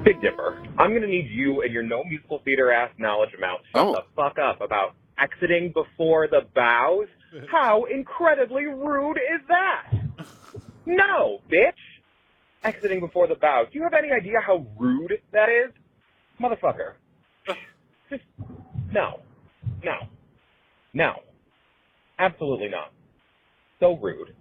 Big 0.05 0.21
Dipper, 0.21 0.61
I'm 0.77 0.91
going 0.91 1.01
to 1.01 1.07
need 1.07 1.29
you 1.31 1.61
and 1.63 1.73
your 1.73 1.81
no 1.81 2.03
musical 2.03 2.39
theater 2.45 2.71
ass 2.71 2.91
knowledge 2.99 3.33
amount 3.35 3.61
to 3.63 3.69
shut 3.71 3.87
Oh. 3.87 3.93
the 3.93 4.03
fuck 4.15 4.37
up 4.37 4.61
about 4.61 4.93
exiting 5.17 5.71
before 5.73 6.27
the 6.27 6.41
bows. 6.53 7.07
How 7.49 7.85
incredibly 7.85 8.65
rude 8.65 9.17
is 9.17 9.41
that? 9.47 9.93
No, 10.85 11.39
bitch. 11.51 11.71
Exiting 12.63 12.99
before 12.99 13.25
the 13.27 13.35
bows. 13.35 13.67
Do 13.71 13.79
you 13.79 13.83
have 13.83 13.93
any 13.93 14.11
idea 14.11 14.39
how 14.45 14.67
rude 14.77 15.13
that 15.31 15.49
is? 15.49 15.71
Motherfucker. 16.39 16.93
Just, 18.11 18.21
no. 18.91 19.21
No. 19.83 19.95
No. 20.93 21.13
Absolutely 22.19 22.67
not. 22.69 22.91
So 23.83 23.97
rude. 23.97 24.33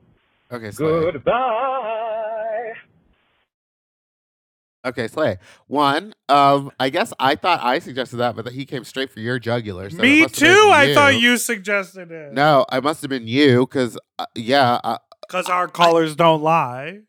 Okay, 0.53 0.71
Slay. 0.71 1.11
Goodbye. 1.11 2.73
Okay, 4.85 5.09
Slay. 5.09 5.39
One, 5.67 6.15
um, 6.29 6.71
I 6.79 6.91
guess 6.91 7.13
I 7.19 7.35
thought 7.35 7.59
I 7.61 7.81
suggested 7.81 8.19
that, 8.19 8.37
but 8.37 8.53
he 8.53 8.65
came 8.65 8.85
straight 8.85 9.11
for 9.11 9.19
your 9.19 9.41
jugular. 9.41 9.91
So 9.91 9.97
Me 10.01 10.21
must 10.23 10.39
have 10.39 10.49
been 10.49 10.55
too. 10.55 10.71
I 10.71 10.95
thought 10.95 11.21
you 11.21 11.37
suggested 11.39 12.13
it. 12.13 12.33
No, 12.35 12.65
I 12.69 12.79
must 12.79 13.03
have 13.03 13.09
been 13.09 13.27
you 13.27 13.67
because, 13.67 13.99
uh, 14.21 14.27
yeah, 14.37 14.79
uh, 14.85 14.99
Because 15.27 15.49
our 15.49 15.67
callers 15.67 16.15
don't 16.15 16.41
lie. 16.41 17.01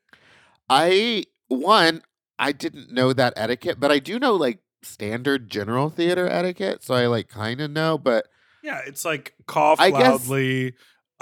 I 0.68 1.26
one 1.50 2.02
I 2.40 2.52
didn't 2.52 2.92
know 2.92 3.14
that 3.14 3.34
etiquette, 3.36 3.80
but 3.80 3.92
I 3.92 4.00
do 4.00 4.18
know 4.18 4.34
like 4.34 4.58
standard 4.82 5.52
general 5.52 5.92
theater 5.92 6.28
etiquette, 6.28 6.84
so 6.84 6.96
I 6.96 7.06
like 7.06 7.28
kind 7.30 7.62
of 7.62 7.70
know. 7.70 8.00
But 8.00 8.26
Yeah, 8.64 8.82
it's 8.88 9.06
like 9.06 9.36
cough 9.46 9.80
I 9.80 9.92
guess- 9.92 10.02
loudly, 10.28 10.74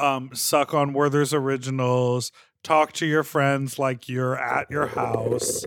um, 0.01 0.31
suck 0.33 0.73
on 0.73 0.93
Werther's 0.93 1.33
originals, 1.33 2.31
talk 2.63 2.91
to 2.93 3.05
your 3.05 3.23
friends 3.23 3.79
like 3.79 4.07
you're 4.09 4.37
at 4.37 4.69
your 4.69 4.87
house. 4.87 5.65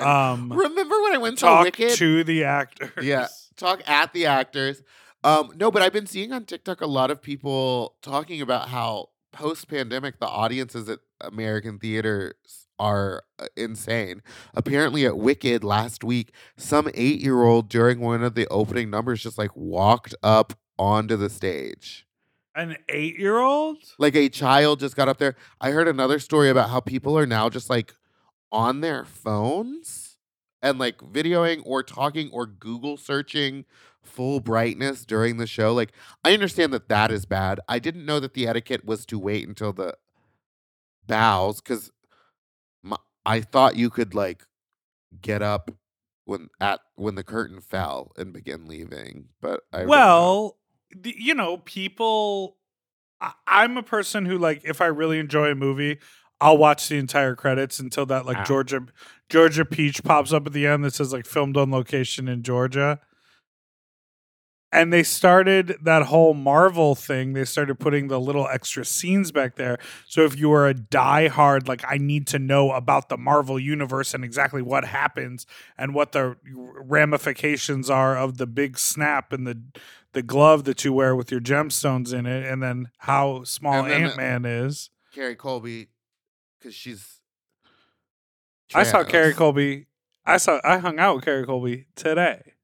Um, 0.00 0.52
remember 0.52 1.00
when 1.02 1.14
I 1.14 1.18
went 1.18 1.38
to 1.38 1.44
talk 1.44 1.64
Wicked? 1.64 1.90
to 1.96 2.24
the 2.24 2.44
actors. 2.44 3.04
Yeah, 3.04 3.28
talk 3.56 3.82
at 3.86 4.12
the 4.12 4.26
actors. 4.26 4.82
Um, 5.22 5.52
no, 5.56 5.70
but 5.70 5.82
I've 5.82 5.92
been 5.92 6.06
seeing 6.06 6.32
on 6.32 6.44
TikTok 6.44 6.80
a 6.80 6.86
lot 6.86 7.10
of 7.10 7.22
people 7.22 7.96
talking 8.02 8.40
about 8.42 8.68
how 8.68 9.10
post 9.32 9.68
pandemic 9.68 10.20
the 10.20 10.26
audiences 10.26 10.88
at 10.88 10.98
American 11.20 11.78
theaters 11.78 12.34
are 12.78 13.22
uh, 13.38 13.46
insane. 13.56 14.22
Apparently, 14.54 15.06
at 15.06 15.16
Wicked 15.16 15.64
last 15.64 16.04
week, 16.04 16.32
some 16.56 16.88
eight 16.94 17.20
year 17.20 17.42
old 17.44 17.68
during 17.68 18.00
one 18.00 18.22
of 18.22 18.34
the 18.34 18.46
opening 18.48 18.90
numbers 18.90 19.22
just 19.22 19.38
like 19.38 19.54
walked 19.56 20.14
up 20.22 20.54
onto 20.78 21.16
the 21.16 21.30
stage. 21.30 22.06
An 22.54 22.76
eight 22.88 23.18
year 23.18 23.38
old? 23.38 23.78
Like 23.98 24.14
a 24.14 24.28
child 24.28 24.80
just 24.80 24.96
got 24.96 25.08
up 25.08 25.18
there. 25.18 25.34
I 25.60 25.70
heard 25.70 25.88
another 25.88 26.18
story 26.18 26.50
about 26.50 26.70
how 26.70 26.80
people 26.80 27.18
are 27.18 27.26
now 27.26 27.48
just 27.48 27.68
like 27.68 27.94
on 28.52 28.80
their 28.80 29.04
phones 29.04 30.16
and 30.62 30.78
like 30.78 30.98
videoing 30.98 31.62
or 31.64 31.82
talking 31.82 32.30
or 32.32 32.46
Google 32.46 32.96
searching 32.96 33.64
full 34.02 34.40
brightness 34.40 35.04
during 35.04 35.38
the 35.38 35.46
show. 35.46 35.74
Like, 35.74 35.92
I 36.24 36.32
understand 36.32 36.72
that 36.72 36.88
that 36.88 37.10
is 37.10 37.26
bad. 37.26 37.60
I 37.68 37.78
didn't 37.78 38.06
know 38.06 38.20
that 38.20 38.34
the 38.34 38.46
etiquette 38.46 38.84
was 38.84 39.04
to 39.06 39.18
wait 39.18 39.48
until 39.48 39.72
the 39.72 39.96
bows 41.06 41.60
because 41.60 41.90
I 43.26 43.40
thought 43.40 43.76
you 43.76 43.90
could 43.90 44.14
like 44.14 44.46
get 45.20 45.42
up 45.42 45.70
when 46.24 46.48
at 46.60 46.80
when 46.94 47.14
the 47.14 47.24
curtain 47.24 47.60
fell 47.60 48.12
and 48.16 48.32
begin 48.32 48.66
leaving. 48.66 49.28
But 49.40 49.60
I 49.72 49.84
well, 49.84 50.58
you 51.02 51.34
know, 51.34 51.58
people. 51.58 52.56
I, 53.20 53.32
I'm 53.46 53.76
a 53.76 53.82
person 53.82 54.26
who 54.26 54.38
like 54.38 54.62
if 54.64 54.80
I 54.80 54.86
really 54.86 55.18
enjoy 55.18 55.50
a 55.50 55.54
movie, 55.54 55.98
I'll 56.40 56.58
watch 56.58 56.88
the 56.88 56.98
entire 56.98 57.34
credits 57.34 57.78
until 57.78 58.06
that 58.06 58.26
like 58.26 58.38
Ah. 58.38 58.44
Georgia 58.44 58.80
Georgia 59.30 59.64
Peach 59.64 60.02
pops 60.02 60.32
up 60.32 60.46
at 60.46 60.52
the 60.52 60.66
end 60.66 60.84
that 60.84 60.94
says 60.94 61.12
like 61.12 61.26
filmed 61.26 61.56
on 61.56 61.70
location 61.70 62.28
in 62.28 62.42
Georgia. 62.42 63.00
And 64.72 64.92
they 64.92 65.04
started 65.04 65.76
that 65.82 66.02
whole 66.06 66.34
Marvel 66.34 66.96
thing. 66.96 67.32
They 67.32 67.44
started 67.44 67.78
putting 67.78 68.08
the 68.08 68.18
little 68.18 68.48
extra 68.48 68.84
scenes 68.84 69.30
back 69.30 69.54
there. 69.54 69.78
So 70.08 70.22
if 70.24 70.36
you 70.36 70.52
are 70.52 70.66
a 70.68 70.74
diehard, 70.74 71.68
like 71.68 71.84
I 71.86 71.96
need 71.96 72.26
to 72.28 72.40
know 72.40 72.72
about 72.72 73.08
the 73.08 73.16
Marvel 73.16 73.56
universe 73.56 74.14
and 74.14 74.24
exactly 74.24 74.62
what 74.62 74.84
happens 74.86 75.46
and 75.78 75.94
what 75.94 76.10
the 76.10 76.34
ramifications 76.44 77.88
are 77.88 78.16
of 78.18 78.38
the 78.38 78.48
big 78.48 78.76
snap 78.76 79.32
and 79.32 79.46
the 79.46 79.62
the 80.14 80.22
glove 80.22 80.64
that 80.64 80.84
you 80.84 80.92
wear 80.92 81.14
with 81.14 81.30
your 81.30 81.40
gemstones 81.40 82.12
in 82.12 82.24
it, 82.26 82.46
and 82.46 82.62
then 82.62 82.88
how 82.98 83.44
small 83.44 83.74
And 83.84 83.90
then 83.90 84.02
Ant 84.04 84.16
Man 84.16 84.44
is. 84.44 84.90
Kerri 85.14 85.36
Colby, 85.36 85.88
because 86.58 86.74
she's. 86.74 87.20
I 88.74 88.82
saw 88.84 89.04
Kerri. 89.04 89.34
Colby. 89.34 89.86
I 90.24 90.38
saw. 90.38 90.60
I 90.64 90.78
hung 90.78 90.98
out 90.98 91.16
with 91.16 91.24
Kerri 91.26 91.44
Colby 91.44 91.86
today. 91.94 92.54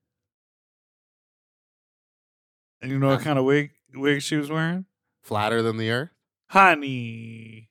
And 2.83 2.91
you 2.91 2.99
know 2.99 3.09
what 3.09 3.19
Huh. 3.19 3.25
kind 3.25 3.39
of 3.39 3.45
wig 3.45 3.73
wig 3.95 4.23
she 4.23 4.37
was 4.37 4.51
wearing? 4.51 4.87
Flatter 5.23 5.61
than 5.63 5.77
the 5.77 5.91
earth. 5.91 6.11
Honey. 6.49 7.69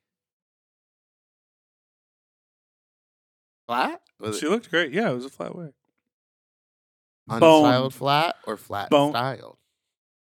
Flat? 3.66 4.00
Was 4.18 4.38
She 4.38 4.46
it 4.46 4.50
looked 4.50 4.70
great. 4.70 4.92
Yeah, 4.92 5.10
it 5.10 5.14
was 5.14 5.24
a 5.24 5.30
flat 5.30 5.54
wig. 5.54 5.72
unstyled 7.28 7.92
flat 7.92 8.36
or 8.46 8.56
flat 8.56 8.90
Bone. 8.90 9.12
styled? 9.12 9.58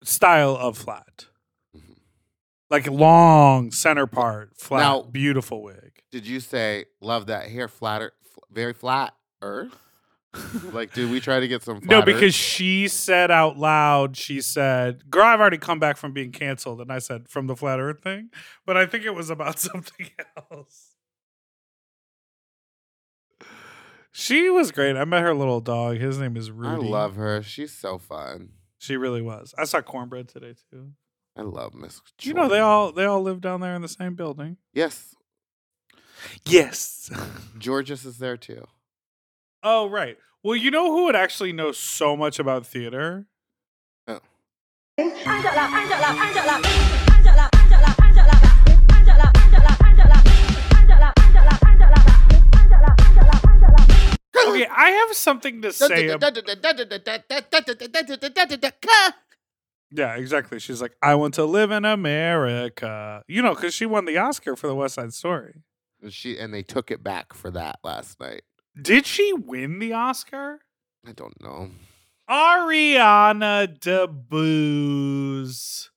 Style 0.04 0.56
of 0.56 0.76
flat. 0.78 1.26
Mhm. 1.76 1.96
Like 2.70 2.86
long 2.88 3.70
center 3.70 4.06
part, 4.06 4.56
flat, 4.56 4.80
Now- 4.80 5.02
beautiful 5.02 5.62
wig. 5.62 6.02
Did 6.10 6.26
you 6.26 6.40
say 6.40 6.86
love 7.00 7.26
that 7.26 7.48
hair 7.48 7.68
flatter, 7.68 8.12
fl- 8.22 8.40
very 8.50 8.72
flat 8.72 9.14
earth? 9.40 9.78
like, 10.72 10.94
did 10.94 11.10
we 11.10 11.20
try 11.20 11.40
to 11.40 11.46
get 11.48 11.62
some? 11.62 11.80
Flat 11.82 11.90
No, 11.90 12.02
because 12.02 12.34
she 12.34 12.88
said 12.88 13.30
out 13.30 13.58
loud, 13.58 14.16
she 14.16 14.40
said, 14.40 15.10
Girl, 15.10 15.24
I've 15.24 15.40
already 15.40 15.58
come 15.58 15.78
back 15.78 15.98
from 15.98 16.12
being 16.14 16.32
canceled. 16.32 16.80
And 16.80 16.90
I 16.90 17.00
said, 17.00 17.28
From 17.28 17.46
the 17.48 17.54
flat 17.56 17.78
earth 17.80 18.02
thing. 18.02 18.30
But 18.64 18.76
I 18.78 18.86
think 18.86 19.04
it 19.04 19.14
was 19.14 19.28
about 19.28 19.58
something 19.58 20.08
else. 20.50 20.94
She 24.10 24.50
was 24.50 24.72
great. 24.72 24.96
I 24.96 25.04
met 25.04 25.22
her 25.22 25.34
little 25.34 25.60
dog. 25.60 25.96
His 25.96 26.18
name 26.18 26.36
is 26.36 26.50
Rudy. 26.50 26.86
I 26.86 26.88
love 26.90 27.16
her. 27.16 27.42
She's 27.42 27.72
so 27.72 27.98
fun. 27.98 28.50
She 28.82 28.96
really 28.96 29.22
was. 29.22 29.54
I 29.56 29.62
saw 29.62 29.80
Kornbread 29.80 30.26
today 30.26 30.54
too. 30.72 30.90
I 31.38 31.42
love 31.42 31.72
Miss. 31.72 32.00
You 32.20 32.34
know 32.34 32.48
they 32.48 32.58
all 32.58 32.90
they 32.90 33.04
all 33.04 33.22
live 33.22 33.40
down 33.40 33.60
there 33.60 33.76
in 33.76 33.80
the 33.82 33.86
same 33.86 34.16
building. 34.16 34.56
Yes, 34.74 35.14
Yes. 36.44 37.08
Jorgeous 37.64 38.04
is 38.04 38.18
there 38.18 38.36
too. 38.36 38.64
oh 39.62 39.88
right. 39.88 40.18
Well, 40.42 40.56
you 40.56 40.72
know 40.72 40.90
who 40.90 41.04
would 41.04 41.14
actually 41.14 41.52
know 41.52 41.70
so 41.70 42.16
much 42.16 42.40
about 42.40 42.66
theater? 42.66 43.26
Oh. 44.08 44.18
Angela, 44.98 45.20
Angela, 45.26 45.60
Angela, 45.60 46.06
Angela, 46.06 46.20
Angela, 46.24 46.52
Angela, 46.56 47.11
Okay, 54.48 54.66
I 54.66 54.90
have 54.90 55.14
something 55.16 55.62
to 55.62 55.72
say. 55.72 56.10
ab- 56.14 56.20
Yeah, 59.90 60.14
exactly. 60.16 60.58
She's 60.58 60.80
like, 60.80 60.96
I 61.02 61.14
want 61.16 61.34
to 61.34 61.44
live 61.44 61.70
in 61.70 61.84
America. 61.84 63.22
You 63.28 63.42
know, 63.42 63.54
because 63.54 63.74
she 63.74 63.86
won 63.86 64.06
the 64.06 64.18
Oscar 64.18 64.56
for 64.56 64.66
the 64.66 64.74
West 64.74 64.94
Side 64.94 65.12
Story. 65.12 65.62
And 66.02 66.12
she 66.12 66.38
and 66.38 66.52
they 66.52 66.62
took 66.62 66.90
it 66.90 67.02
back 67.04 67.34
for 67.34 67.50
that 67.50 67.78
last 67.84 68.18
night. 68.20 68.42
Did 68.80 69.06
she 69.06 69.32
win 69.32 69.78
the 69.78 69.92
Oscar? 69.92 70.60
I 71.06 71.12
don't 71.12 71.40
know. 71.42 71.70
Ariana 72.30 73.78
DeBose. 73.78 75.88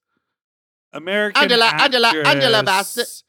American 0.92 1.42
Angela, 1.42 1.66
Angela, 1.78 2.08
Angela 2.08 2.58
actress, 2.58 2.64
Bassett. 2.64 3.22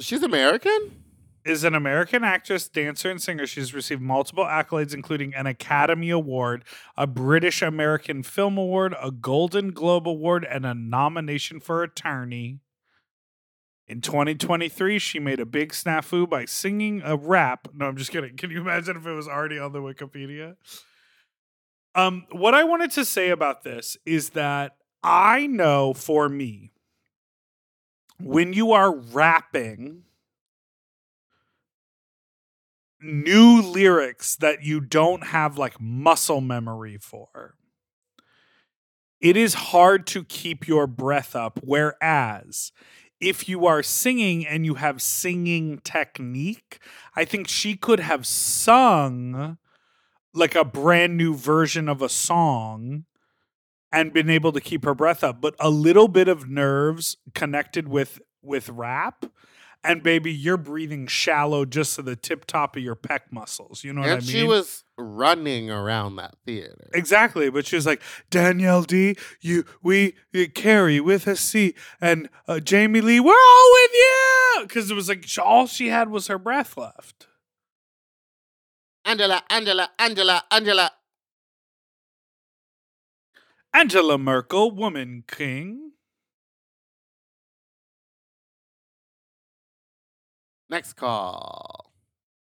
She's 0.00 0.22
American. 0.22 1.01
Is 1.44 1.64
an 1.64 1.74
American 1.74 2.22
actress, 2.22 2.68
dancer, 2.68 3.10
and 3.10 3.20
singer. 3.20 3.46
She's 3.48 3.74
received 3.74 4.00
multiple 4.00 4.44
accolades, 4.44 4.94
including 4.94 5.34
an 5.34 5.46
Academy 5.46 6.10
Award, 6.10 6.64
a 6.96 7.06
British 7.08 7.62
American 7.62 8.22
Film 8.22 8.56
Award, 8.56 8.94
a 9.02 9.10
Golden 9.10 9.72
Globe 9.72 10.06
Award, 10.06 10.46
and 10.48 10.64
a 10.64 10.72
nomination 10.72 11.58
for 11.58 11.82
attorney. 11.82 12.60
In 13.88 14.00
2023, 14.00 15.00
she 15.00 15.18
made 15.18 15.40
a 15.40 15.44
big 15.44 15.72
snafu 15.72 16.30
by 16.30 16.44
singing 16.44 17.02
a 17.04 17.16
rap. 17.16 17.66
No, 17.74 17.86
I'm 17.86 17.96
just 17.96 18.12
kidding. 18.12 18.36
Can 18.36 18.50
you 18.50 18.60
imagine 18.60 18.96
if 18.96 19.04
it 19.04 19.12
was 19.12 19.26
already 19.26 19.58
on 19.58 19.72
the 19.72 19.80
Wikipedia? 19.80 20.54
Um, 21.94 22.26
what 22.30 22.54
I 22.54 22.64
wanted 22.64 22.92
to 22.92 23.04
say 23.04 23.30
about 23.30 23.64
this 23.64 23.96
is 24.06 24.30
that 24.30 24.76
I 25.02 25.46
know 25.46 25.92
for 25.92 26.28
me, 26.28 26.72
when 28.18 28.52
you 28.52 28.72
are 28.72 28.94
rapping 28.94 30.04
new 33.02 33.60
lyrics 33.60 34.36
that 34.36 34.62
you 34.62 34.80
don't 34.80 35.26
have 35.28 35.58
like 35.58 35.80
muscle 35.80 36.40
memory 36.40 36.98
for, 36.98 37.54
it 39.20 39.36
is 39.36 39.54
hard 39.54 40.06
to 40.08 40.24
keep 40.24 40.66
your 40.66 40.86
breath 40.86 41.36
up. 41.36 41.60
Whereas 41.62 42.72
if 43.20 43.48
you 43.48 43.66
are 43.66 43.82
singing 43.82 44.46
and 44.46 44.66
you 44.66 44.74
have 44.74 45.00
singing 45.00 45.78
technique, 45.84 46.80
I 47.14 47.24
think 47.24 47.46
she 47.46 47.76
could 47.76 48.00
have 48.00 48.26
sung 48.26 49.58
like 50.34 50.54
a 50.54 50.64
brand 50.64 51.16
new 51.16 51.34
version 51.34 51.88
of 51.88 52.02
a 52.02 52.08
song 52.08 53.04
and 53.92 54.12
been 54.12 54.30
able 54.30 54.52
to 54.52 54.60
keep 54.60 54.84
her 54.84 54.94
breath 54.94 55.22
up 55.22 55.40
but 55.40 55.54
a 55.60 55.68
little 55.68 56.08
bit 56.08 56.26
of 56.26 56.48
nerves 56.48 57.18
connected 57.34 57.86
with 57.86 58.20
with 58.42 58.68
rap 58.70 59.26
and 59.84 60.02
baby 60.02 60.32
you're 60.32 60.56
breathing 60.56 61.06
shallow 61.06 61.64
just 61.64 61.96
to 61.96 62.02
the 62.02 62.16
tip 62.16 62.44
top 62.44 62.76
of 62.76 62.82
your 62.82 62.96
pec 62.96 63.20
muscles 63.30 63.84
you 63.84 63.92
know 63.92 64.00
what 64.00 64.10
and 64.10 64.22
i 64.22 64.24
mean 64.24 64.28
she 64.28 64.44
was 64.44 64.84
running 65.02 65.70
around 65.70 66.16
that 66.16 66.34
theater. 66.46 66.90
Exactly, 66.94 67.50
but 67.50 67.66
she 67.66 67.76
was 67.76 67.86
like 67.86 68.02
Danielle 68.30 68.82
D. 68.82 69.16
You, 69.40 69.64
we, 69.82 70.14
uh, 70.34 70.44
Carrie 70.54 71.00
with 71.00 71.26
a 71.26 71.36
C, 71.36 71.74
and 72.00 72.28
uh, 72.46 72.60
Jamie 72.60 73.00
Lee. 73.00 73.20
We're 73.20 73.32
all 73.32 73.70
with 73.74 73.90
you 73.94 74.62
because 74.62 74.90
it 74.90 74.94
was 74.94 75.08
like 75.08 75.26
all 75.42 75.66
she 75.66 75.88
had 75.88 76.10
was 76.10 76.26
her 76.28 76.38
breath 76.38 76.76
left. 76.76 77.26
Angela, 79.04 79.42
Angela, 79.50 79.90
Angela, 79.98 80.44
Angela. 80.50 80.90
Angela 83.74 84.18
Merkel, 84.18 84.70
woman 84.70 85.24
king. 85.26 85.91
Next 90.72 90.94
call. 90.94 91.92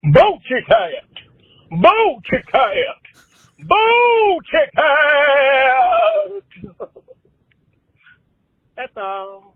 Bullshit! 0.04 0.66
Bullshit! 1.72 2.44
Bullshit! 3.66 4.70
That's 8.76 8.98
all. 8.98 9.56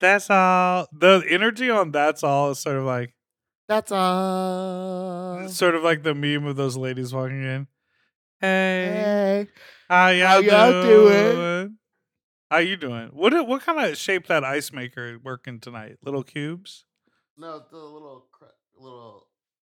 That's 0.00 0.28
all. 0.28 0.88
The 0.92 1.24
energy 1.28 1.70
on 1.70 1.92
that's 1.92 2.24
all 2.24 2.50
is 2.50 2.58
sort 2.58 2.78
of 2.78 2.84
like 2.84 3.14
That's 3.68 3.92
all. 3.92 5.46
sort 5.46 5.76
of 5.76 5.84
like 5.84 6.02
the 6.02 6.16
meme 6.16 6.46
of 6.46 6.56
those 6.56 6.76
ladies 6.76 7.14
walking 7.14 7.44
in. 7.44 7.68
Hey, 8.40 9.46
Hey. 9.46 9.48
how 9.88 10.08
y'all, 10.08 10.26
How 10.26 10.38
y'all 10.40 10.82
doing? 10.82 11.36
doing? 11.36 11.78
How 12.50 12.58
you 12.58 12.76
doing? 12.76 13.10
What 13.12 13.46
what 13.46 13.62
kind 13.62 13.78
of 13.88 13.96
shape 13.96 14.26
that 14.26 14.42
ice 14.42 14.72
maker 14.72 15.18
working 15.22 15.60
tonight? 15.60 15.98
Little 16.02 16.24
cubes? 16.24 16.86
No, 17.38 17.62
the 17.70 17.76
little, 17.76 18.26
little. 18.76 19.26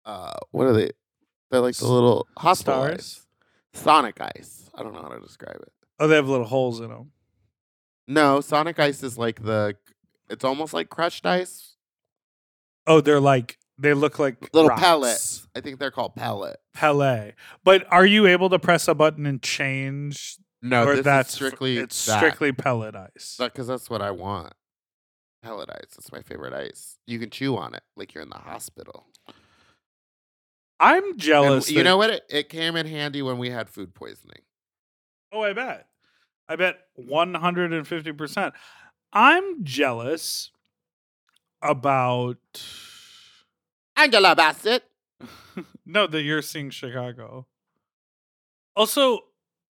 Uh, 0.04 0.32
what 0.50 0.66
are 0.66 0.72
they? 0.72 0.90
They're 1.50 1.60
like 1.60 1.76
the 1.76 1.86
little 1.86 2.26
hospital 2.36 2.82
Stars? 2.82 2.94
ice. 3.74 3.80
Sonic 3.82 4.20
ice. 4.20 4.68
I 4.74 4.82
don't 4.82 4.92
know 4.92 5.02
how 5.02 5.08
to 5.08 5.20
describe 5.20 5.56
it. 5.62 5.72
Oh, 6.00 6.08
they 6.08 6.16
have 6.16 6.28
little 6.28 6.46
holes 6.46 6.80
in 6.80 6.88
them. 6.88 7.12
No, 8.08 8.40
Sonic 8.40 8.78
ice 8.80 9.02
is 9.02 9.16
like 9.16 9.42
the. 9.44 9.76
It's 10.28 10.44
almost 10.44 10.74
like 10.74 10.88
crushed 10.88 11.24
ice. 11.26 11.76
Oh, 12.86 13.00
they're 13.00 13.20
like 13.20 13.58
they 13.78 13.94
look 13.94 14.18
like 14.18 14.50
Little 14.52 14.68
rocks. 14.70 14.80
pellets. 14.80 15.48
I 15.54 15.60
think 15.60 15.78
they're 15.78 15.90
called 15.90 16.14
pellet. 16.16 16.56
Pele. 16.74 17.32
But 17.64 17.86
are 17.92 18.06
you 18.06 18.26
able 18.26 18.48
to 18.50 18.58
press 18.58 18.88
a 18.88 18.94
button 18.94 19.24
and 19.26 19.40
change? 19.42 20.36
No, 20.62 20.84
or 20.84 20.96
this 20.96 21.04
that's 21.04 21.30
is 21.30 21.34
strictly 21.34 21.78
it's 21.78 22.06
that. 22.06 22.18
strictly 22.18 22.52
pellet 22.52 22.94
ice. 22.96 23.36
because 23.38 23.66
that's 23.66 23.90
what 23.90 24.00
I 24.02 24.10
want. 24.12 24.52
Pellet 25.43 25.70
ice. 25.70 25.95
That's 25.97 26.12
my 26.12 26.22
favorite 26.22 26.53
ice. 26.53 26.99
You 27.07 27.18
can 27.18 27.30
chew 27.30 27.57
on 27.57 27.74
it 27.74 27.82
like 27.97 28.14
you're 28.14 28.22
in 28.22 28.30
the 28.30 28.36
hospital. 28.36 29.07
I'm 30.78 31.05
And 31.05 31.18
jealous. 31.20 31.70
you 31.70 31.78
that- 31.78 31.84
know 31.84 31.97
what? 31.97 32.11
It, 32.11 32.24
it 32.28 32.49
came 32.49 32.76
in 32.76 32.86
handy 32.86 33.22
when 33.22 33.38
we 33.38 33.51
had 33.51 33.68
food 33.68 33.95
poisoning. 33.95 34.43
Oh, 35.32 35.43
I 35.43 35.53
bet. 35.53 35.86
I 36.49 36.57
bet 36.57 36.78
150%. 36.99 38.53
I'm 39.12 39.64
jealous 39.64 40.51
about 41.62 42.36
Angela 43.97 44.34
Bassett. 44.34 44.84
no 45.86 46.07
that 46.07 46.22
you're 46.22 46.43
seeing 46.43 46.70
Chicago. 46.70 47.47
Also, 48.74 49.20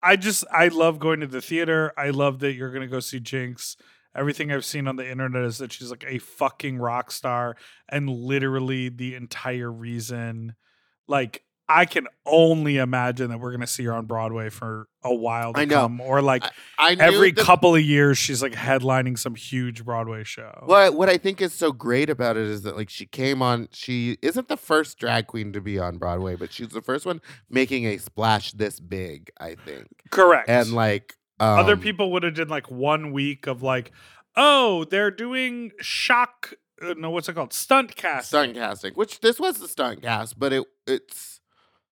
I 0.03 0.17
just 0.17 0.45
I 0.53 0.69
love 0.69 0.99
going 0.99 1.21
to 1.21 1.27
the 1.27 1.41
theater. 1.41 1.93
I 1.97 2.11
love 2.11 2.39
that 2.41 2.53
you're 2.53 2.71
gonna 2.73 2.87
go 2.87 3.01
see 3.01 3.19
Jinkx. 3.19 3.77
Everything 4.15 4.51
I've 4.51 4.65
seen 4.65 4.89
on 4.89 4.97
the 4.97 5.09
internet 5.09 5.45
is 5.45 5.59
that 5.59 5.73
she's 5.73 5.91
like 5.91 6.05
a 6.09 6.19
fucking 6.19 6.79
rock 6.79 7.11
star, 7.13 7.57
and 7.89 8.09
literally 8.11 8.89
the 8.89 9.15
entire 9.15 9.71
reason, 9.71 10.55
like 11.07 11.45
I 11.69 11.85
can 11.85 12.09
only 12.27 12.79
imagine 12.79 13.31
that 13.31 13.39
we're 13.39 13.53
gonna 13.53 13.69
see 13.69 13.85
her 13.85 13.93
on 13.93 14.07
Broadway 14.07 14.49
for 14.49 14.89
a 15.05 15.15
while 15.15 15.53
to 15.53 15.61
I 15.61 15.65
know. 15.67 15.83
come, 15.83 16.01
or 16.01 16.21
like 16.21 16.43
I 16.77 16.97
knew 16.97 17.01
every 17.01 17.31
that- 17.31 17.45
couple 17.45 17.77
of 17.77 17.83
years 17.83 18.19
she's 18.19 18.43
like 18.43 18.55
headlining 18.55 19.17
some 19.17 19.37
huge 19.37 19.85
Broadway 19.85 20.25
show. 20.25 20.65
What 20.67 20.95
what 20.97 21.09
I 21.09 21.17
think 21.17 21.41
is 21.41 21.53
so 21.55 21.71
great 21.71 22.11
about 22.11 22.37
it 22.37 22.43
is 22.49 22.63
that 22.63 22.77
like 22.77 22.91
she 22.91 23.07
came 23.07 23.41
on 23.43 23.69
she 23.71 24.19
isn't 24.23 24.49
the 24.49 24.57
first 24.57 24.99
drag 24.99 25.29
queen 25.29 25.53
to 25.53 25.61
be 25.61 25.79
on 25.79 25.99
Broadway, 25.99 26.35
but 26.35 26.53
she's 26.53 26.71
the 26.71 26.83
first 26.83 27.07
one 27.07 27.21
making 27.49 27.85
a 27.87 27.99
splash 27.99 28.51
this 28.51 28.81
big, 28.81 29.31
I 29.39 29.55
think. 29.55 29.87
Correct. 30.11 30.49
And 30.49 30.73
like 30.73 31.15
um, 31.41 31.59
other 31.59 31.77
people 31.77 32.13
would 32.13 32.23
have 32.23 32.35
did 32.35 32.51
like 32.51 32.71
one 32.71 33.13
week 33.13 33.47
of 33.47 33.63
like, 33.63 33.91
oh, 34.37 34.85
they're 34.85 35.11
doing 35.11 35.73
shock. 35.81 36.55
Uh, 36.81 36.95
no, 36.97 37.11
what's 37.11 37.29
it 37.29 37.35
called? 37.35 37.53
Stunt 37.53 37.97
casting. 37.97 38.27
stunt 38.27 38.55
casting, 38.55 38.95
which 38.95 39.21
this 39.21 39.41
was 39.41 39.59
the 39.59 39.69
stunt 39.69 40.03
cast, 40.03 40.39
but 40.39 40.53
it 40.53 40.65
it's 40.87 41.41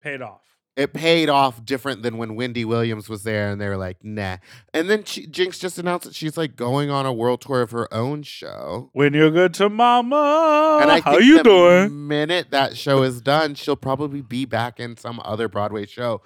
paid 0.03 0.23
off. 0.23 0.43
it 0.77 0.95
paid 0.95 1.29
off 1.29 1.65
different 1.65 2.03
than 2.03 2.17
when 2.19 2.37
Wendy 2.37 2.65
Williams 2.65 3.09
was 3.09 3.25
there 3.25 3.51
and 3.51 3.61
they 3.61 3.69
were 3.69 3.77
like, 3.77 3.97
nah. 4.05 4.37
And 4.73 4.89
then 4.89 5.03
she, 5.05 5.27
Jinkx 5.27 5.59
just 5.59 5.77
announced 5.79 6.07
that 6.07 6.15
she's 6.15 6.37
like 6.37 6.55
going 6.55 6.89
on 6.89 7.05
a 7.05 7.13
world 7.13 7.41
tour 7.41 7.63
of 7.63 7.73
her 7.73 7.93
own 7.93 8.23
show. 8.23 8.91
When 8.93 9.13
you're 9.13 9.31
good 9.33 9.55
to 9.55 9.69
mama, 9.69 10.79
and 10.81 10.91
I 10.91 11.01
how 11.01 11.19
you 11.19 11.39
the 11.39 11.43
doing? 11.43 12.07
minute 12.09 12.51
that 12.53 12.77
show 12.77 13.03
is 13.03 13.21
done, 13.21 13.57
she'll 13.57 13.77
probably 13.77 14.23
be 14.23 14.45
back 14.45 14.79
in 14.79 14.97
some 14.97 15.21
other 15.25 15.49
Broadway 15.49 15.85
show. 15.85 16.23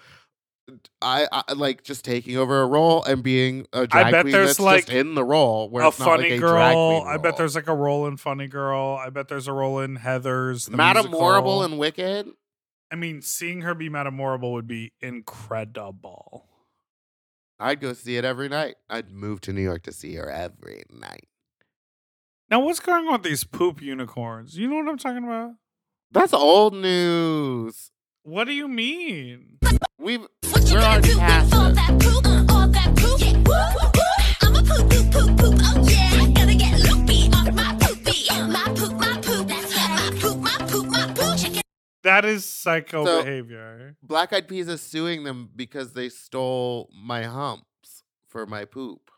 I, 1.01 1.27
I 1.33 1.53
like 1.55 1.83
just 1.83 2.05
taking 2.05 2.37
over 2.37 2.63
a 2.63 2.67
role 2.67 3.03
and 3.05 3.23
being 3.23 3.67
a 3.73 3.87
drag 3.87 4.13
bet 4.13 4.23
queen 4.23 4.33
there's, 4.33 4.49
that's 4.51 4.61
like, 4.61 4.87
just 4.87 4.97
in 4.97 5.15
the 5.15 5.25
role. 5.25 5.69
Where 5.69 5.85
A 5.85 5.89
it's 5.89 5.99
not 5.99 6.07
like 6.09 6.21
funny 6.21 6.31
a 6.35 6.39
drag 6.39 6.75
girl. 6.75 7.05
I 7.07 7.17
bet 7.17 7.37
there's 7.37 7.55
like 7.55 7.69
a 7.69 7.75
role 7.75 8.07
in 8.07 8.17
Funny 8.17 8.47
Girl. 8.47 8.97
I 9.01 9.11
bet 9.11 9.29
there's 9.29 9.49
a 9.49 9.53
role 9.53 9.81
in 9.81 9.97
Heather's. 9.97 10.67
the 10.67 10.77
Madame 10.77 11.07
musical. 11.07 11.21
Horrible 11.21 11.63
and 11.63 11.79
Wicked. 11.79 12.31
I 12.91 12.97
mean, 12.97 13.23
seeing 13.23 13.63
her 13.63 13.75
be 13.75 13.89
Madame 13.89 14.19
Horrible 14.19 14.53
would 14.53 14.67
be 14.67 14.93
incredible. 15.01 16.47
I'd 17.59 17.81
go 17.81 17.93
see 17.93 18.17
it 18.17 18.25
every 18.25 18.49
night. 18.49 18.75
I'd 18.91 19.11
move 19.11 19.41
to 19.43 19.53
New 19.53 19.63
York 19.63 19.85
to 19.85 19.93
see 19.93 20.15
her 20.17 20.29
every 20.29 20.83
night. 20.91 21.29
Now, 22.51 22.61
what's 22.61 22.81
going 22.81 23.07
on 23.07 23.13
with 23.13 23.23
these 23.23 23.45
poop 23.45 23.81
unicorns? 23.81 24.59
You 24.59 24.69
know 24.69 24.77
what 24.77 24.89
I'm 24.89 24.99
talking 24.99 25.25
about? 25.25 25.53
That's 26.11 26.35
old 26.35 26.75
news. 26.75 27.91
What 28.25 28.45
do 28.45 28.53
you 28.53 28.68
mean? 28.68 29.59
We've 29.99 30.27
we're 30.70 30.79
already 30.79 31.14
past 31.14 31.53
it. 31.55 32.83
That 42.03 42.25
is 42.25 42.45
psycho 42.45 43.05
So- 43.05 43.23
behavior. 43.23 43.97
Black 44.03 44.33
Eyed 44.33 44.49
Peas 44.49 44.68
is 44.68 44.81
suing 44.81 45.23
them 45.25 45.51
because 45.55 45.93
they 45.93 46.09
stole 46.09 46.91
my 46.95 47.23
humps 47.25 48.03
for 48.29 48.45
my 48.45 48.64
poop. 48.64 49.11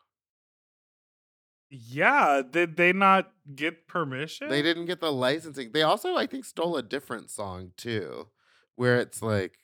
Yeah, 1.70 2.42
did 2.48 2.76
they 2.76 2.92
not 2.92 3.32
get 3.54 3.88
permission? 3.88 4.48
They 4.48 4.62
didn't 4.62 4.84
get 4.84 5.00
the 5.00 5.10
licensing. 5.10 5.72
They 5.72 5.82
also, 5.82 6.14
I 6.14 6.26
think, 6.26 6.44
stole 6.44 6.76
a 6.76 6.82
different 6.82 7.30
song 7.30 7.72
too, 7.76 8.28
where 8.76 8.98
it's 8.98 9.22
like 9.22 9.58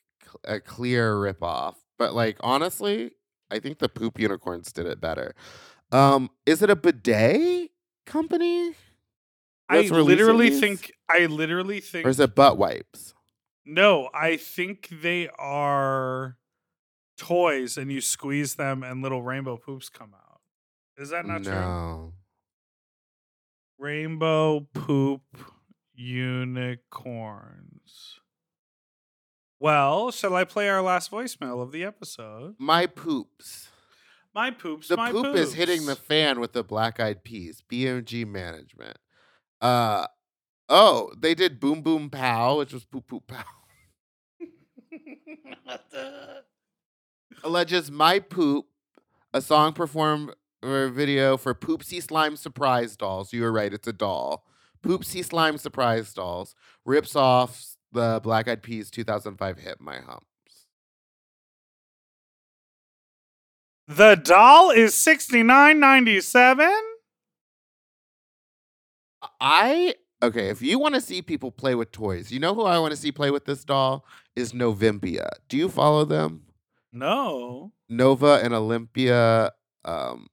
a 0.44 0.60
clear 0.60 1.14
ripoff. 1.14 1.74
But 1.98 2.14
like 2.14 2.36
honestly, 2.40 3.12
I 3.50 3.58
think 3.58 3.78
the 3.78 3.88
Poop 3.88 4.18
Unicorns 4.18 4.72
did 4.72 4.86
it 4.86 5.00
better. 5.00 5.34
Um, 5.92 6.30
is 6.46 6.62
it 6.62 6.70
a 6.70 6.76
bidet 6.76 7.70
company? 8.06 8.74
I 9.68 9.82
literally 9.82 10.50
these? 10.50 10.60
think 10.60 10.92
I 11.08 11.26
literally 11.26 11.80
think 11.80 12.06
Or 12.06 12.10
is 12.10 12.18
it 12.20 12.34
butt 12.34 12.58
wipes? 12.58 13.14
no, 13.64 14.08
I 14.14 14.36
think 14.36 14.88
they 15.02 15.28
are 15.38 16.36
toys 17.16 17.76
and 17.76 17.92
you 17.92 18.00
squeeze 18.00 18.54
them 18.56 18.82
and 18.82 19.02
little 19.02 19.22
rainbow 19.22 19.56
poops 19.56 19.88
come 19.88 20.14
out. 20.14 20.40
Is 20.96 21.10
that 21.10 21.24
not 21.26 21.42
true? 21.44 21.52
no. 21.52 22.12
Rainbow 23.78 24.66
poop 24.74 25.22
unicorns. 26.90 28.19
Well, 29.60 30.10
shall 30.10 30.34
I 30.34 30.44
play 30.44 30.68
our 30.70 30.80
last 30.80 31.10
voicemail 31.10 31.62
of 31.62 31.70
the 31.70 31.84
episode? 31.84 32.54
My 32.58 32.86
poops. 32.86 33.68
My 34.34 34.50
poops, 34.50 34.88
The 34.88 34.96
my 34.96 35.12
poop 35.12 35.36
is 35.36 35.54
hitting 35.54 35.84
the 35.86 35.96
fan 35.96 36.40
with 36.40 36.54
the 36.54 36.64
black 36.64 36.98
eyed 36.98 37.24
peas. 37.24 37.62
BMG 37.70 38.26
management. 38.26 38.96
Uh 39.60 40.06
oh, 40.68 41.12
they 41.18 41.34
did 41.34 41.60
boom 41.60 41.82
boom 41.82 42.08
pow, 42.08 42.58
which 42.58 42.72
was 42.72 42.84
poop 42.84 43.06
poop 43.06 43.26
pow. 43.26 43.44
Alleges 47.44 47.90
my 47.90 48.18
poop, 48.18 48.66
a 49.34 49.42
song 49.42 49.72
performed 49.72 50.30
or 50.62 50.88
video 50.88 51.36
for 51.36 51.54
Poopsie 51.54 52.02
Slime 52.02 52.36
Surprise 52.36 52.96
Dolls. 52.96 53.32
You 53.32 53.42
were 53.42 53.52
right, 53.52 53.72
it's 53.72 53.88
a 53.88 53.92
doll. 53.92 54.46
Poopsie 54.82 55.24
Slime 55.24 55.58
Surprise 55.58 56.12
Dolls 56.14 56.54
rips 56.84 57.16
off 57.16 57.76
the 57.92 58.20
Black 58.22 58.48
Eyed 58.48 58.62
Peas 58.62 58.90
2005 58.90 59.58
hit 59.58 59.80
My 59.80 59.98
Humps. 59.98 60.26
The 63.88 64.14
doll 64.14 64.70
is 64.70 64.94
sixty 64.94 65.42
nine 65.42 65.80
ninety 65.80 66.20
seven. 66.20 66.72
I 69.40 69.94
okay, 70.22 70.48
if 70.48 70.62
you 70.62 70.78
want 70.78 70.94
to 70.94 71.00
see 71.00 71.22
people 71.22 71.50
play 71.50 71.74
with 71.74 71.90
toys, 71.90 72.30
you 72.30 72.38
know 72.38 72.54
who 72.54 72.62
I 72.62 72.78
want 72.78 72.92
to 72.92 72.96
see 72.96 73.10
play 73.10 73.32
with 73.32 73.46
this 73.46 73.64
doll 73.64 74.04
is 74.36 74.52
Novimpia. 74.52 75.28
Do 75.48 75.56
you 75.56 75.68
follow 75.68 76.04
them? 76.04 76.42
No, 76.92 77.72
Nova 77.88 78.38
and 78.42 78.54
Olympia 78.54 79.50
um 79.84 80.28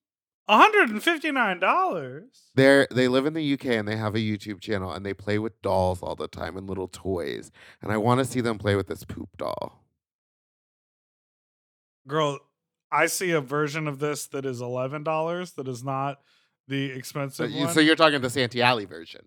one 0.47 0.59
hundred 0.59 0.89
and 0.89 1.03
fifty 1.03 1.31
nine 1.31 1.59
dollars. 1.59 2.49
they're 2.55 2.87
they 2.89 3.07
live 3.07 3.25
in 3.25 3.33
the 3.33 3.53
UK 3.53 3.65
and 3.65 3.87
they 3.87 3.97
have 3.97 4.15
a 4.15 4.19
YouTube 4.19 4.61
channel 4.61 4.91
and 4.91 5.05
they 5.05 5.13
play 5.13 5.37
with 5.39 5.61
dolls 5.61 6.01
all 6.01 6.15
the 6.15 6.27
time 6.27 6.55
and 6.57 6.67
little 6.67 6.87
toys. 6.87 7.51
And 7.81 7.91
I 7.91 7.97
want 7.97 8.19
to 8.19 8.25
see 8.25 8.41
them 8.41 8.57
play 8.57 8.75
with 8.75 8.87
this 8.87 9.03
poop 9.03 9.29
doll. 9.37 9.83
Girl, 12.07 12.39
I 12.91 13.07
see 13.07 13.31
a 13.31 13.41
version 13.41 13.87
of 13.87 13.99
this 13.99 14.25
that 14.27 14.45
is 14.45 14.61
eleven 14.61 15.03
dollars. 15.03 15.51
That 15.53 15.67
is 15.67 15.83
not 15.83 16.21
the 16.67 16.91
expensive 16.91 17.51
you, 17.51 17.65
one. 17.65 17.73
so 17.73 17.81
you're 17.81 17.97
talking 17.97 18.21
the 18.21 18.29
Santee 18.29 18.61
Alley 18.61 18.85
version. 18.85 19.25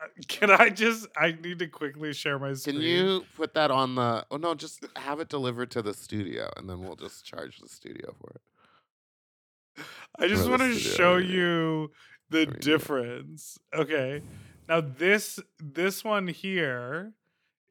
Uh, 0.00 0.06
can 0.28 0.50
I 0.52 0.68
just? 0.68 1.08
I 1.16 1.32
need 1.42 1.58
to 1.58 1.66
quickly 1.66 2.12
share 2.12 2.38
my 2.38 2.52
screen. 2.54 2.76
Can 2.76 2.82
you 2.84 3.24
put 3.34 3.54
that 3.54 3.72
on 3.72 3.96
the 3.96 4.24
Oh 4.30 4.36
no, 4.36 4.54
just 4.54 4.86
have 4.94 5.18
it 5.18 5.28
delivered 5.28 5.72
to 5.72 5.82
the 5.82 5.92
studio 5.92 6.48
and 6.56 6.70
then 6.70 6.80
we'll 6.80 6.94
just 6.94 7.24
charge 7.24 7.58
the 7.58 7.68
studio 7.68 8.14
for 8.20 8.30
it. 8.30 8.40
I 10.18 10.28
just 10.28 10.48
want 10.48 10.62
to 10.62 10.74
show 10.78 11.16
you 11.16 11.90
the 12.30 12.42
I 12.42 12.44
mean, 12.46 12.54
yeah. 12.54 12.60
difference. 12.60 13.58
Okay. 13.74 14.22
Now 14.68 14.80
this 14.80 15.38
this 15.58 16.02
one 16.04 16.26
here 16.28 17.12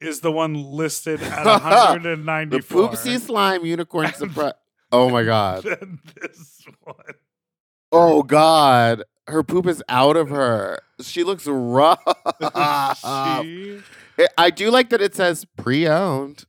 is 0.00 0.20
the 0.20 0.30
one 0.32 0.54
listed 0.54 1.22
at 1.22 1.44
194. 1.44 2.50
The 2.50 2.58
Poopsie 2.96 3.20
Slime 3.20 3.64
Unicorn 3.64 4.12
Surprise. 4.12 4.52
Oh 4.92 5.10
my 5.10 5.24
god. 5.24 5.64
This 5.64 6.64
one. 6.84 6.94
Oh 7.90 8.22
God, 8.22 9.02
her 9.26 9.42
poop 9.42 9.66
is 9.66 9.82
out 9.88 10.16
of 10.16 10.28
her. 10.30 10.78
She 11.00 11.24
looks 11.24 11.46
rough. 11.46 12.00
She- 12.40 12.46
I- 12.46 13.82
I 14.38 14.50
do 14.50 14.70
like 14.70 14.90
that 14.90 15.02
it 15.02 15.14
says 15.14 15.44
pre-owned. 15.56 16.46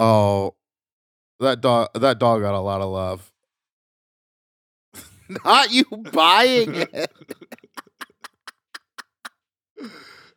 oh, 0.00 0.54
that 1.40 1.60
dog. 1.60 1.88
That 1.94 2.18
dog 2.18 2.40
got 2.42 2.54
a 2.54 2.60
lot 2.60 2.80
of 2.80 2.90
love. 2.90 3.32
Not 5.44 5.70
you 5.72 5.84
buying 6.12 6.74
it. 6.74 7.10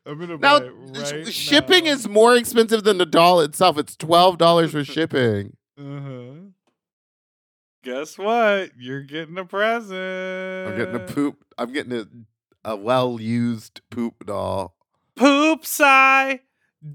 I'm 0.05 0.19
gonna 0.19 0.37
Now, 0.37 0.59
buy 0.59 0.65
it 0.65 0.73
sh- 1.07 1.11
right 1.11 1.33
shipping 1.33 1.83
now. 1.85 1.91
is 1.91 2.07
more 2.07 2.35
expensive 2.35 2.83
than 2.83 2.97
the 2.97 3.05
doll 3.05 3.41
itself. 3.41 3.77
It's 3.77 3.95
twelve 3.95 4.37
dollars 4.37 4.71
for 4.71 4.83
shipping. 4.83 5.55
Uh-huh. 5.79 6.33
Guess 7.83 8.17
what? 8.17 8.71
You're 8.77 9.03
getting 9.03 9.37
a 9.37 9.45
present. 9.45 9.93
I'm 10.71 10.77
getting 10.77 10.95
a 10.95 10.99
poop. 10.99 11.37
I'm 11.57 11.71
getting 11.71 11.93
a 11.93 12.05
a 12.65 12.75
well 12.75 13.19
used 13.21 13.81
poop 13.91 14.25
doll. 14.25 14.75
Poop 15.15 15.65
I 15.79 16.39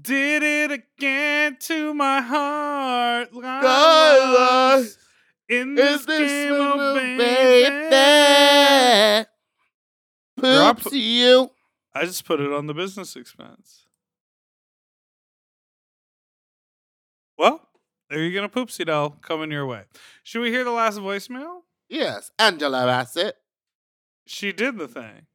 did 0.01 0.43
it 0.43 0.71
again 0.71 1.57
to 1.61 1.93
my 1.93 2.21
heart. 2.21 3.29
God, 3.31 4.75
lost 4.83 4.97
in 5.49 5.75
this 5.75 6.01
Is 6.01 6.05
this 6.07 6.31
game, 6.31 6.51
little 6.51 6.73
oh, 6.79 6.95
baby. 6.95 7.89
baby? 7.89 9.27
Drop- 10.41 10.81
Poops 10.81 10.93
you. 10.95 11.51
I 11.93 12.03
just 12.05 12.25
put 12.25 12.39
it 12.41 12.51
on 12.51 12.67
the 12.67 12.73
business 12.73 13.15
expense. 13.15 13.85
Well, 17.37 17.61
there 18.09 18.19
you 18.19 18.39
go, 18.39 18.47
poopsie 18.47 18.85
doll 18.85 19.11
coming 19.21 19.51
your 19.51 19.65
way. 19.65 19.83
Should 20.23 20.41
we 20.41 20.49
hear 20.51 20.63
the 20.63 20.71
last 20.71 20.99
voicemail? 20.99 21.59
Yes, 21.89 22.31
Angela 22.39 22.85
Bassett. 22.85 23.35
She 24.25 24.51
did 24.51 24.77
the 24.77 24.87
thing. 24.87 25.27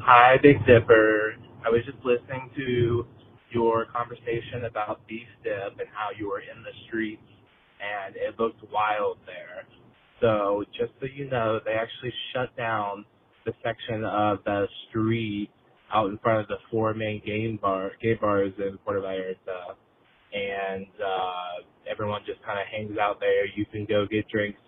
Hi, 0.00 0.36
Big 0.42 0.64
Dipper. 0.66 1.34
I 1.64 1.70
was 1.70 1.82
just 1.84 1.98
listening 2.04 2.50
to 2.56 3.06
your 3.54 3.86
conversation 3.86 4.66
about 4.68 5.06
beef 5.06 5.28
dip 5.42 5.78
and 5.78 5.88
how 5.94 6.10
you 6.18 6.28
were 6.28 6.40
in 6.40 6.62
the 6.62 6.74
streets, 6.86 7.22
and 7.80 8.16
it 8.16 8.38
looked 8.38 8.60
wild 8.72 9.18
there. 9.26 9.64
So, 10.20 10.64
just 10.76 10.92
so 11.00 11.06
you 11.06 11.30
know, 11.30 11.60
they 11.64 11.72
actually 11.72 12.12
shut 12.32 12.54
down 12.56 13.04
the 13.46 13.52
section 13.62 14.04
of 14.04 14.38
the 14.44 14.66
street 14.88 15.50
out 15.92 16.08
in 16.10 16.18
front 16.18 16.40
of 16.40 16.48
the 16.48 16.56
four 16.70 16.94
main 16.94 17.22
game 17.24 17.58
bar, 17.60 17.92
gay 18.02 18.14
bars 18.14 18.52
in 18.58 18.78
Puerto 18.84 19.00
Vallarta, 19.00 19.76
and 20.32 20.86
uh, 21.04 21.62
everyone 21.90 22.22
just 22.26 22.42
kind 22.44 22.58
of 22.58 22.66
hangs 22.66 22.98
out 22.98 23.20
there. 23.20 23.46
You 23.54 23.66
can 23.66 23.86
go 23.86 24.06
get 24.10 24.28
drinks 24.28 24.60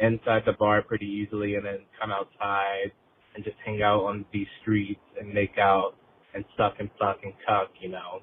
inside 0.00 0.42
the 0.46 0.52
bar 0.58 0.82
pretty 0.82 1.06
easily, 1.06 1.56
and 1.56 1.64
then 1.64 1.80
come 2.00 2.10
outside 2.10 2.92
and 3.34 3.44
just 3.44 3.56
hang 3.64 3.82
out 3.82 4.00
on 4.04 4.24
these 4.32 4.46
streets 4.62 5.00
and 5.20 5.32
make 5.32 5.58
out 5.58 5.94
and 6.34 6.44
suck 6.56 6.74
and 6.78 6.90
suck 6.98 7.18
and 7.22 7.32
cuck, 7.46 7.70
you 7.80 7.88
know. 7.88 8.20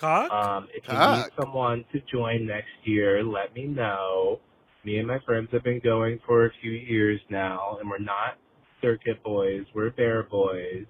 Cock? 0.00 0.30
Um, 0.30 0.68
if 0.74 0.84
you 0.88 0.94
need 0.94 1.24
someone 1.40 1.84
to 1.92 2.00
join 2.12 2.46
next 2.46 2.68
year, 2.84 3.22
let 3.24 3.54
me 3.54 3.64
know. 3.64 4.40
Me 4.84 4.98
and 4.98 5.08
my 5.08 5.18
friends 5.26 5.48
have 5.52 5.64
been 5.64 5.80
going 5.82 6.20
for 6.26 6.46
a 6.46 6.50
few 6.60 6.70
years 6.72 7.20
now, 7.30 7.78
and 7.80 7.88
we're 7.88 7.98
not 7.98 8.38
circuit 8.82 9.22
boys. 9.24 9.64
We're 9.74 9.90
bear 9.90 10.22
boys. 10.24 10.86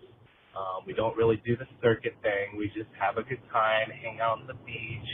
Um, 0.56 0.84
we 0.86 0.92
don't 0.94 1.16
really 1.16 1.40
do 1.46 1.56
the 1.56 1.66
circuit 1.82 2.14
thing. 2.22 2.58
We 2.58 2.66
just 2.68 2.90
have 2.98 3.18
a 3.18 3.22
good 3.22 3.40
time, 3.52 3.90
hang 4.02 4.20
out 4.20 4.40
on 4.40 4.46
the 4.46 4.54
beach, 4.64 5.08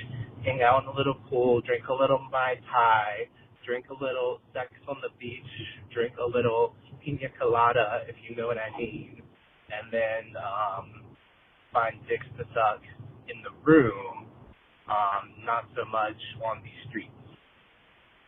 hang 0.44 0.62
out 0.62 0.82
in 0.84 0.88
a 0.88 0.96
little 0.96 1.16
pool, 1.28 1.60
drink 1.62 1.84
a 1.88 1.92
little 1.94 2.20
Mai 2.30 2.54
Tai, 2.70 3.28
drink 3.66 3.86
a 3.90 4.04
little 4.04 4.40
sex 4.54 4.70
on 4.88 4.96
the 5.02 5.10
beach, 5.20 5.42
drink 5.92 6.14
a 6.22 6.26
little 6.26 6.74
pina 7.04 7.28
colada, 7.38 8.02
if 8.08 8.16
you 8.28 8.36
know 8.36 8.46
what 8.46 8.58
I 8.58 8.76
mean, 8.78 9.22
and 9.70 9.92
then 9.92 10.34
um, 10.38 11.11
find 11.72 11.96
dicks 12.08 12.26
to 12.38 12.44
suck 12.54 12.80
in 13.28 13.42
the 13.42 13.50
room, 13.64 14.26
um, 14.88 15.32
not 15.44 15.64
so 15.76 15.84
much 15.90 16.16
on 16.44 16.62
the 16.62 16.70
streets. 16.88 17.10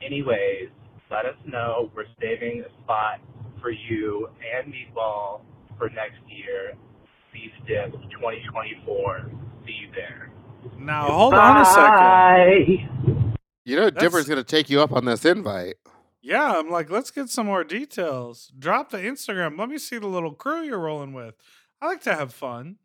Anyways, 0.05 0.69
let 1.11 1.25
us 1.27 1.37
know. 1.47 1.91
We're 1.95 2.05
saving 2.21 2.65
a 2.67 2.83
spot 2.83 3.21
for 3.61 3.71
you 3.71 4.29
and 4.57 4.73
Meatball 4.73 5.41
for 5.79 5.89
next 5.91 6.19
year. 6.29 6.75
Beef 7.33 7.51
Dip 7.67 7.93
2024. 8.11 9.31
See 9.67 9.73
you 9.73 9.89
there. 9.95 10.31
now, 10.79 11.11
hold 11.11 11.35
on 11.35 11.61
a 11.61 11.65
second. 11.65 13.35
You 13.65 13.77
know, 13.77 13.85
That's- 13.91 14.03
Dipper's 14.03 14.27
going 14.29 14.39
to 14.39 14.45
take 14.45 14.69
you 14.71 14.81
up 14.81 14.93
on 14.93 15.05
this 15.05 15.25
invite. 15.25 15.77
Yeah, 16.23 16.59
I'm 16.59 16.71
like, 16.71 16.91
let's 16.91 17.11
get 17.11 17.29
some 17.29 17.47
more 17.47 17.65
details. 17.65 18.51
Drop 18.59 18.91
the 18.91 18.99
Instagram. 18.99 19.59
Let 19.59 19.69
me 19.69 19.79
see 19.79 19.99
the 19.99 20.07
little 20.07 20.33
crew 20.33 20.63
you're 20.63 20.79
rolling 20.79 21.13
with. 21.13 21.35
I 21.83 21.87
like 21.87 22.03
to 22.03 22.15
have 22.15 22.33
fun. 22.33 22.77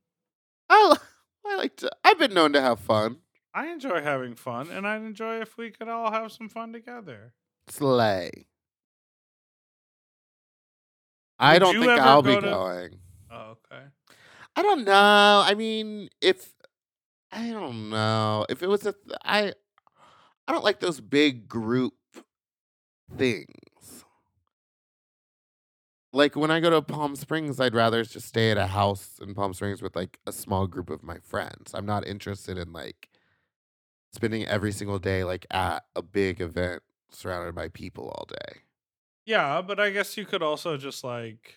I, 0.70 0.96
I 1.46 1.56
like 1.56 1.76
to, 1.78 1.92
I've 2.04 2.20
been 2.20 2.34
known 2.34 2.54
to 2.54 2.62
have 2.62 2.80
fun. 2.80 3.18
I 3.54 3.68
enjoy 3.68 4.02
having 4.02 4.36
fun, 4.36 4.70
and 4.70 4.88
I'd 4.88 5.02
enjoy 5.02 5.42
if 5.42 5.58
we 5.58 5.72
could 5.72 5.88
all 5.88 6.12
have 6.12 6.32
some 6.32 6.50
fun 6.50 6.72
together. 6.74 7.34
Slay. 7.68 8.30
I 11.40 11.54
Would 11.54 11.60
don't 11.60 11.74
you 11.76 11.80
think 11.82 11.92
ever 11.94 12.02
I'll 12.02 12.22
be 12.22 12.34
go 12.36 12.42
to- 12.42 12.48
going. 12.50 13.00
Oh, 13.32 13.56
okay. 13.72 13.84
I 14.56 14.62
don't 14.62 14.84
know. 14.84 15.44
I 15.46 15.54
mean, 15.56 16.10
if 16.22 16.54
I 17.32 17.50
don't 17.52 17.90
know 17.90 18.46
if 18.50 18.62
it 18.64 18.68
was 18.68 18.86
a, 18.86 18.94
th- 18.94 19.18
I, 19.24 19.54
I 20.48 20.52
don't 20.52 20.64
like 20.64 20.80
those 20.80 21.00
big 21.00 21.48
group 21.48 21.94
things. 23.18 23.46
Like 26.12 26.36
when 26.36 26.50
I 26.50 26.60
go 26.60 26.72
to 26.72 26.82
Palm 26.82 27.16
Springs, 27.16 27.60
I'd 27.60 27.76
rather 27.76 28.04
just 28.04 28.28
stay 28.28 28.50
at 28.52 28.58
a 28.58 28.68
house 28.68 29.20
in 29.20 29.36
Palm 29.36 29.54
Springs 29.54 29.82
with 29.82 29.96
like 29.96 30.20
a 30.26 30.32
small 30.32 30.66
group 30.66 30.90
of 30.90 31.04
my 31.04 31.20
friends. 31.20 31.74
I'm 31.74 31.86
not 31.86 32.08
interested 32.08 32.58
in 32.58 32.74
like 32.74 33.10
spending 34.12 34.46
every 34.46 34.72
single 34.72 35.00
day 35.00 35.24
like 35.24 35.46
at 35.52 35.86
a 35.96 36.02
big 36.02 36.42
event 36.42 36.84
surrounded 37.12 37.56
by 37.56 37.70
people 37.70 38.10
all 38.10 38.26
day. 38.28 38.62
Yeah, 39.26 39.62
but 39.62 39.80
I 39.80 39.92
guess 39.92 40.18
you 40.18 40.26
could 40.26 40.42
also 40.42 40.78
just 40.78 41.04
like 41.04 41.56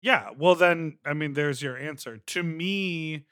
Yeah, 0.00 0.30
well 0.36 0.54
then 0.54 0.98
I 1.04 1.14
mean 1.14 1.32
there's 1.32 1.62
your 1.62 1.76
answer. 1.76 2.18
To 2.18 2.42
me, 2.42 3.26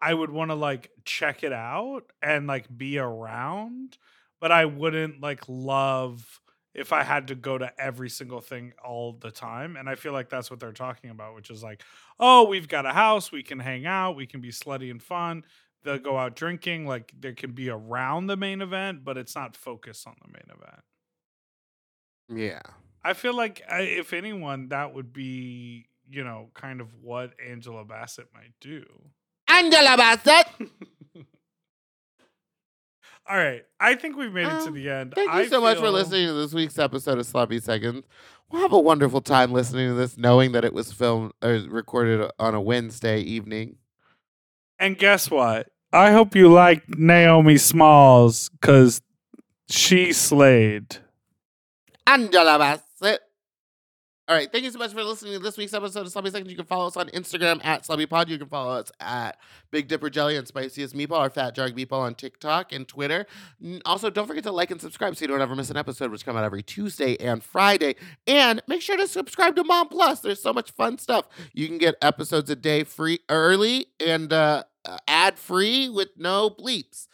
I 0.00 0.14
would 0.14 0.30
want 0.30 0.50
to 0.50 0.54
like 0.54 0.90
check 1.04 1.42
it 1.42 1.52
out 1.52 2.12
and 2.22 2.46
like 2.46 2.74
be 2.76 2.98
around, 2.98 3.98
but 4.40 4.52
I 4.52 4.66
wouldn't 4.66 5.20
like 5.20 5.48
love 5.48 6.40
if 6.78 6.92
I 6.92 7.02
had 7.02 7.28
to 7.28 7.34
go 7.34 7.58
to 7.58 7.72
every 7.78 8.08
single 8.08 8.40
thing 8.40 8.72
all 8.84 9.12
the 9.12 9.30
time. 9.30 9.76
And 9.76 9.88
I 9.88 9.96
feel 9.96 10.12
like 10.12 10.28
that's 10.28 10.50
what 10.50 10.60
they're 10.60 10.72
talking 10.72 11.10
about, 11.10 11.34
which 11.34 11.50
is 11.50 11.62
like, 11.62 11.82
oh, 12.20 12.44
we've 12.44 12.68
got 12.68 12.86
a 12.86 12.92
house, 12.92 13.32
we 13.32 13.42
can 13.42 13.58
hang 13.58 13.84
out, 13.84 14.16
we 14.16 14.26
can 14.26 14.40
be 14.40 14.50
slutty 14.50 14.90
and 14.90 15.02
fun. 15.02 15.44
They'll 15.84 15.98
go 15.98 16.16
out 16.16 16.36
drinking, 16.36 16.86
like 16.86 17.12
there 17.18 17.34
can 17.34 17.52
be 17.52 17.68
around 17.68 18.26
the 18.26 18.36
main 18.36 18.62
event, 18.62 19.04
but 19.04 19.16
it's 19.16 19.34
not 19.34 19.56
focused 19.56 20.06
on 20.06 20.14
the 20.22 20.28
main 20.28 20.46
event. 20.46 20.82
Yeah. 22.28 22.62
I 23.04 23.14
feel 23.14 23.34
like 23.34 23.62
I, 23.68 23.80
if 23.80 24.12
anyone, 24.12 24.68
that 24.68 24.94
would 24.94 25.12
be, 25.12 25.88
you 26.08 26.24
know, 26.24 26.50
kind 26.54 26.80
of 26.80 26.94
what 27.02 27.32
Angela 27.44 27.84
Bassett 27.84 28.28
might 28.34 28.52
do. 28.60 28.84
Angela 29.48 29.96
Bassett. 29.96 30.46
All 33.28 33.36
right. 33.36 33.62
I 33.78 33.94
think 33.94 34.16
we've 34.16 34.32
made 34.32 34.46
it 34.46 34.50
to 34.50 34.68
Um, 34.68 34.74
the 34.74 34.88
end. 34.90 35.12
Thank 35.14 35.28
you 35.32 35.38
I 35.38 35.48
so 35.48 35.60
much 35.60 35.76
for 35.76 35.82
feel- 35.84 35.92
listening 35.92 36.26
to 36.28 36.32
this 36.32 36.54
week's 36.54 36.78
episode 36.78 37.18
of 37.18 37.26
Sloppy 37.26 37.60
Seconds. 37.60 38.04
We'll 38.50 38.62
have 38.62 38.72
a 38.72 38.80
wonderful 38.80 39.20
time 39.20 39.52
listening 39.52 39.88
to 39.88 39.94
this, 39.94 40.16
knowing 40.16 40.52
that 40.52 40.64
it 40.64 40.72
was 40.72 40.90
filmed 40.92 41.32
or 41.42 41.52
recorded 41.68 42.30
on 42.38 42.54
a 42.54 42.60
Wednesday 42.60 43.20
evening. 43.20 43.76
And 44.78 44.96
guess 44.96 45.30
what? 45.30 45.68
I 45.92 46.12
hope 46.12 46.34
you 46.34 46.50
like 46.50 46.88
Naomi 46.88 47.58
Smalls 47.58 48.48
because 48.48 49.02
she 49.68 50.12
slayed. 50.14 50.96
Angela 52.06 52.58
Bassett. 52.58 52.84
All 54.28 54.36
right. 54.36 54.52
Thank 54.52 54.64
you 54.64 54.70
so 54.70 54.78
much 54.78 54.92
for 54.92 55.02
listening 55.02 55.32
to 55.32 55.38
this 55.38 55.56
week's 55.56 55.72
episode 55.72 56.02
of 56.02 56.12
Sloppy 56.12 56.28
Seconds. 56.28 56.50
You 56.50 56.56
can 56.56 56.66
follow 56.66 56.86
us 56.86 56.98
on 56.98 57.08
Instagram 57.08 57.64
at 57.64 57.84
SloppyPod. 57.84 58.28
You 58.28 58.36
can 58.36 58.48
follow 58.48 58.72
us 58.72 58.92
at 59.00 59.38
Big 59.70 59.88
Dipper 59.88 60.10
Jelly 60.10 60.36
and 60.36 60.46
Spiciest 60.46 60.94
Meatball 60.94 61.26
or 61.26 61.30
Fat 61.30 61.56
Jarg 61.56 61.72
Meatball 61.72 62.00
on 62.00 62.14
TikTok 62.14 62.70
and 62.70 62.86
Twitter. 62.86 63.24
Also, 63.86 64.10
don't 64.10 64.26
forget 64.26 64.44
to 64.44 64.52
like 64.52 64.70
and 64.70 64.82
subscribe 64.82 65.16
so 65.16 65.22
you 65.22 65.28
don't 65.28 65.40
ever 65.40 65.56
miss 65.56 65.70
an 65.70 65.78
episode, 65.78 66.10
which 66.10 66.26
come 66.26 66.36
out 66.36 66.44
every 66.44 66.62
Tuesday 66.62 67.16
and 67.16 67.42
Friday. 67.42 67.96
And 68.26 68.62
make 68.68 68.82
sure 68.82 68.98
to 68.98 69.08
subscribe 69.08 69.56
to 69.56 69.64
Mom 69.64 69.88
Plus. 69.88 70.20
There's 70.20 70.42
so 70.42 70.52
much 70.52 70.72
fun 70.72 70.98
stuff. 70.98 71.24
You 71.54 71.66
can 71.66 71.78
get 71.78 71.94
episodes 72.02 72.50
a 72.50 72.56
day 72.56 72.84
free 72.84 73.20
early 73.30 73.86
and 73.98 74.30
uh, 74.30 74.64
ad 75.06 75.38
free 75.38 75.88
with 75.88 76.08
no 76.18 76.50
bleeps. 76.50 77.06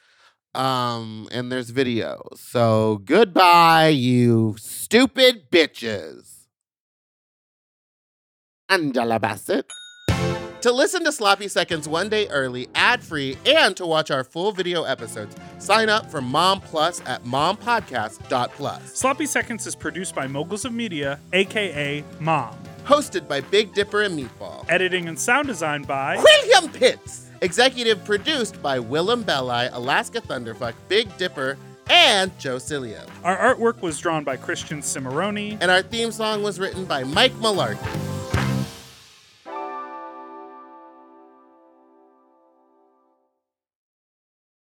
Um, 0.53 1.29
and 1.31 1.53
there's 1.53 1.71
videos. 1.71 2.39
So 2.39 3.03
goodbye, 3.05 3.89
you 3.89 4.57
stupid 4.59 5.49
bitches. 5.53 6.34
Angela 8.69 9.19
Bassett. 9.19 9.71
To 10.63 10.73
listen 10.73 11.05
to 11.05 11.13
Sloppy 11.13 11.49
Seconds 11.49 11.87
one 11.87 12.09
day 12.09 12.27
early, 12.29 12.69
ad 12.75 13.03
free, 13.03 13.37
and 13.45 13.77
to 13.77 13.85
watch 13.85 14.11
our 14.11 14.25
full 14.25 14.51
video 14.51 14.85
episodes, 14.85 15.37
sign 15.59 15.91
up 15.91 16.11
for 16.11 16.23
Mom 16.23 16.63
Plus 16.63 17.03
at 17.05 17.23
mompodcast.plus. 17.25 18.95
Sloppy 18.95 19.27
Seconds 19.27 19.67
is 19.67 19.77
produced 19.77 20.15
by 20.15 20.27
Moguls 20.27 20.65
of 20.65 20.73
Media, 20.73 21.21
aka 21.35 22.03
Mom. 22.19 22.57
Hosted 22.85 23.29
by 23.29 23.43
Big 23.43 23.75
Dipper 23.75 24.03
and 24.03 24.19
Meatball. 24.19 24.65
Editing 24.71 25.09
and 25.09 25.19
sound 25.19 25.49
design 25.49 25.83
by 25.83 26.17
William 26.17 26.73
Pitts. 26.73 27.31
Executive 27.43 28.03
produced 28.07 28.63
by 28.63 28.79
Willam 28.79 29.27
Belli, 29.27 29.69
Alaska 29.73 30.23
Thunderfuck, 30.23 30.73
Big 30.89 31.15
Dipper, 31.19 31.59
and 31.91 32.37
Joe 32.39 32.57
Cilio. 32.57 33.07
Our 33.23 33.55
artwork 33.55 33.83
was 33.83 34.01
drawn 34.01 34.25
by 34.25 34.39
Christian 34.39 34.81
Cimarroni. 34.81 35.59
And 35.61 35.71
our 35.71 35.83
theme 35.83 36.11
song 36.11 36.43
was 36.43 36.59
written 36.59 36.87
by 36.87 37.05
Mike 37.05 37.35
Malarkey. 37.35 38.44